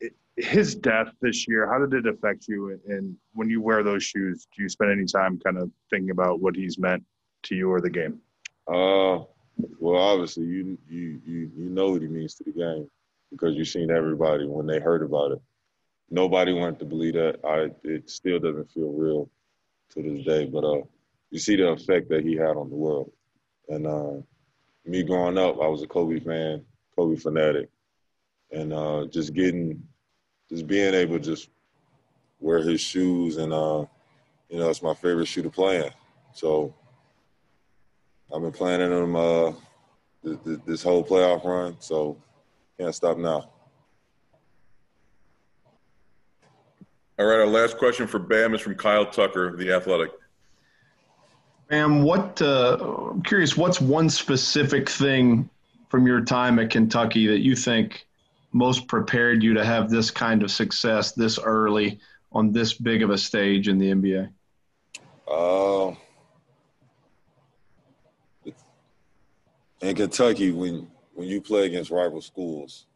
[0.00, 1.70] it, his death this year.
[1.70, 2.80] How did it affect you?
[2.88, 6.40] And when you wear those shoes, do you spend any time kind of thinking about
[6.40, 7.04] what he's meant
[7.44, 8.20] to you or the game?
[8.66, 9.24] Uh,
[9.78, 12.88] well, obviously you you you you know what he means to the game
[13.30, 15.42] because you've seen everybody when they heard about it.
[16.10, 17.40] Nobody wanted to believe that.
[17.44, 19.30] I it still doesn't feel real
[19.90, 20.82] to this day, but uh,
[21.30, 23.10] you see the effect that he had on the world
[23.68, 24.22] And uh,
[24.84, 26.64] me growing up, I was a Kobe fan,
[26.96, 27.68] Kobe fanatic,
[28.50, 29.82] and uh, just getting,
[30.48, 31.50] just being able to just
[32.40, 33.84] wear his shoes, and uh,
[34.48, 35.90] you know, it's my favorite shoe to play in.
[36.32, 36.74] So
[38.34, 39.52] I've been playing in them uh,
[40.24, 42.16] th- th- this whole playoff run, so
[42.78, 43.50] can't stop now.
[47.18, 50.10] All right, our last question for Bam is from Kyle Tucker, The Athletic.
[51.68, 52.78] Bam, what, uh,
[53.10, 55.50] I'm curious, what's one specific thing
[55.90, 58.06] from your time at Kentucky that you think
[58.52, 62.00] most prepared you to have this kind of success this early
[62.32, 64.30] on this big of a stage in the NBA?
[65.30, 65.94] Uh,
[69.82, 72.86] in Kentucky, when when you play against rival schools,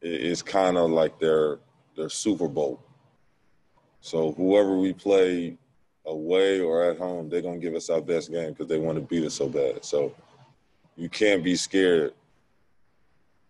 [0.00, 1.58] it, it's kind of like their
[1.96, 2.82] their Super Bowl.
[4.00, 5.58] So whoever we play
[6.06, 9.02] away or at home, they're gonna give us our best game because they want to
[9.02, 9.84] beat us so bad.
[9.84, 10.14] So
[10.96, 12.14] you can't be scared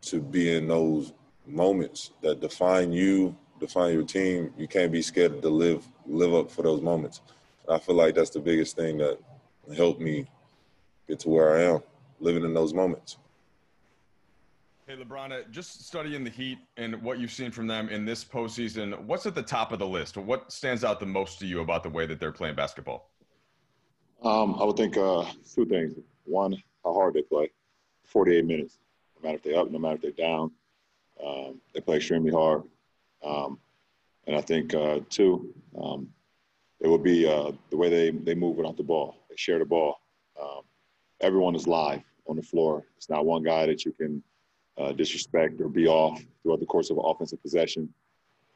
[0.02, 1.12] to be in those
[1.46, 4.52] moments that define you, define your team.
[4.56, 7.20] You can't be scared to live live up for those moments.
[7.68, 9.18] I feel like that's the biggest thing that
[9.76, 10.26] helped me
[11.08, 11.80] get to where I am,
[12.20, 13.18] living in those moments.
[14.88, 18.24] Hey, LeBron, uh, just studying the Heat and what you've seen from them in this
[18.24, 20.16] postseason, what's at the top of the list?
[20.16, 23.10] What stands out the most to you about the way that they're playing basketball?
[24.22, 25.98] Um, I would think uh, two things.
[26.22, 26.52] One,
[26.84, 27.50] how hard they play.
[28.04, 28.78] 48 minutes.
[29.16, 30.52] No matter if they're up, no matter if they're down.
[31.20, 32.62] Um, they play extremely hard.
[33.24, 33.58] Um,
[34.28, 35.52] and I think, uh, two,
[35.82, 36.10] um,
[36.78, 39.16] it would be uh, the way they, they move without the ball.
[39.28, 39.96] They share the ball.
[40.40, 40.60] Um,
[41.20, 42.84] everyone is live on the floor.
[42.96, 44.22] It's not one guy that you can
[44.78, 47.92] uh, disrespect or be off throughout the course of an offensive possession.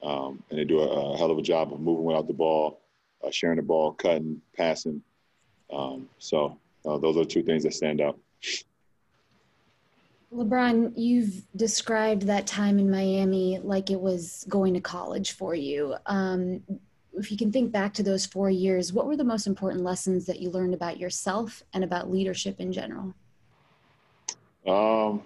[0.02, 2.80] Um, and they do a, a, hell of a job of moving without the ball,
[3.22, 5.02] uh, sharing the ball, cutting, passing.
[5.72, 8.18] Um, so uh, those are two things that stand out.
[10.34, 15.96] LeBron, you've described that time in Miami like it was going to college for you.
[16.06, 16.62] Um,
[17.14, 20.26] if you can think back to those four years, what were the most important lessons
[20.26, 23.12] that you learned about yourself and about leadership in general?
[24.66, 25.22] Um,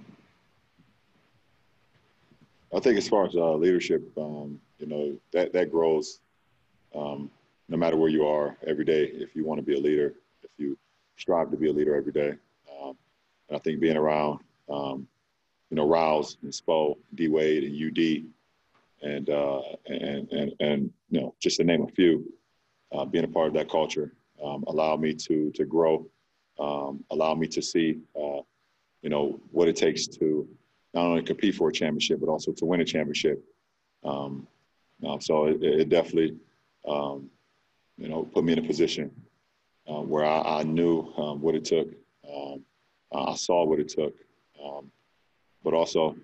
[2.75, 6.21] I think as far as uh, leadership, um, you know, that, that grows
[6.95, 7.31] um,
[7.69, 9.05] no matter where you are every day.
[9.13, 10.77] If you want to be a leader, if you
[11.17, 12.35] strive to be a leader every day.
[12.71, 12.97] Um,
[13.49, 15.07] and I think being around, um,
[15.71, 21.21] you know, Riles and Spo, D Wade and UD, and, uh, and, and, and, you
[21.21, 22.25] know, just to name a few,
[22.93, 26.07] uh, being a part of that culture um, allowed me to, to grow,
[26.59, 28.41] um, allowed me to see, uh,
[29.03, 30.49] you know, what it takes to
[30.95, 33.45] not only compete for a championship, but also to win a championship.
[34.05, 34.47] Um,
[35.07, 36.37] um, so it, it definitely,
[36.89, 37.29] um,
[37.99, 39.11] you know, put me in a position
[39.89, 41.89] uh, where I, I knew um, what it took.
[42.33, 42.65] Um,
[43.13, 44.15] I saw what it took,
[44.65, 44.91] um,
[45.63, 46.17] but also,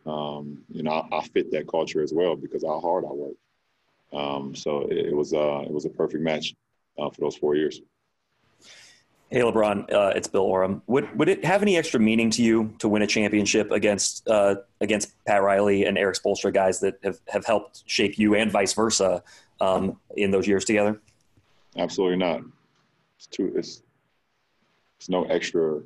[0.69, 4.57] you know, I, I, fit that culture as well because how hard I work.
[4.57, 6.55] so it, it was uh, it was a perfect match
[6.99, 7.81] uh, for those four years.
[9.33, 10.83] Hey, LeBron, uh, it's Bill Oram.
[10.89, 14.57] Would would it have any extra meaning to you to win a championship against uh,
[14.81, 18.73] against Pat Riley and Erik Spoelstra, guys that have, have helped shape you and vice
[18.73, 19.23] versa
[19.61, 21.01] um, in those years together?
[21.77, 22.41] Absolutely not.
[23.19, 23.53] It's too.
[23.55, 23.85] It's
[24.99, 25.81] it's no extra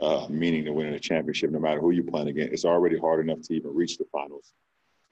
[0.00, 2.52] uh, meaning to winning a championship, no matter who you're playing against.
[2.52, 4.52] It's already hard enough to even reach the finals,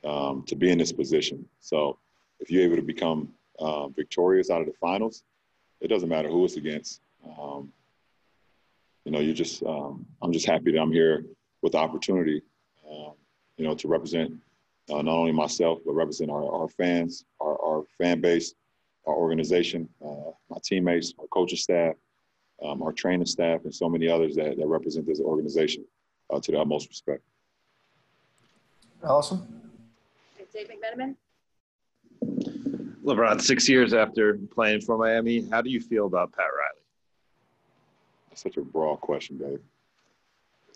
[0.02, 1.48] um, to be in this position.
[1.60, 1.96] So,
[2.40, 3.28] if you're able to become
[3.60, 5.22] uh, victorious out of the finals,
[5.80, 7.02] it doesn't matter who it's against.
[7.24, 7.72] Um,
[9.04, 11.24] you know, you just, um, I'm just happy that I'm here
[11.62, 12.42] with the opportunity,
[12.88, 13.12] um,
[13.56, 14.32] you know, to represent
[14.90, 18.54] uh, not only myself, but represent our, our fans, our, our fan base,
[19.06, 21.94] our organization, uh, my teammates, our coaching staff,
[22.62, 25.84] um, our training staff, and so many others that, that represent this organization
[26.30, 27.22] uh, to the utmost respect.
[29.02, 29.46] Awesome.
[30.52, 31.14] Dave McMenamin?
[33.04, 36.79] LeBron, six years after playing for Miami, how do you feel about Pat Riley?
[38.40, 39.60] Such a broad question, Dave.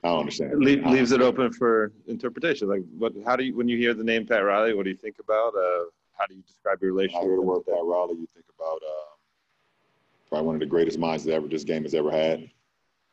[0.02, 0.52] I don't understand.
[0.52, 2.68] It le- leaves it open for interpretation.
[2.68, 3.14] Like, what?
[3.24, 5.54] How do you, when you hear the name Pat Riley, what do you think about?
[5.54, 5.84] Uh,
[6.18, 7.22] how do you describe your relationship?
[7.22, 8.16] I hear the word Pat Riley.
[8.16, 9.14] You think about uh,
[10.28, 12.50] probably one of the greatest minds that ever this game has ever had.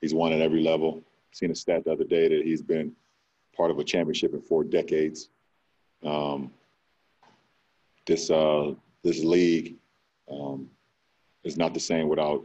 [0.01, 1.01] He's won at every level.
[1.31, 2.91] Seen a stat the other day that he's been
[3.55, 5.29] part of a championship in four decades.
[6.03, 6.51] Um,
[8.05, 9.77] this uh, this league
[10.29, 10.69] um,
[11.45, 12.43] is not the same without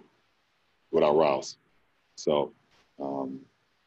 [0.93, 1.57] without Riles.
[2.17, 2.53] So,
[3.01, 3.41] um,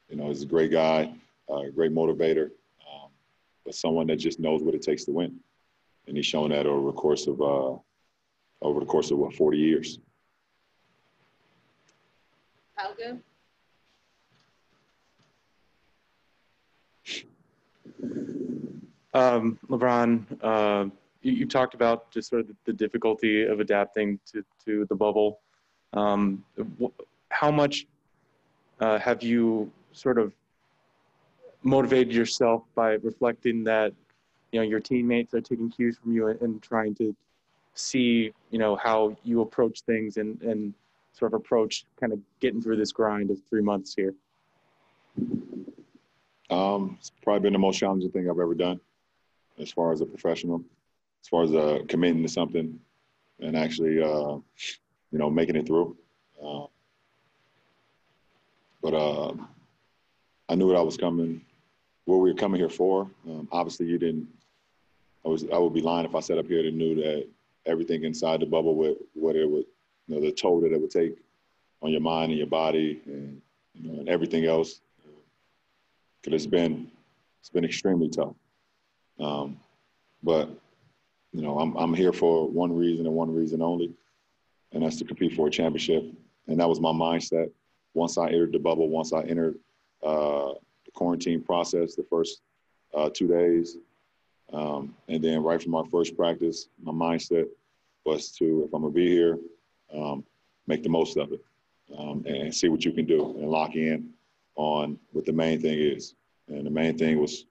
[0.10, 1.14] you know, he's a great guy,
[1.50, 2.52] uh, great motivator,
[2.88, 3.10] um,
[3.66, 5.36] but someone that just knows what it takes to win,
[6.08, 7.76] and he's shown that over the course of uh,
[8.62, 10.00] over the course of what 40 years.
[12.78, 13.20] Falco.
[19.14, 20.90] Um, LeBron, uh,
[21.24, 24.96] you, you, talked about just sort of the, the difficulty of adapting to, to the
[24.96, 25.40] bubble.
[25.94, 26.46] Um,
[27.30, 27.88] how much
[28.80, 30.34] uh, have you sort of
[31.64, 33.94] motivated yourself by reflecting that
[34.52, 37.16] you know your teammates are taking cues from you and, and trying to
[37.74, 40.74] see you know how you approach things and and
[41.14, 44.14] sort of approach kind of getting through this grind of three months here?
[46.50, 48.80] Um, it's probably been the most challenging thing I've ever done,
[49.60, 50.64] as far as a professional,
[51.24, 52.80] as far as uh, committing to something,
[53.40, 54.38] and actually, uh,
[55.12, 55.96] you know, making it through.
[56.44, 56.66] Uh,
[58.82, 59.34] but uh,
[60.48, 61.42] I knew what I was coming,
[62.06, 63.10] what we were coming here for.
[63.28, 64.28] Um, obviously, you didn't.
[65.26, 65.46] I was.
[65.54, 67.28] I would be lying if I sat up here and knew that
[67.66, 69.66] everything inside the bubble would what it would,
[70.08, 71.18] you know, the toll that it would take
[71.82, 73.42] on your mind and your body and
[73.74, 74.82] you know and everything else
[76.22, 76.90] because it's been
[77.40, 78.36] it's been extremely tough.
[79.20, 79.60] Um,
[80.24, 80.50] but
[81.34, 83.92] you know, I'm I'm here for one reason and one reason only,
[84.72, 86.04] and that's to compete for a championship.
[86.48, 87.52] And that was my mindset
[87.94, 88.90] once I entered the bubble.
[88.90, 89.58] Once I entered
[90.04, 90.54] uh,
[90.86, 92.42] the quarantine process, the first
[92.94, 93.78] uh, two days,
[94.54, 97.46] um, and then right from our first practice, my mindset
[98.06, 99.38] was to, if I'm gonna be here,
[99.94, 100.24] um,
[100.68, 101.44] make the most of it
[101.98, 104.10] um, and see what you can do and lock in
[104.56, 106.16] on what the main thing is.
[106.48, 107.46] And the main thing was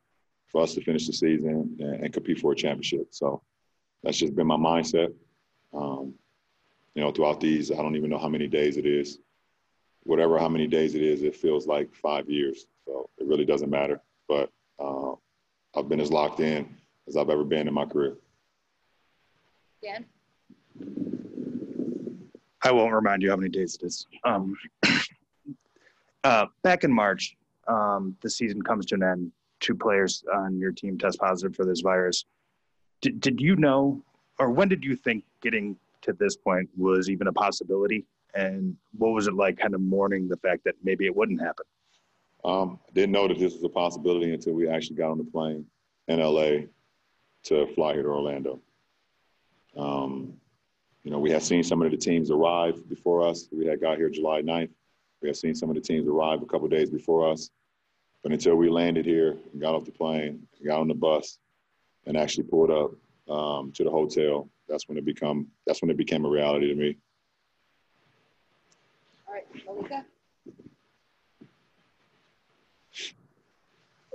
[0.47, 3.09] for us to finish the season and, and compete for a championship.
[3.10, 3.43] So
[4.02, 5.12] that's just been my mindset.
[5.73, 6.15] Um,
[6.94, 9.19] you know, throughout these, I don't even know how many days it is.
[10.09, 12.66] Whatever, how many days it is, it feels like five years.
[12.86, 14.01] So it really doesn't matter.
[14.26, 15.12] But uh,
[15.76, 16.66] I've been as locked in
[17.06, 18.16] as I've ever been in my career.
[19.82, 20.06] Dan?
[22.62, 24.06] I won't remind you how many days it is.
[24.24, 24.56] Um,
[26.24, 27.36] uh, back in March,
[27.66, 29.30] um, the season comes to an end.
[29.60, 32.24] Two players on your team test positive for this virus.
[33.02, 34.02] Did, did you know,
[34.39, 38.06] or when did you think getting to this point was even a possibility?
[38.39, 41.66] And what was it like kind of mourning the fact that maybe it wouldn't happen?
[42.44, 45.24] Um, I didn't know that this was a possibility until we actually got on the
[45.24, 45.66] plane
[46.06, 46.66] in LA
[47.44, 48.60] to fly here to Orlando.
[49.77, 50.35] Um,
[51.02, 53.48] you know, we had seen some of the teams arrive before us.
[53.51, 54.70] We had got here July 9th.
[55.20, 57.51] We had seen some of the teams arrive a couple days before us.
[58.23, 61.39] But until we landed here got off the plane, got on the bus,
[62.06, 62.93] and actually pulled up
[63.28, 66.74] um, to the hotel, that's when it become that's when it became a reality to
[66.74, 66.98] me.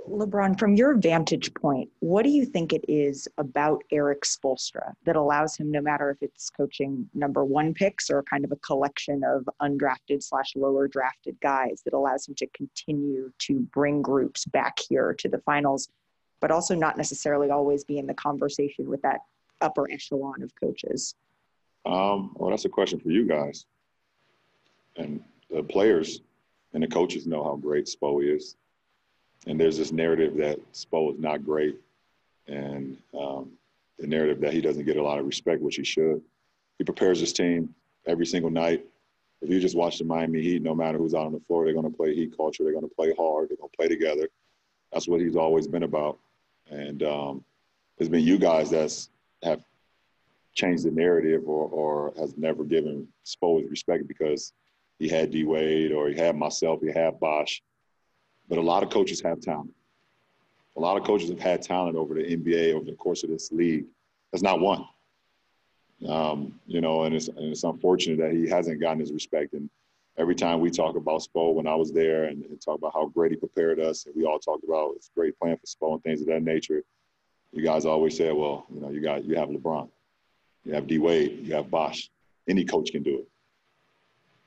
[0.08, 5.16] LeBron, from your vantage point, what do you think it is about Erik Spoelstra that
[5.16, 9.22] allows him, no matter if it's coaching number one picks or kind of a collection
[9.24, 14.78] of undrafted slash lower drafted guys, that allows him to continue to bring groups back
[14.78, 15.88] here to the finals,
[16.40, 19.20] but also not necessarily always be in the conversation with that
[19.62, 21.14] upper echelon of coaches?
[21.86, 23.64] Um, well, that's a question for you guys.
[24.96, 26.20] And the players
[26.72, 28.56] and the coaches know how great Spo is.
[29.46, 31.78] And there's this narrative that Spo is not great,
[32.46, 33.50] and um,
[33.98, 36.22] the narrative that he doesn't get a lot of respect, which he should.
[36.78, 37.74] He prepares his team
[38.06, 38.84] every single night.
[39.42, 41.74] If you just watch the Miami Heat, no matter who's out on the floor, they're
[41.74, 42.64] going to play Heat culture.
[42.64, 43.50] They're going to play hard.
[43.50, 44.28] They're going to play together.
[44.92, 46.18] That's what he's always been about.
[46.70, 47.44] And um,
[47.98, 49.10] it's been you guys that's
[49.42, 49.62] have
[50.54, 54.52] changed the narrative or, or has never given Spo his respect because
[54.98, 57.62] he had D Wade or he had myself, he had Bosh.
[58.48, 59.72] But a lot of coaches have talent.
[60.76, 63.52] A lot of coaches have had talent over the NBA over the course of this
[63.52, 63.84] league.
[64.32, 64.84] That's not one.
[66.08, 69.54] Um, you know, and it's, and it's unfortunate that he hasn't gotten his respect.
[69.54, 69.70] And
[70.18, 73.06] every time we talk about Spo when I was there and, and talk about how
[73.06, 76.02] great he prepared us, and we all talked about it's great playing for Spo and
[76.02, 76.82] things of that nature,
[77.52, 79.88] you guys always say, well, you know, you got you have LeBron,
[80.64, 82.10] you have D Wade, you have Bosh.
[82.48, 83.28] Any coach can do it.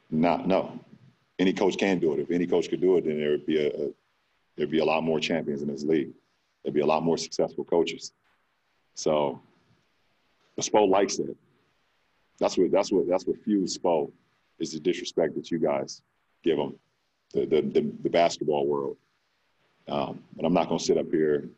[0.09, 0.79] Not no.
[1.39, 2.19] Any coach can do it.
[2.19, 3.89] If any coach could do it, then there would be a, a
[4.55, 6.09] there'd be a lot more champions in this league.
[6.63, 8.13] There'd be a lot more successful coaches.
[8.95, 9.39] So
[10.59, 11.35] Spo likes it.
[12.39, 14.11] That's what that's what that's what fuels Spo
[14.59, 16.01] is the disrespect that you guys
[16.43, 16.75] give him,
[17.33, 18.97] the the the, the basketball world.
[19.87, 21.49] Um, but I'm not gonna sit up here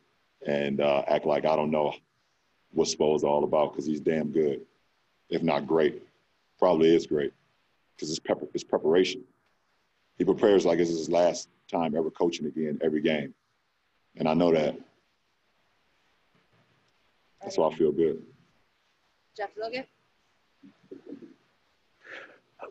[0.45, 1.93] and uh, act like I don't know
[2.73, 4.61] what Spo is all about because he's damn good,
[5.29, 6.03] if not great.
[6.59, 7.31] Probably is great
[7.99, 9.21] because it's, pepper, it's preparation.
[10.17, 13.33] He prepares like it's his last time ever coaching again every game,
[14.15, 14.79] and I know that.
[17.41, 18.21] That's why I feel good.
[19.35, 19.85] Jeff Logan?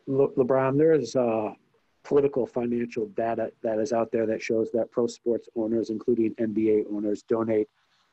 [0.06, 1.52] Le- LeBron, there is uh,
[2.05, 6.84] political financial data that is out there that shows that pro sports owners, including NBA
[6.90, 7.68] owners, donate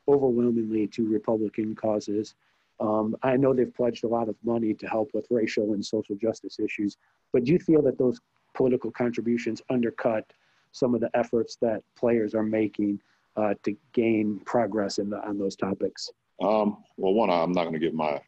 [0.08, 2.36] overwhelmingly to Republican causes.
[2.80, 6.16] Um, I know they've pledged a lot of money to help with racial and social
[6.16, 6.98] justice issues,
[7.32, 8.20] but do you feel that those
[8.54, 10.26] political contributions undercut
[10.72, 13.00] some of the efforts that players are making
[13.38, 16.10] uh, to gain progress in the, on those topics?
[16.42, 18.22] Um, well, one, I'm not going to give my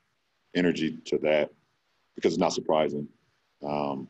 [0.56, 1.50] energy to that
[2.16, 3.08] because it's not surprising.
[3.66, 4.10] Um,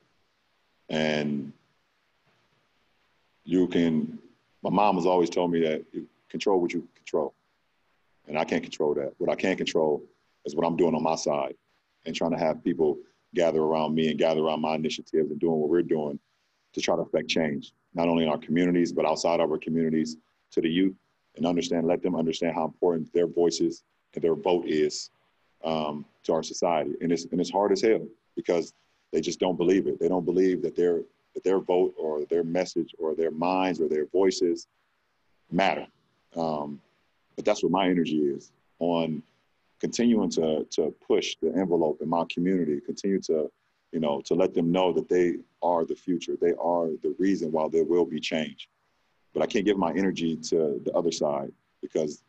[0.90, 1.52] and
[3.44, 4.20] you can,
[4.62, 7.34] my mom has always told me that you control what you control.
[8.28, 9.14] And I can't control that.
[9.18, 10.04] What I can control
[10.48, 11.53] is what I'm doing on my side
[12.06, 12.98] and trying to have people
[13.36, 16.18] gather around me and gather around my initiatives and doing what we're doing
[16.74, 20.18] to try to affect change, not only in our communities, but outside of our communities
[20.52, 20.95] to the youth
[21.36, 23.84] and understand, let them understand how important their voices
[24.15, 25.11] and their vote is
[25.64, 26.94] um, to our society.
[27.02, 28.74] And it's, and it's hard as hell because
[29.11, 29.99] they just don't believe it.
[29.99, 31.02] They don't believe that their,
[31.36, 34.68] that their vote or their message or their minds or their voices
[35.52, 35.86] matter.
[36.36, 36.80] Um,
[37.36, 39.22] but that's what my energy is on
[39.80, 43.52] continuing to, to push the envelope in my community, continue to,
[43.91, 46.36] you know, to let them know that they are the future.
[46.40, 48.70] They are the reason why there will be change.
[49.34, 51.52] But I can't give my energy to the other side
[51.82, 52.24] because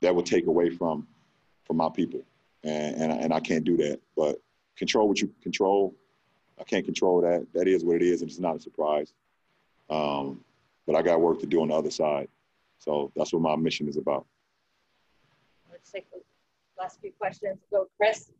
[0.00, 1.06] that would take away from
[1.64, 2.20] from my people.
[2.62, 3.98] And, and, and I can't do that.
[4.16, 4.40] But
[4.76, 5.94] control what you control.
[6.60, 7.46] I can't control that.
[7.52, 9.12] That is what it is, and it's not a surprise.
[9.90, 10.44] Um,
[10.86, 12.28] but I got work to do on the other side.
[12.78, 14.26] So that's what my mission is about.
[16.78, 17.58] Last few questions.
[17.70, 18.30] Go, Chris.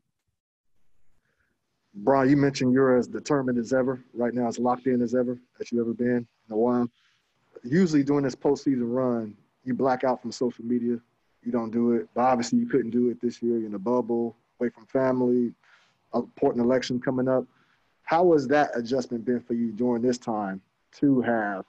[1.95, 4.03] Bron, you mentioned you're as determined as ever.
[4.13, 6.89] Right now, as locked in as ever as you ever been in a while.
[7.63, 10.99] Usually during this postseason run, you black out from social media.
[11.43, 12.09] You don't do it.
[12.15, 13.59] But obviously, you couldn't do it this year.
[13.59, 15.55] You're in a bubble, away from family,
[16.15, 17.45] important election coming up.
[18.03, 20.61] How has that adjustment been for you during this time
[20.99, 21.65] to have,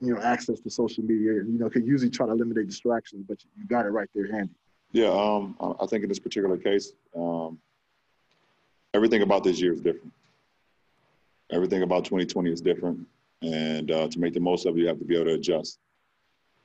[0.00, 1.34] you know, access to social media?
[1.34, 4.52] You know, could usually try to eliminate distractions, but you got it right there handy.
[4.96, 7.58] Yeah, um, I think in this particular case, um,
[8.94, 10.10] everything about this year is different.
[11.52, 13.06] Everything about 2020 is different,
[13.42, 15.80] and uh, to make the most of it, you have to be able to adjust.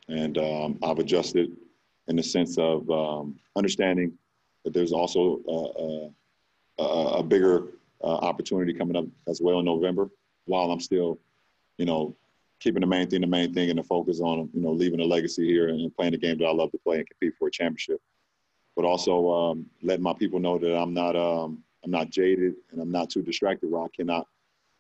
[0.08, 1.52] And um, I've adjusted
[2.08, 4.14] in the sense of um, understanding
[4.64, 5.42] that there's also
[6.80, 6.86] a, a,
[7.18, 7.66] a bigger
[8.02, 10.10] uh, opportunity coming up as well in November.
[10.46, 11.20] While I'm still,
[11.78, 12.16] you know,
[12.62, 15.06] keeping the main thing the main thing and the focus on, you know, leaving a
[15.06, 17.52] legacy here and playing the game that I love to play and compete for a
[17.52, 18.00] championship.
[18.76, 22.82] But also um, letting my people know that I'm not um, I'm not jaded and
[22.82, 24.28] I'm not too distracted where I cannot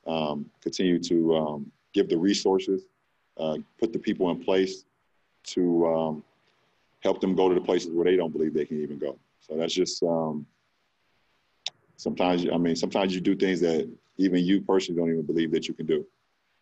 [0.07, 2.83] um, continue to um, give the resources,
[3.37, 4.85] uh, put the people in place
[5.43, 6.23] to um,
[7.01, 9.17] help them go to the places where they don't believe they can even go.
[9.39, 10.45] So that's just um,
[11.97, 12.45] sometimes.
[12.51, 15.73] I mean, sometimes you do things that even you personally don't even believe that you
[15.73, 16.05] can do.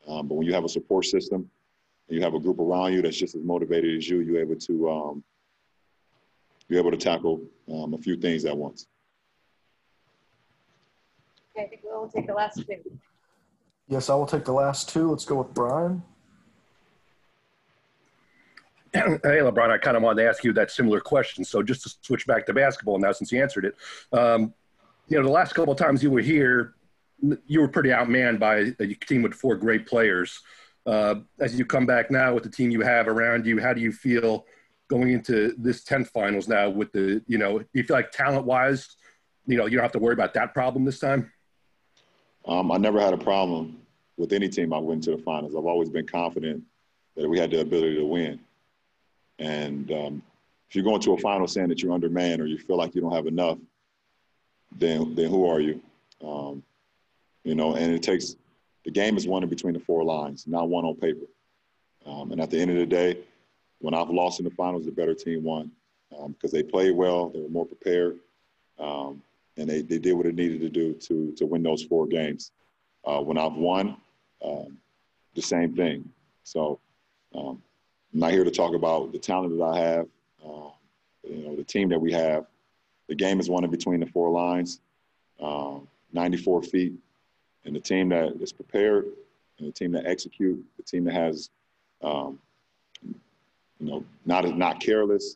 [0.08, 1.50] But when you have a support system
[2.08, 4.56] and you have a group around you that's just as motivated as you, you're able
[4.56, 5.14] to
[6.70, 7.42] you're able to tackle
[7.74, 8.88] um, a few things at once.
[11.56, 12.78] Okay, I think we'll take the last two.
[13.88, 15.10] Yes, I will take the last two.
[15.10, 16.04] Let's go with Brian.
[18.94, 21.44] Hey, LeBron, I kind of wanted to ask you that similar question.
[21.44, 23.76] So just to switch back to basketball now, since you answered it,
[24.12, 24.52] um,
[25.08, 26.74] you know, the last couple of times you were here,
[27.46, 30.42] you were pretty outmanned by a team with four great players.
[30.88, 33.82] Uh, as you come back now with the team you have around you, how do
[33.82, 34.46] you feel
[34.90, 38.46] going into this 10th finals now with the, you know, do you feel like talent
[38.46, 38.96] wise,
[39.46, 41.32] you know, you don't have to worry about that problem this time?
[42.46, 43.78] Um, I never had a problem
[44.18, 45.56] with any team I went to the finals.
[45.56, 46.64] I've always been confident
[47.16, 48.40] that we had the ability to win.
[49.38, 50.24] And um,
[50.70, 53.02] if you're going to a final saying that you're undermanned or you feel like you
[53.02, 53.58] don't have enough,
[54.78, 55.82] then then who are you?
[56.24, 56.64] Um,
[57.44, 58.36] you know, and it takes
[58.86, 61.26] the game is won in between the four lines, not one on paper.
[62.06, 63.18] Um, and at the end of the day,
[63.80, 65.72] when I've lost in the finals, the better team won
[66.18, 68.20] um, because they played well, they were more prepared,
[68.78, 69.22] um,
[69.58, 72.52] and they, they did what it needed to do to to win those four games.
[73.06, 73.96] Uh, when I've won,
[74.44, 74.78] um,
[75.36, 76.10] the same thing.
[76.44, 76.80] So
[77.36, 77.62] um,
[78.14, 80.08] I'm not here to talk about the talent that I have,
[80.44, 80.70] uh,
[81.24, 82.46] you know, the team that we have.
[83.08, 84.82] The game is won in between the four lines,
[85.40, 86.94] um, 94 feet,
[87.66, 89.06] and the team that is prepared,
[89.58, 91.50] and the team that execute, the team that has,
[92.02, 92.40] um,
[93.80, 95.36] you know, not not careless.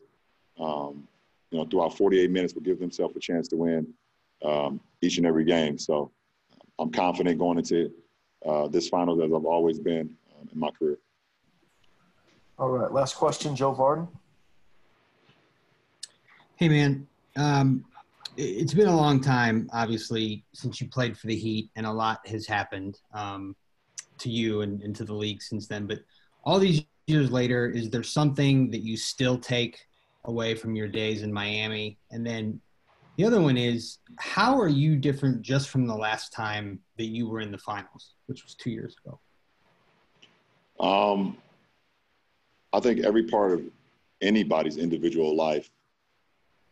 [0.58, 1.08] Um,
[1.50, 3.92] you know, throughout 48 minutes, will give themselves a chance to win
[4.44, 5.78] um, each and every game.
[5.78, 6.10] So
[6.78, 7.92] I'm confident going into
[8.44, 10.98] uh, this finals as I've always been um, in my career.
[12.58, 14.08] All right, last question, Joe Vardon.
[16.56, 17.06] Hey, man.
[17.36, 17.84] Um,
[18.36, 22.26] it's been a long time, obviously, since you played for the Heat, and a lot
[22.26, 23.54] has happened um,
[24.18, 25.86] to you and, and to the league since then.
[25.86, 26.00] But
[26.44, 29.78] all these years later, is there something that you still take
[30.24, 31.98] away from your days in Miami?
[32.10, 32.60] And then
[33.16, 37.28] the other one is how are you different just from the last time that you
[37.28, 39.20] were in the finals, which was two years ago?
[40.80, 41.36] Um,
[42.72, 43.62] I think every part of
[44.20, 45.70] anybody's individual life,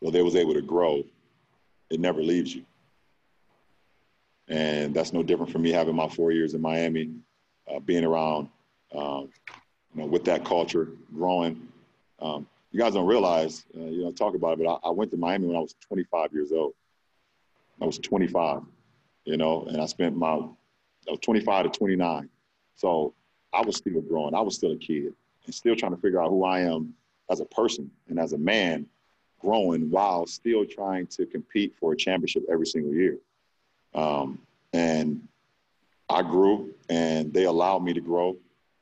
[0.01, 1.05] where they was able to grow,
[1.91, 2.65] it never leaves you.
[4.49, 7.11] And that's no different from me having my four years in Miami,
[7.73, 8.49] uh, being around,
[8.93, 9.29] um,
[9.94, 11.69] you know, with that culture, growing.
[12.20, 15.10] Um, you guys don't realize, uh, you know, talk about it, but I, I, went
[15.10, 16.73] to Miami when I was 25 years old.
[17.81, 18.62] I was 25,
[19.24, 22.28] you know, and I spent my, I was 25 to 29.
[22.77, 23.12] So
[23.52, 24.35] I was still growing.
[24.35, 25.12] I was still a kid
[25.44, 26.94] and still trying to figure out who I am
[27.31, 28.86] as a person and as a man
[29.40, 33.19] growing while still trying to compete for a championship every single year.
[33.94, 34.39] Um,
[34.73, 35.27] and
[36.09, 38.36] I grew and they allowed me to grow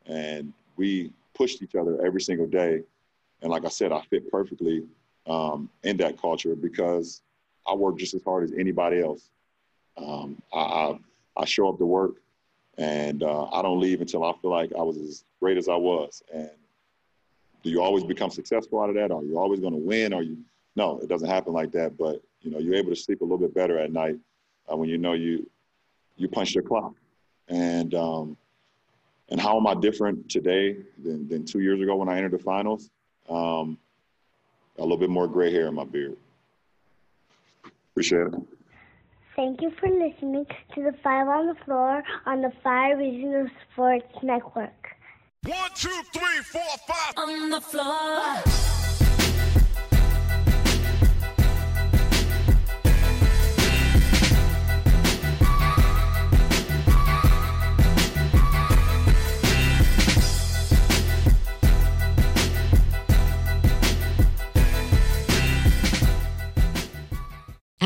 [0.07, 2.83] and we pushed each other every single day
[3.43, 4.85] and like I said, I fit perfectly
[5.27, 7.23] um, in that culture because
[7.67, 9.31] I work just as hard as anybody else.
[9.97, 10.99] Um, I, I,
[11.37, 12.17] I, show up to work
[12.79, 15.77] and uh, I don't leave until I feel like I was as great as I
[15.77, 16.23] was.
[16.33, 16.51] And
[17.63, 19.11] do you always become successful out of that?
[19.11, 20.15] Are you always going to win?
[20.15, 20.39] Are you?
[20.77, 21.99] No, it doesn't happen like that.
[21.99, 24.17] But you know, you're able to sleep a little bit better at night
[24.73, 25.49] uh, when you know you
[26.17, 26.95] you punched your clock.
[27.49, 28.37] And um,
[29.31, 32.39] and how am I different today than, than two years ago when I entered the
[32.39, 32.91] finals?
[33.29, 33.79] Um,
[34.79, 36.17] a little bit more gray hair in my beard.
[37.93, 38.35] Appreciate it.
[39.37, 44.13] Thank you for listening to the Five on the Floor on the Five Regional Sports
[44.23, 44.89] Network.
[45.47, 47.15] One, two, three, four, five.
[47.17, 48.80] On the floor.